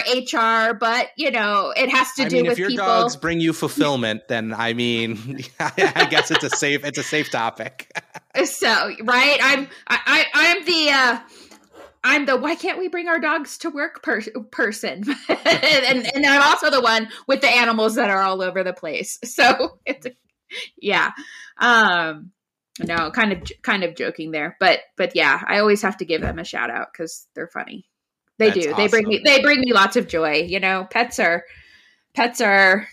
HR, 0.70 0.74
but 0.74 1.08
you 1.16 1.30
know, 1.30 1.72
it 1.76 1.90
has 1.90 2.12
to 2.14 2.24
I 2.24 2.28
do 2.28 2.36
mean, 2.36 2.44
with 2.44 2.52
if 2.52 2.58
your 2.58 2.68
people. 2.70 2.86
dogs 2.86 3.16
bring 3.16 3.40
you 3.40 3.52
fulfillment, 3.52 4.28
then 4.28 4.54
I 4.54 4.72
mean, 4.72 5.40
I 5.60 6.06
guess 6.10 6.30
it's 6.30 6.44
a 6.44 6.50
safe 6.50 6.84
it's 6.84 6.98
a 6.98 7.02
safe 7.02 7.30
topic. 7.30 7.90
so 8.44 8.68
right, 9.02 9.38
I'm 9.42 9.68
I, 9.88 9.98
I 10.06 10.24
I'm 10.34 10.64
the. 10.64 10.90
uh 10.90 11.20
I'm 12.04 12.24
the 12.24 12.36
why 12.36 12.54
can't 12.54 12.78
we 12.78 12.86
bring 12.86 13.08
our 13.08 13.18
dogs 13.18 13.58
to 13.58 13.70
work 13.70 14.00
per- 14.04 14.20
person, 14.52 15.02
and, 15.28 16.06
and 16.14 16.24
I'm 16.24 16.40
also 16.40 16.70
the 16.70 16.80
one 16.80 17.08
with 17.26 17.40
the 17.40 17.48
animals 17.48 17.96
that 17.96 18.10
are 18.10 18.22
all 18.22 18.42
over 18.42 18.62
the 18.62 18.72
place. 18.72 19.18
So 19.24 19.80
it's 19.84 20.06
a 20.06 20.12
yeah. 20.80 21.12
Um, 21.58 22.32
no, 22.78 23.10
kind 23.10 23.32
of 23.32 23.42
kind 23.62 23.84
of 23.84 23.94
joking 23.94 24.30
there, 24.30 24.56
but 24.60 24.80
but 24.96 25.16
yeah, 25.16 25.42
I 25.46 25.58
always 25.58 25.82
have 25.82 25.96
to 25.98 26.04
give 26.04 26.20
them 26.20 26.38
a 26.38 26.44
shout 26.44 26.70
out 26.70 26.88
because 26.92 27.26
they're 27.34 27.48
funny. 27.48 27.88
They 28.38 28.50
That's 28.50 28.66
do. 28.66 28.72
Awesome. 28.72 28.84
They 28.84 28.88
bring 28.88 29.08
me 29.08 29.22
they 29.24 29.40
bring 29.40 29.60
me 29.60 29.72
lots 29.72 29.96
of 29.96 30.08
joy. 30.08 30.46
You 30.46 30.60
know, 30.60 30.86
pets 30.90 31.18
are 31.18 31.44
pets 32.14 32.40
are 32.40 32.86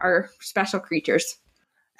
are 0.00 0.28
special 0.40 0.80
creatures. 0.80 1.38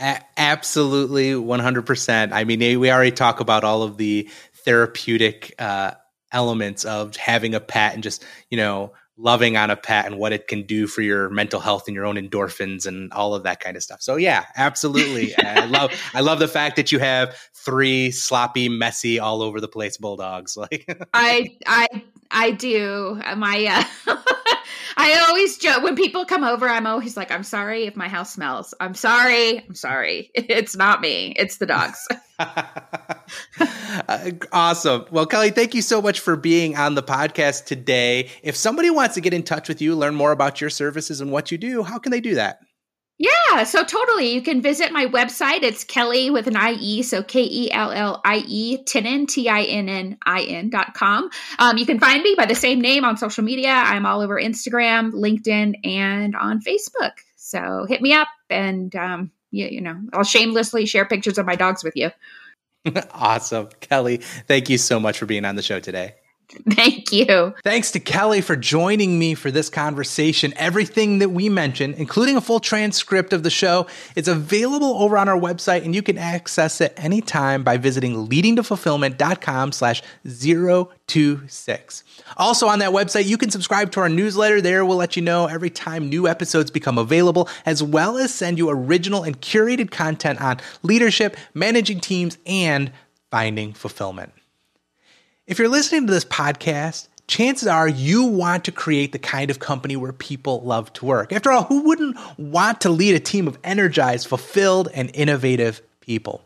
A- 0.01 0.23
absolutely, 0.37 1.33
100%. 1.33 2.33
I 2.33 2.45
mean, 2.45 2.81
we 2.81 2.91
already 2.91 3.13
talk 3.13 3.41
about 3.41 3.63
all 3.63 3.83
of 3.83 3.97
the 3.97 4.29
therapeutic 4.65 5.55
uh, 5.59 5.93
elements 6.33 6.85
of 6.85 7.15
having 7.17 7.55
a 7.55 7.61
pet 7.61 7.95
and 7.95 8.03
just, 8.03 8.25
you 8.51 8.57
know, 8.57 8.93
loving 9.17 9.57
on 9.57 9.71
a 9.71 9.77
pet 9.77 10.07
and 10.07 10.19
what 10.19 10.33
it 10.33 10.49
can 10.49 10.63
do 10.63 10.87
for 10.87 11.03
your 11.03 11.29
mental 11.31 11.61
health 11.61 11.85
and 11.87 11.95
your 11.95 12.07
own 12.07 12.17
endorphins 12.17 12.87
and 12.87 13.13
all 13.13 13.35
of 13.35 13.43
that 13.43 13.61
kind 13.61 13.77
of 13.77 13.83
stuff. 13.83 14.01
So 14.01 14.17
yeah, 14.17 14.47
absolutely. 14.57 15.37
I 15.39 15.67
love 15.67 15.93
I 16.15 16.21
love 16.21 16.39
the 16.39 16.49
fact 16.49 16.77
that 16.77 16.93
you 16.93 16.99
have 16.99 17.37
three 17.55 18.11
sloppy, 18.11 18.69
messy, 18.69 19.19
all 19.19 19.43
over 19.43 19.61
the 19.61 19.69
place 19.69 19.97
bulldogs. 19.97 20.57
Like 20.57 21.07
I 21.13 21.57
I 21.67 21.87
I 22.31 22.53
do. 22.53 23.21
My 23.37 23.87
uh, 24.07 24.17
I 24.97 25.25
always 25.29 25.59
joke 25.59 25.83
when 25.83 25.97
people 25.97 26.25
come 26.25 26.45
over. 26.45 26.69
I'm 26.69 26.87
always 26.87 27.17
like, 27.17 27.31
"I'm 27.31 27.43
sorry 27.43 27.85
if 27.85 27.97
my 27.97 28.09
house 28.09 28.33
smells. 28.33 28.75
I'm 28.81 28.95
sorry. 28.95 29.65
I'm 29.67 29.75
sorry. 29.75 30.31
It's 30.53 30.77
not 30.77 31.01
me. 31.01 31.35
It's 31.37 31.59
the 31.59 31.67
dogs." 31.67 32.07
Uh, 34.09 34.31
awesome. 34.53 35.05
Well, 35.11 35.27
Kellie, 35.27 35.51
thank 35.51 35.75
you 35.75 35.83
so 35.83 36.01
much 36.01 36.21
for 36.21 36.35
being 36.35 36.77
on 36.77 36.95
the 36.95 37.03
podcast 37.03 37.67
today. 37.67 38.31
If 38.43 38.57
somebody 38.57 38.89
wants 38.89 39.15
to 39.15 39.21
get 39.21 39.35
in 39.35 39.43
touch 39.43 39.69
with 39.69 39.83
you, 39.83 39.95
learn 39.95 40.15
more 40.15 40.33
about 40.33 40.61
your 40.63 40.71
services 40.71 41.21
and 41.21 41.31
what 41.31 41.53
you 41.53 41.59
do, 41.59 41.83
how 41.83 41.99
can 41.99 42.11
they 42.11 42.21
do 42.21 42.35
that? 42.37 42.61
Yeah, 43.23 43.63
so 43.63 43.85
totally. 43.85 44.33
You 44.33 44.43
can 44.43 44.63
visit 44.63 44.91
my 44.91 45.07
website. 45.07 45.63
It's 45.63 45.85
Kellie 45.85 46.31
with 46.31 46.49
an 46.49 46.57
IE, 46.57 47.05
so 47.05 47.23
K 47.23 47.45
E 47.45 47.71
L 47.71 47.93
L 47.93 48.21
I 48.25 48.43
E, 48.49 48.83
Tinnin, 48.83 49.29
T 49.29 49.49
I 49.49 49.63
N 49.63 49.89
N 49.89 50.19
I 50.27 50.43
N 50.43 50.71
dot 50.71 50.95
com. 50.95 51.31
Um, 51.61 51.79
you 51.79 51.87
can 51.87 52.01
find 52.01 52.21
me 52.21 52.35
by 52.37 52.47
the 52.47 52.57
same 52.57 52.81
name 52.81 53.05
on 53.05 53.17
social 53.17 53.45
media. 53.45 53.71
I'm 53.71 54.07
all 54.07 54.23
over 54.23 54.41
Instagram, 54.41 55.13
LinkedIn, 55.13 55.87
and 55.87 56.35
on 56.35 56.63
Facebook. 56.63 57.13
So 57.37 57.87
hit 57.89 58.03
me 58.03 58.13
up 58.13 58.27
and, 58.51 58.93
um, 58.97 59.31
you, 59.53 59.67
you 59.69 59.81
know, 59.83 60.01
I'll 60.13 60.25
shamelessly 60.25 60.87
share 60.87 61.05
pictures 61.05 61.39
of 61.39 61.47
my 61.47 61.55
dogs 61.55 61.85
with 61.85 61.95
you. 61.95 62.11
awesome. 63.13 63.69
Kellie, 63.79 64.17
thank 64.17 64.69
you 64.69 64.79
so 64.79 64.99
much 64.99 65.19
for 65.19 65.27
being 65.27 65.45
on 65.45 65.55
the 65.55 65.63
show 65.63 65.79
today. 65.79 66.17
Thank 66.71 67.13
you. 67.13 67.55
Thanks 67.65 67.91
to 67.93 68.01
Kellie 68.01 68.41
for 68.41 68.57
joining 68.57 69.19
me 69.19 69.35
for 69.35 69.51
this 69.51 69.69
conversation. 69.71 70.53
Everything 70.57 71.19
that 71.19 71.31
we 71.31 71.49
mentioned, 71.49 71.95
including 71.97 72.37
a 72.37 72.41
full 72.41 72.61
transcript 72.61 73.33
of 73.33 73.43
the 73.43 73.51
show, 73.51 73.87
is 74.17 74.29
available 74.29 75.03
over 75.03 75.17
on 75.17 75.29
our 75.29 75.39
website, 75.39 75.85
and 75.85 75.95
you 75.95 76.03
can 76.03 76.19
access 76.19 76.81
it 76.81 76.93
anytime 76.97 77.63
by 77.65 77.77
visiting 77.77 78.29
leadingtofulfillment.com 78.29 79.73
slash 79.73 80.03
026. 80.25 82.05
Also 82.37 82.67
on 82.69 82.79
that 82.81 82.91
website, 82.91 83.27
you 83.27 83.39
can 83.39 83.51
subscribe 83.51 83.91
to 83.93 84.01
our 84.01 84.09
newsletter. 84.09 84.61
There 84.61 84.85
we'll 84.85 84.97
let 84.97 85.17
you 85.17 85.23
know 85.23 85.47
every 85.47 85.71
time 85.71 86.09
new 86.09 86.29
episodes 86.29 86.71
become 86.71 86.99
available, 86.99 87.49
as 87.65 87.83
well 87.83 88.19
as 88.19 88.33
send 88.35 88.59
you 88.59 88.69
original 88.69 89.23
and 89.23 89.41
curated 89.41 89.91
content 89.91 90.41
on 90.41 90.61
leadership, 90.83 91.37
managing 91.55 92.01
teams, 92.01 92.39
and 92.47 92.93
finding 93.31 93.73
fulfillment. 93.73 94.33
If 95.53 95.59
you're 95.59 95.69
listening 95.69 96.07
to 96.07 96.13
this 96.15 96.25
podcast, 96.25 97.09
chances 97.29 97.69
are 97.69 97.87
you 97.87 98.25
want 98.25 98.65
to 98.65 98.73
create 98.73 99.13
the 99.13 99.19
kind 99.19 99.51
of 99.51 99.59
company 99.59 99.97
where 99.97 100.15
people 100.15 100.63
love 100.63 100.91
to 100.95 101.05
work. 101.05 101.31
After 101.31 101.53
all, 101.53 101.65
who 101.65 101.83
wouldn't 101.83 102.17
want 102.39 102.81
to 102.81 102.89
lead 102.89 103.15
a 103.15 103.21
team 103.21 103.47
of 103.47 103.59
energized, 103.63 104.29
fulfilled, 104.29 104.89
and 104.95 105.11
innovative 105.13 105.83
people? 106.01 106.43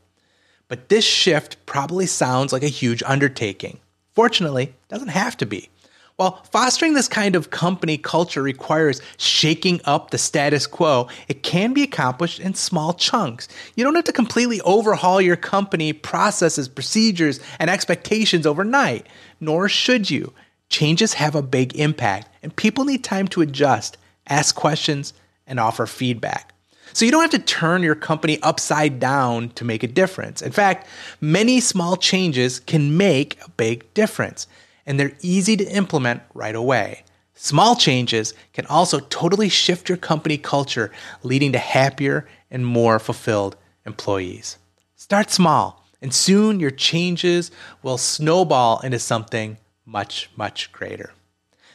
But 0.66 0.88
this 0.88 1.04
shift 1.04 1.64
probably 1.66 2.07
sounds 2.07 2.52
like 2.52 2.64
a 2.64 2.66
huge 2.66 3.00
undertaking. 3.04 3.78
Fortunately, 4.12 4.64
it 4.64 4.88
doesn't 4.88 5.11
have 5.11 5.36
to 5.36 5.46
be. 5.46 5.68
While 6.17 6.43
fostering 6.51 6.95
this 6.95 7.09
kind 7.09 7.37
of 7.37 7.51
company 7.51 7.99
culture 7.99 8.43
requires 8.43 9.03
shaking 9.19 9.83
up 9.85 10.11
the 10.11 10.17
status 10.17 10.67
quo, 10.67 11.09
it 11.29 11.43
can 11.43 11.75
be 11.75 11.83
accomplished 11.83 12.41
in 12.41 12.55
small 12.55 12.95
chunks. 12.95 13.49
You 13.75 13.85
don't 13.85 13.97
have 13.97 14.05
to 14.05 14.14
completely 14.14 14.62
overhaul 14.62 15.21
your 15.21 15.37
company 15.37 15.93
processes, 15.93 16.69
procedures, 16.69 17.39
and 17.59 17.69
expectations 17.69 18.47
overnight, 18.47 19.07
nor 19.41 19.69
should 19.69 20.11
you. 20.11 20.33
Changes 20.71 21.12
have 21.12 21.35
a 21.35 21.43
big 21.43 21.77
impact, 21.77 22.31
and 22.43 22.57
people 22.57 22.87
need 22.87 23.05
time 23.05 23.29
to 23.29 23.43
adjust, 23.43 23.99
ask 24.27 24.55
questions, 24.55 25.12
and 25.47 25.61
offer 25.61 25.85
feedback. 25.85 26.55
So 26.95 27.05
you 27.05 27.11
don't 27.11 27.31
have 27.31 27.31
to 27.33 27.39
turn 27.39 27.83
your 27.83 27.95
company 27.95 28.41
upside 28.43 28.99
down 28.99 29.51
to 29.51 29.67
make 29.67 29.83
a 29.83 29.87
difference. 29.87 30.41
In 30.41 30.53
fact, 30.53 30.87
many 31.21 31.61
small 31.61 31.99
changes 31.99 32.59
can 32.59 32.97
make 32.97 33.39
a 33.45 33.51
big 33.51 33.93
difference 33.93 34.47
and 34.87 34.99
they're 34.99 35.16
easy 35.20 35.57
to 35.57 35.64
implement 35.64 36.22
right 36.32 36.55
away. 36.55 37.03
Small 37.34 37.76
changes 37.76 38.32
can 38.55 38.64
also 38.66 38.99
totally 38.99 39.49
shift 39.51 39.89
your 39.89 39.99
company 39.99 40.39
culture, 40.39 40.91
leading 41.22 41.53
to 41.53 41.59
happier 41.59 42.26
and 42.51 42.64
more 42.64 42.99
fulfilled 42.99 43.57
employees. 43.84 44.57
Start 44.95 45.30
small, 45.30 45.84
and 46.01 46.14
soon 46.14 46.61
your 46.61 46.70
changes 46.70 47.51
will 47.82 47.99
snowball 47.99 48.80
into 48.80 48.99
something 48.99 49.59
much, 49.84 50.30
much 50.37 50.72
greater. 50.72 51.12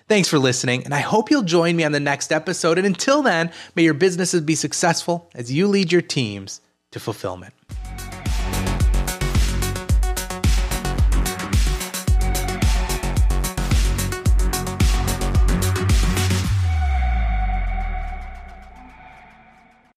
Thanks 0.07 0.27
for 0.27 0.39
listening, 0.39 0.83
and 0.83 0.93
I 0.93 0.99
hope 0.99 1.29
you'll 1.31 1.43
join 1.43 1.75
me 1.75 1.83
on 1.83 1.91
the 1.91 1.99
next 1.99 2.31
episode. 2.31 2.77
And 2.77 2.87
until 2.87 3.21
then, 3.21 3.51
may 3.75 3.83
your 3.83 3.93
businesses 3.93 4.41
be 4.41 4.55
successful 4.55 5.29
as 5.35 5.51
you 5.51 5.67
lead 5.67 5.91
your 5.91 6.01
teams 6.01 6.59
to 6.91 6.99
fulfillment. 6.99 7.53